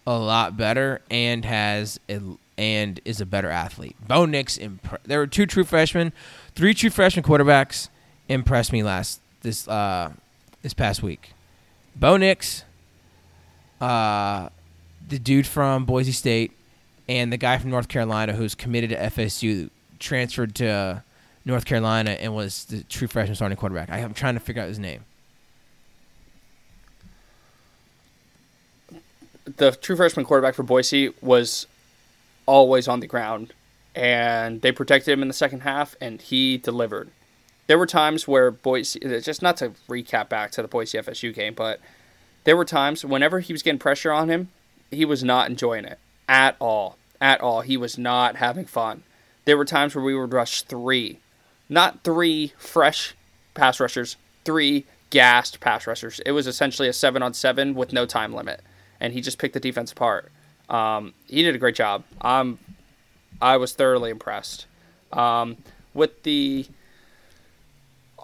a 0.07 0.17
lot 0.17 0.57
better 0.57 1.03
and 1.11 1.45
has 1.45 2.01
a, 2.09 2.21
and 2.57 3.01
is 3.05 3.21
a 3.21 3.27
better 3.27 3.51
athlete. 3.51 3.97
Bo 4.07 4.25
Nix 4.25 4.57
impre- 4.57 5.03
there 5.05 5.19
were 5.19 5.27
two 5.27 5.45
true 5.45 5.65
freshmen, 5.65 6.13
three 6.55 6.73
true 6.73 6.91
freshman 6.91 7.25
quarterbacks 7.25 7.89
impressed 8.29 8.73
me 8.73 8.83
last 8.83 9.21
this 9.43 9.69
uh 9.69 10.13
this 10.63 10.73
past 10.73 11.03
week. 11.03 11.33
Bo 11.99 12.17
Nix, 12.17 12.65
uh, 13.81 14.51
the 15.09 15.19
dude 15.19 15.47
from 15.47 15.85
Boise 15.85 16.13
State, 16.13 16.53
and 17.09 17.33
the 17.33 17.37
guy 17.37 17.59
from 17.59 17.71
North 17.71 17.89
Carolina 17.89 18.35
who's 18.35 18.55
committed 18.55 18.91
to 18.91 18.97
FSU, 18.97 19.71
transferred 19.99 20.55
to 20.57 21.03
North 21.45 21.65
Carolina 21.65 22.11
and 22.11 22.35
was 22.35 22.67
the 22.67 22.85
true 22.85 23.09
freshman 23.09 23.35
starting 23.35 23.57
quarterback. 23.57 23.91
I, 23.91 23.99
I'm 23.99 24.15
trying 24.15 24.35
to 24.35 24.41
figure 24.41 24.63
out 24.63 24.69
his 24.69 24.79
name. 24.79 25.05
the 29.57 29.73
true 29.73 29.97
freshman 29.97 30.25
quarterback 30.25 30.55
for 30.55 30.63
Boise 30.63 31.13
was 31.21 31.67
always 32.47 32.89
on 32.89 33.01
the 33.01 33.07
ground, 33.07 33.53
and 33.95 34.61
they 34.61 34.73
protected 34.73 35.13
him 35.13 35.23
in 35.23 35.29
the 35.29 35.35
second 35.35 35.61
half, 35.61 35.97
and 36.01 36.21
he 36.21 36.59
delivered. 36.59 37.11
There 37.67 37.79
were 37.79 37.87
times 37.87 38.29
where 38.29 38.51
Boise, 38.51 39.01
just 39.21 39.43
not 39.43 39.57
to 39.59 39.71
recap 39.89 40.29
back 40.29 40.51
to 40.53 40.63
the 40.63 40.69
Boise 40.69 40.99
FSU 40.99 41.35
game, 41.35 41.55
but 41.55 41.81
there 42.45 42.57
were 42.57 42.65
times 42.65 43.05
whenever 43.05 43.41
he 43.41 43.53
was 43.53 43.63
getting 43.63 43.79
pressure 43.79 44.13
on 44.13 44.29
him, 44.29 44.51
he 44.91 45.05
was 45.05 45.25
not 45.25 45.49
enjoying 45.51 45.85
it 45.85 45.99
at 46.29 46.57
all. 46.61 46.97
At 47.21 47.41
all. 47.41 47.63
He 47.63 47.77
was 47.77 47.99
not 47.99 48.37
having 48.37 48.67
fun. 48.67 49.03
There 49.47 49.57
were 49.57 49.65
times 49.65 49.95
where 49.95 50.05
we 50.05 50.15
would 50.15 50.33
rush 50.33 50.63
three, 50.63 51.19
not 51.69 52.05
three 52.05 52.53
fresh 52.59 53.15
pass 53.55 53.81
rushers, 53.81 54.17
three 54.45 54.85
gassed 55.11 55.61
pass 55.61 55.87
rushers. 55.87 56.21
It 56.27 56.33
was 56.33 56.47
essentially 56.47 56.89
a 56.89 56.93
seven 56.93 57.23
on 57.23 57.35
seven 57.35 57.75
with 57.75 57.93
no 57.93 58.07
time 58.07 58.33
limit, 58.33 58.61
and 59.01 59.13
he 59.13 59.21
just 59.21 59.39
picked 59.39 59.55
the 59.55 59.61
defense 59.61 59.93
apart. 59.93 60.31
Um, 60.69 61.15
he 61.27 61.43
did 61.43 61.55
a 61.55 61.59
great 61.59 61.77
job. 61.77 62.05
I 62.21 63.57
was 63.57 63.73
thoroughly 63.75 64.11
impressed. 64.11 64.67
Um, 65.13 65.57
with 65.95 66.23
the 66.25 66.67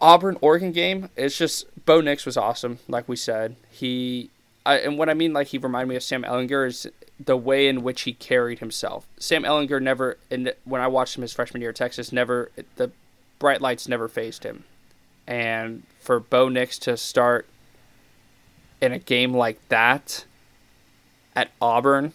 Auburn 0.02 0.36
Oregon 0.40 0.72
game, 0.72 1.08
it's 1.16 1.38
just 1.38 1.64
Bo 1.86 2.00
Nix 2.00 2.26
was 2.26 2.36
awesome. 2.36 2.80
Like 2.88 3.08
we 3.08 3.16
said, 3.16 3.56
he 3.70 4.30
I, 4.64 4.78
and 4.78 4.98
what 4.98 5.08
I 5.08 5.14
mean 5.14 5.32
like 5.32 5.48
he 5.48 5.58
reminded 5.58 5.88
me 5.88 5.96
of 5.96 6.02
Sam 6.02 6.22
Ehlinger 6.22 6.66
is 6.66 6.86
the 7.18 7.36
way 7.36 7.68
in 7.68 7.82
which 7.82 8.02
he 8.02 8.12
carried 8.12 8.58
himself. 8.58 9.06
Sam 9.18 9.44
Ehlinger 9.44 9.80
never, 9.80 10.18
and 10.30 10.52
when 10.64 10.80
I 10.80 10.88
watched 10.88 11.16
him 11.16 11.22
his 11.22 11.32
freshman 11.32 11.60
year 11.60 11.70
at 11.70 11.76
Texas, 11.76 12.12
never 12.12 12.50
the 12.76 12.90
bright 13.38 13.60
lights 13.60 13.88
never 13.88 14.08
phased 14.08 14.44
him. 14.44 14.64
And 15.26 15.84
for 16.00 16.20
Bo 16.20 16.48
Nix 16.48 16.78
to 16.80 16.96
start 16.96 17.46
in 18.80 18.92
a 18.92 18.98
game 18.98 19.32
like 19.34 19.60
that 19.68 20.24
at 21.34 21.50
Auburn 21.60 22.12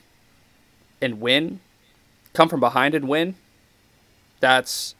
and 1.02 1.22
win, 1.22 1.60
come 2.34 2.50
from 2.50 2.60
behind 2.60 2.96
and 2.96 3.08
win, 3.08 3.36
that's 4.40 4.96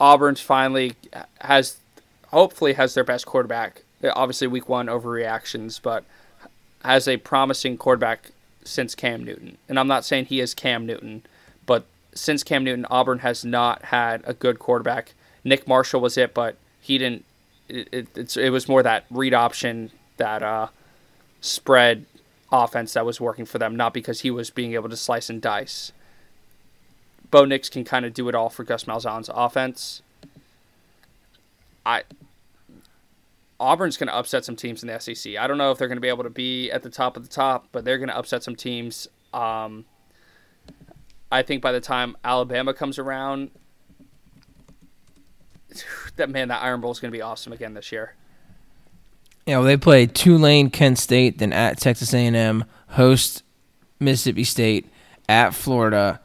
Auburn's 0.00 0.40
finally 0.40 0.94
has 1.40 1.78
hopefully 2.28 2.74
has 2.74 2.94
their 2.94 3.04
best 3.04 3.26
quarterback. 3.26 3.82
Obviously, 4.02 4.46
week 4.46 4.68
one 4.68 4.86
overreactions, 4.86 5.80
but 5.82 6.04
has 6.84 7.08
a 7.08 7.16
promising 7.16 7.76
quarterback 7.76 8.30
since 8.64 8.94
Cam 8.94 9.24
Newton. 9.24 9.58
And 9.68 9.78
I'm 9.78 9.88
not 9.88 10.04
saying 10.04 10.26
he 10.26 10.40
is 10.40 10.54
Cam 10.54 10.86
Newton, 10.86 11.22
but 11.66 11.84
since 12.14 12.44
Cam 12.44 12.64
Newton, 12.64 12.86
Auburn 12.90 13.20
has 13.20 13.44
not 13.44 13.86
had 13.86 14.22
a 14.24 14.34
good 14.34 14.58
quarterback. 14.58 15.14
Nick 15.44 15.66
Marshall 15.66 16.00
was 16.00 16.16
it, 16.16 16.34
but 16.34 16.56
he 16.80 16.98
didn't. 16.98 17.24
It, 17.68 18.08
it, 18.14 18.36
it 18.36 18.50
was 18.50 18.68
more 18.68 18.82
that 18.82 19.04
read 19.10 19.34
option, 19.34 19.90
that 20.16 20.42
uh, 20.42 20.68
spread 21.40 22.06
offense 22.50 22.94
that 22.94 23.04
was 23.04 23.20
working 23.20 23.44
for 23.44 23.58
them, 23.58 23.76
not 23.76 23.92
because 23.92 24.20
he 24.20 24.30
was 24.30 24.50
being 24.50 24.72
able 24.74 24.88
to 24.88 24.96
slice 24.96 25.28
and 25.28 25.42
dice. 25.42 25.92
Bo 27.30 27.44
Nix 27.44 27.68
can 27.68 27.84
kind 27.84 28.04
of 28.04 28.14
do 28.14 28.28
it 28.28 28.34
all 28.34 28.48
for 28.48 28.64
Gus 28.64 28.84
Malzahn's 28.84 29.30
offense. 29.32 30.02
I 31.84 32.02
Auburn's 33.60 33.96
going 33.96 34.08
to 34.08 34.14
upset 34.14 34.44
some 34.44 34.56
teams 34.56 34.82
in 34.82 34.88
the 34.88 34.98
SEC. 35.00 35.36
I 35.36 35.46
don't 35.46 35.58
know 35.58 35.72
if 35.72 35.78
they're 35.78 35.88
going 35.88 35.96
to 35.96 36.02
be 36.02 36.08
able 36.08 36.24
to 36.24 36.30
be 36.30 36.70
at 36.70 36.82
the 36.82 36.90
top 36.90 37.16
of 37.16 37.24
the 37.24 37.28
top, 37.28 37.68
but 37.72 37.84
they're 37.84 37.98
going 37.98 38.08
to 38.08 38.16
upset 38.16 38.42
some 38.44 38.54
teams. 38.54 39.08
Um, 39.34 39.84
I 41.30 41.42
think 41.42 41.60
by 41.60 41.72
the 41.72 41.80
time 41.80 42.16
Alabama 42.24 42.72
comes 42.72 42.98
around, 42.98 43.50
that 46.16 46.30
man, 46.30 46.48
that 46.48 46.62
Iron 46.62 46.80
Bowl 46.80 46.92
is 46.92 47.00
going 47.00 47.10
to 47.10 47.16
be 47.16 47.22
awesome 47.22 47.52
again 47.52 47.74
this 47.74 47.90
year. 47.90 48.14
Yeah, 49.44 49.58
well, 49.58 49.66
they 49.66 49.76
play 49.78 50.06
Tulane, 50.06 50.70
Kent 50.70 50.98
State, 50.98 51.38
then 51.38 51.52
at 51.52 51.78
Texas 51.78 52.12
A&M, 52.12 52.64
host 52.90 53.42
Mississippi 53.98 54.44
State, 54.44 54.90
at 55.26 55.54
Florida, 55.54 56.20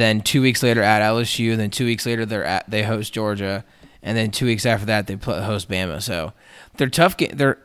then 0.00 0.20
two 0.20 0.42
weeks 0.42 0.62
later 0.62 0.82
at 0.82 1.02
LSU, 1.02 1.56
then 1.56 1.70
two 1.70 1.84
weeks 1.84 2.06
later 2.06 2.24
they're 2.26 2.44
at 2.44 2.70
they 2.70 2.82
host 2.82 3.12
Georgia, 3.12 3.64
and 4.02 4.16
then 4.16 4.30
two 4.30 4.46
weeks 4.46 4.66
after 4.66 4.86
that 4.86 5.06
they 5.06 5.16
play, 5.16 5.42
host 5.42 5.68
Bama. 5.68 6.02
So 6.02 6.32
they're 6.76 6.88
tough. 6.88 7.16
Ga- 7.16 7.32
they're 7.32 7.58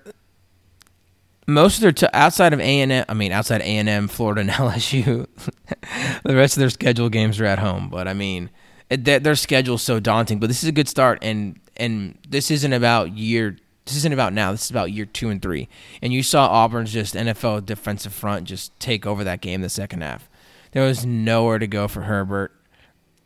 most 1.49 1.77
of 1.77 1.81
their 1.81 1.91
t- 1.91 2.07
outside 2.13 2.53
of 2.53 2.59
A 2.59 2.81
and 2.81 2.91
M. 2.91 3.05
I 3.09 3.13
mean, 3.13 3.31
outside 3.31 3.61
A 3.61 3.65
and 3.65 3.89
M, 3.89 4.07
Florida, 4.07 4.41
and 4.41 4.49
LSU, 4.51 5.27
the 6.23 6.35
rest 6.35 6.55
of 6.55 6.61
their 6.61 6.69
scheduled 6.69 7.11
games 7.11 7.39
are 7.39 7.45
at 7.45 7.59
home. 7.59 7.89
But 7.89 8.07
I 8.07 8.13
mean, 8.13 8.49
it, 8.89 9.03
their, 9.03 9.35
schedule's 9.35 9.81
so 9.81 9.99
daunting. 9.99 10.39
But 10.39 10.47
this 10.47 10.63
is 10.63 10.69
a 10.69 10.73
good 10.73 10.87
start, 10.87 11.19
and 11.21 11.59
and 11.75 12.17
this 12.27 12.51
isn't 12.51 12.73
about 12.73 13.17
year. 13.17 13.57
This 13.85 13.97
isn't 13.97 14.13
about 14.13 14.33
now. 14.33 14.51
This 14.51 14.65
is 14.65 14.71
about 14.71 14.91
year 14.91 15.05
two 15.05 15.29
and 15.29 15.41
three. 15.41 15.67
And 16.01 16.13
you 16.13 16.21
saw 16.21 16.47
Auburn's 16.47 16.93
just 16.93 17.15
NFL 17.15 17.65
defensive 17.65 18.13
front 18.13 18.45
just 18.45 18.79
take 18.79 19.07
over 19.07 19.23
that 19.23 19.41
game 19.41 19.61
the 19.61 19.69
second 19.69 20.01
half. 20.01 20.28
There 20.71 20.83
was 20.85 21.05
nowhere 21.05 21.59
to 21.59 21.67
go 21.67 21.87
for 21.87 22.01
Herbert 22.01 22.51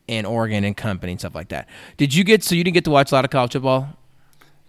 and 0.08 0.26
Oregon 0.28 0.64
and 0.64 0.76
company 0.76 1.14
and 1.14 1.22
stuff 1.22 1.36
like 1.36 1.50
that. 1.50 1.68
Did 1.98 2.14
you 2.14 2.24
get 2.24 2.44
so 2.44 2.56
you 2.56 2.64
didn't 2.64 2.74
get 2.76 2.84
to 2.86 2.92
watch 2.92 3.12
a 3.12 3.16
lot 3.16 3.26
of 3.26 3.32
college 3.32 3.54
football? 3.54 3.90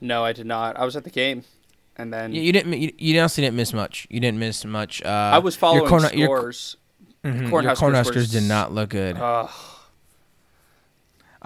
No, 0.01 0.25
I 0.25 0.33
did 0.33 0.47
not. 0.47 0.77
I 0.77 0.85
was 0.85 0.97
at 0.97 1.05
the 1.05 1.11
game, 1.11 1.45
and 1.97 2.13
then 2.13 2.35
You, 2.35 2.43
you 2.43 2.53
didn't. 2.53 2.73
You, 2.81 2.93
you 2.99 3.19
honestly 3.19 3.43
didn't 3.43 3.57
miss 3.57 3.73
much. 3.73 4.07
You 4.11 4.21
didn't 4.21 4.39
miss 4.39 4.65
much. 4.65 5.03
Uh, 5.03 5.09
I 5.09 5.39
was 5.39 5.57
following 5.57 5.89
your 5.91 6.13
your, 6.15 6.27
scores. 6.39 6.77
mhm, 7.25 7.51
your 7.51 7.75
Cornhuskers 7.75 8.31
did 8.31 8.43
not 8.45 8.73
look 8.73 8.91
good. 8.91 9.17
Ugh. 9.17 9.51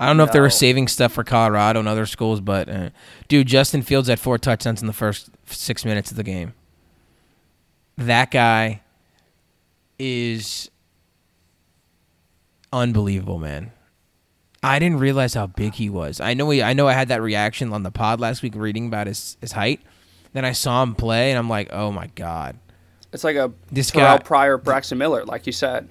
I 0.00 0.06
don't 0.06 0.16
know 0.16 0.22
if 0.22 0.30
they 0.30 0.38
were 0.40 0.48
saving 0.50 0.86
stuff 0.86 1.12
for 1.12 1.24
Colorado 1.24 1.80
and 1.80 1.88
other 1.88 2.06
schools, 2.06 2.40
but 2.40 2.68
uh, 2.68 2.90
dude, 3.26 3.48
Justin 3.48 3.82
Fields 3.82 4.08
had 4.08 4.20
four 4.20 4.38
touchdowns 4.38 4.80
in 4.80 4.86
the 4.86 4.92
first 4.92 5.28
six 5.46 5.84
minutes 5.84 6.12
of 6.12 6.16
the 6.16 6.22
game. 6.22 6.54
That 7.96 8.30
guy 8.30 8.82
is 9.98 10.70
unbelievable, 12.72 13.38
man. 13.38 13.72
I 14.62 14.78
didn't 14.80 14.98
realize 14.98 15.34
how 15.34 15.46
big 15.46 15.74
he 15.74 15.88
was. 15.88 16.20
I 16.20 16.34
know 16.34 16.50
he, 16.50 16.62
I 16.62 16.72
know 16.72 16.88
I 16.88 16.92
had 16.92 17.08
that 17.08 17.22
reaction 17.22 17.72
on 17.72 17.84
the 17.84 17.90
pod 17.92 18.18
last 18.20 18.42
week 18.42 18.54
reading 18.56 18.86
about 18.88 19.06
his, 19.06 19.36
his 19.40 19.52
height. 19.52 19.80
Then 20.32 20.44
I 20.44 20.52
saw 20.52 20.82
him 20.82 20.94
play 20.94 21.30
and 21.30 21.38
I'm 21.38 21.48
like, 21.48 21.68
"Oh 21.72 21.90
my 21.92 22.08
god." 22.14 22.56
It's 23.12 23.24
like 23.24 23.36
a 23.36 23.50
This 23.72 23.90
Terrelle 23.90 24.18
guy- 24.18 24.24
Pryor, 24.24 24.58
Braxton 24.58 24.98
Miller, 24.98 25.24
like 25.24 25.46
you 25.46 25.52
said. 25.52 25.88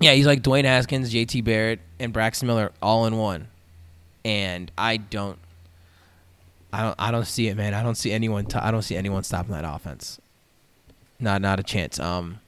Yeah, 0.00 0.12
he's 0.12 0.26
like 0.26 0.42
Dwayne 0.42 0.64
Haskins, 0.64 1.12
JT 1.12 1.42
Barrett, 1.44 1.80
and 2.00 2.12
Braxton 2.12 2.46
Miller 2.48 2.72
all 2.82 3.06
in 3.06 3.16
one. 3.16 3.46
And 4.24 4.70
I 4.76 4.96
don't 4.98 5.38
I 6.72 6.82
don't 6.82 6.96
I 6.98 7.10
don't 7.10 7.26
see 7.26 7.48
it, 7.48 7.56
man. 7.56 7.72
I 7.74 7.82
don't 7.82 7.94
see 7.94 8.12
anyone 8.12 8.44
t- 8.46 8.58
I 8.58 8.70
don't 8.70 8.82
see 8.82 8.96
anyone 8.96 9.22
stopping 9.22 9.52
that 9.52 9.64
offense. 9.64 10.20
Not 11.20 11.40
not 11.40 11.58
a 11.60 11.62
chance. 11.62 11.98
Um 12.00 12.40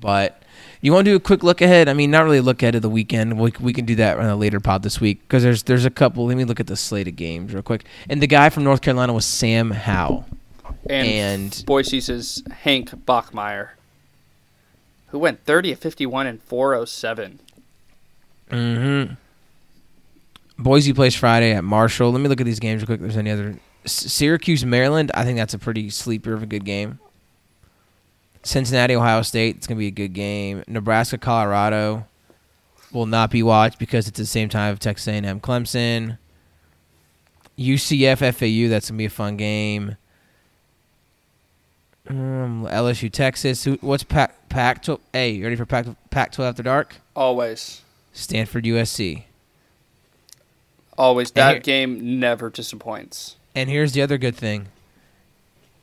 but 0.00 0.42
you 0.80 0.92
want 0.92 1.04
to 1.04 1.10
do 1.12 1.16
a 1.16 1.20
quick 1.20 1.42
look 1.42 1.60
ahead? 1.60 1.88
I 1.88 1.92
mean, 1.94 2.10
not 2.10 2.24
really 2.24 2.40
look 2.40 2.62
ahead 2.62 2.74
of 2.74 2.82
the 2.82 2.88
weekend. 2.90 3.38
We, 3.38 3.52
we 3.60 3.72
can 3.72 3.84
do 3.84 3.94
that 3.96 4.18
on 4.18 4.26
a 4.26 4.36
later 4.36 4.60
pod 4.60 4.82
this 4.82 5.00
week 5.00 5.20
because 5.22 5.42
there's 5.42 5.64
there's 5.64 5.84
a 5.84 5.90
couple. 5.90 6.26
Let 6.26 6.36
me 6.36 6.44
look 6.44 6.60
at 6.60 6.66
the 6.66 6.76
slate 6.76 7.08
of 7.08 7.16
games 7.16 7.52
real 7.52 7.62
quick. 7.62 7.84
And 8.08 8.22
the 8.22 8.26
guy 8.26 8.50
from 8.50 8.64
North 8.64 8.80
Carolina 8.80 9.12
was 9.12 9.24
Sam 9.24 9.70
Howell. 9.70 10.26
And, 10.88 11.08
And- 11.08 11.64
Boise's 11.66 12.08
is 12.08 12.42
Hank 12.50 12.90
Bachmeier, 13.04 13.70
who 15.08 15.18
went 15.18 15.44
30 15.44 15.72
of 15.72 15.78
51 15.78 16.26
and 16.26 16.42
407. 16.42 17.40
Mm-hmm. 18.50 19.14
Boise 20.62 20.92
plays 20.92 21.14
Friday 21.14 21.52
at 21.52 21.62
Marshall. 21.62 22.10
Let 22.10 22.20
me 22.20 22.28
look 22.28 22.40
at 22.40 22.44
these 22.46 22.58
games 22.58 22.82
real 22.82 22.86
quick. 22.86 23.00
If 23.00 23.02
there's 23.02 23.16
any 23.16 23.30
other 23.30 23.58
Syracuse, 23.84 24.64
Maryland. 24.64 25.10
I 25.14 25.24
think 25.24 25.38
that's 25.38 25.54
a 25.54 25.58
pretty 25.58 25.90
sleeper 25.90 26.32
of 26.32 26.42
a 26.42 26.46
good 26.46 26.64
game. 26.64 26.98
Cincinnati, 28.42 28.94
Ohio 28.94 29.22
State. 29.22 29.56
It's 29.56 29.66
gonna 29.66 29.78
be 29.78 29.86
a 29.88 29.92
good 29.92 30.12
game. 30.12 30.64
Nebraska, 30.66 31.18
Colorado 31.18 32.06
will 32.92 33.06
not 33.06 33.30
be 33.30 33.42
watched 33.42 33.78
because 33.78 34.08
it's 34.08 34.18
the 34.18 34.26
same 34.26 34.48
time 34.48 34.72
of 34.72 34.78
Texas 34.78 35.08
A&M, 35.08 35.40
Clemson. 35.40 36.18
UCF, 37.58 38.18
FAU. 38.34 38.68
That's 38.70 38.88
gonna 38.90 38.98
be 38.98 39.04
a 39.06 39.10
fun 39.10 39.36
game. 39.36 39.96
Um, 42.08 42.66
LSU, 42.70 43.12
Texas. 43.12 43.64
Who, 43.64 43.78
what's 43.80 44.02
Pac 44.02 44.48
Pac? 44.48 44.84
Hey, 45.12 45.30
you 45.32 45.44
ready 45.44 45.56
for 45.56 45.66
Pac 45.66 45.86
Pac 46.10 46.32
12 46.32 46.48
after 46.50 46.62
dark? 46.62 46.96
Always. 47.14 47.82
Stanford, 48.12 48.64
USC. 48.64 49.24
Always. 50.96 51.30
That 51.32 51.52
here- 51.52 51.60
game 51.60 52.18
never 52.18 52.48
disappoints. 52.48 53.36
And 53.54 53.68
here's 53.68 53.92
the 53.92 54.02
other 54.02 54.18
good 54.18 54.36
thing 54.36 54.68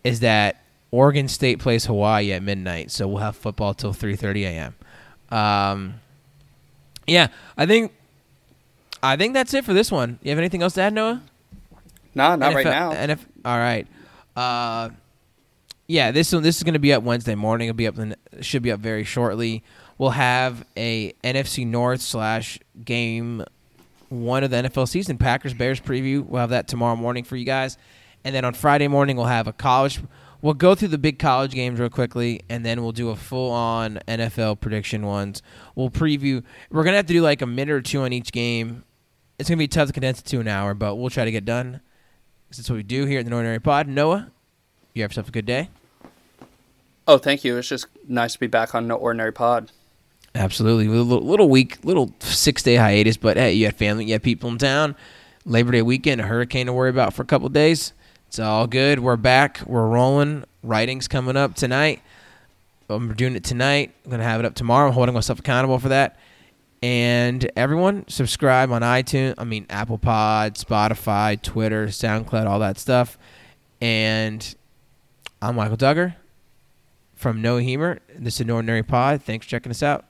is 0.04 0.22
that 0.22 0.62
Oregon 0.96 1.28
State 1.28 1.60
plays 1.60 1.86
Hawaii 1.86 2.32
at 2.32 2.42
midnight, 2.42 2.90
so 2.90 3.06
we'll 3.06 3.18
have 3.18 3.36
football 3.36 3.74
till 3.74 3.94
3:30 3.94 4.44
a.m. 4.44 4.76
Um, 5.30 5.96
yeah, 7.06 7.28
I 7.58 7.66
think 7.66 7.92
I 9.04 9.18
think 9.18 9.34
that's 9.34 9.54
it 9.54 9.66
for 9.66 9.74
this 9.74 9.92
one. 9.92 10.20
You 10.24 10.30
have 10.30 10.40
anything 10.40 10.62
else 10.62 10.76
to 10.76 10.82
add, 10.82 10.94
Noah? 10.94 11.22
Nah, 12.16 12.38
not 12.38 12.54
right 12.54 12.66
NFL 12.66 12.70
now. 12.70 12.92
NF 12.94 13.20
all 13.44 13.58
right. 13.58 13.86
Uh, 14.38 14.90
yeah, 15.88 16.12
this 16.12 16.32
one 16.32 16.44
this 16.44 16.56
is 16.56 16.64
going 16.64 16.74
to 16.74 16.80
be 16.80 16.94
up 16.94 17.04
Wednesday 17.04 17.36
morning. 17.36 17.68
It'll 17.68 17.76
be 17.76 17.88
up 17.88 17.96
should 18.40 18.64
be 18.64 18.72
up 18.72 18.80
very 18.80 19.04
shortly. 19.04 19.64
We'll 19.98 20.12
have 20.12 20.66
a 20.78 21.12
NFC 21.26 21.68
North 21.68 22.02
slash 22.02 22.58
game 22.86 23.44
one 24.08 24.46
of 24.46 24.50
the 24.50 24.58
NFL 24.58 24.88
season 24.88 25.18
Packers 25.18 25.54
Bears 25.54 25.82
preview. 25.82 26.26
We'll 26.26 26.40
have 26.40 26.52
that 26.52 26.70
tomorrow 26.70 26.96
morning 26.96 27.26
for 27.26 27.36
you 27.36 27.46
guys, 27.46 27.78
and 28.24 28.34
then 28.34 28.46
on 28.46 28.54
Friday 28.54 28.88
morning 28.88 29.18
we'll 29.18 29.26
have 29.26 29.48
a 29.48 29.54
college. 29.54 30.00
We'll 30.46 30.54
go 30.54 30.76
through 30.76 30.90
the 30.90 31.00
big 31.00 31.18
college 31.18 31.54
games 31.54 31.80
real 31.80 31.90
quickly, 31.90 32.42
and 32.50 32.64
then 32.64 32.84
we'll 32.84 32.92
do 32.92 33.10
a 33.10 33.16
full 33.16 33.50
on 33.50 33.98
NFL 34.08 34.60
prediction 34.60 35.04
ones. 35.04 35.42
We'll 35.74 35.90
preview. 35.90 36.44
We're 36.70 36.84
gonna 36.84 36.98
have 36.98 37.08
to 37.08 37.14
do 37.14 37.22
like 37.24 37.42
a 37.42 37.48
minute 37.48 37.74
or 37.74 37.82
two 37.82 38.04
on 38.04 38.14
each 38.14 38.32
game. 38.32 38.84
It's 39.40 39.50
gonna 39.50 39.58
be 39.58 39.68
tough 39.68 39.88
to 39.88 39.94
condense 39.94 40.20
it 40.20 40.26
to 40.26 40.40
an 40.40 40.48
hour, 40.48 40.76
but 40.76 40.98
we'll 40.98 41.10
try 41.10 41.26
to 41.26 41.32
get 41.32 41.46
done. 41.46 41.82
'Cause 42.48 42.58
That's 42.58 42.70
what 42.70 42.76
we 42.76 42.84
do 42.84 43.06
here 43.08 43.22
at 43.22 43.26
the 43.26 43.34
Ordinary 43.34 43.60
Pod. 43.60 43.88
Noah, 43.88 44.30
you 44.94 45.02
have 45.02 45.10
yourself 45.10 45.30
a 45.30 45.32
good 45.32 45.48
day. 45.48 45.70
Oh, 47.08 47.18
thank 47.18 47.44
you. 47.44 47.58
It's 47.58 47.70
just 47.70 47.88
nice 48.08 48.34
to 48.34 48.40
be 48.40 48.46
back 48.46 48.76
on 48.76 48.88
No 48.88 48.98
Ordinary 48.98 49.34
Pod. 49.34 49.72
Absolutely, 50.36 50.86
a 50.86 50.92
little, 50.92 51.26
little 51.28 51.50
week, 51.50 51.84
little 51.84 52.14
six 52.20 52.62
day 52.62 52.76
hiatus, 52.76 53.18
but 53.18 53.36
hey, 53.36 53.54
you 53.54 53.66
had 53.66 53.76
family, 53.78 54.06
you 54.06 54.12
had 54.12 54.22
people 54.22 54.52
in 54.52 54.60
town. 54.60 54.96
Labor 55.44 55.72
Day 55.72 55.82
weekend, 55.82 56.22
a 56.22 56.26
hurricane 56.26 56.68
to 56.68 56.74
worry 56.74 56.92
about 56.92 57.16
for 57.16 57.24
a 57.24 57.26
couple 57.26 57.50
days. 57.50 57.94
It's 58.36 58.40
all 58.42 58.68
good. 58.68 59.00
We're 59.00 59.16
back. 59.16 59.62
We're 59.66 59.88
rolling. 59.88 60.44
Writing's 60.62 61.08
coming 61.08 61.38
up 61.38 61.56
tonight. 61.56 62.02
I'm 62.90 63.14
doing 63.14 63.38
it 63.38 63.46
tonight. 63.46 63.94
I'm 64.04 64.12
gonna 64.12 64.24
have 64.24 64.42
it 64.42 64.46
up 64.46 64.56
tomorrow. 64.56 64.90
I'm 64.90 64.94
holding 64.94 65.16
myself 65.16 65.40
accountable 65.40 65.80
for 65.80 65.88
that. 65.88 66.20
And 66.84 67.50
everyone, 67.56 68.04
subscribe 68.10 68.74
on 68.74 68.82
iTunes. 68.82 69.36
I 69.38 69.46
mean, 69.46 69.66
Apple 69.70 69.98
Pod, 69.98 70.56
Spotify, 70.56 71.42
Twitter, 71.42 71.88
SoundCloud, 71.88 72.46
all 72.46 72.60
that 72.60 72.78
stuff. 72.78 73.18
And 73.80 74.54
I'm 75.42 75.56
Michael 75.56 75.78
Duggar. 75.78 76.16
from 77.16 77.42
Noah 77.42 77.62
Hemer. 77.62 78.00
This 78.18 78.34
is 78.34 78.42
an 78.42 78.50
ordinary 78.50 78.84
pod. 78.84 79.22
Thanks 79.24 79.46
for 79.46 79.52
checking 79.52 79.70
us 79.70 79.82
out. 79.82 80.04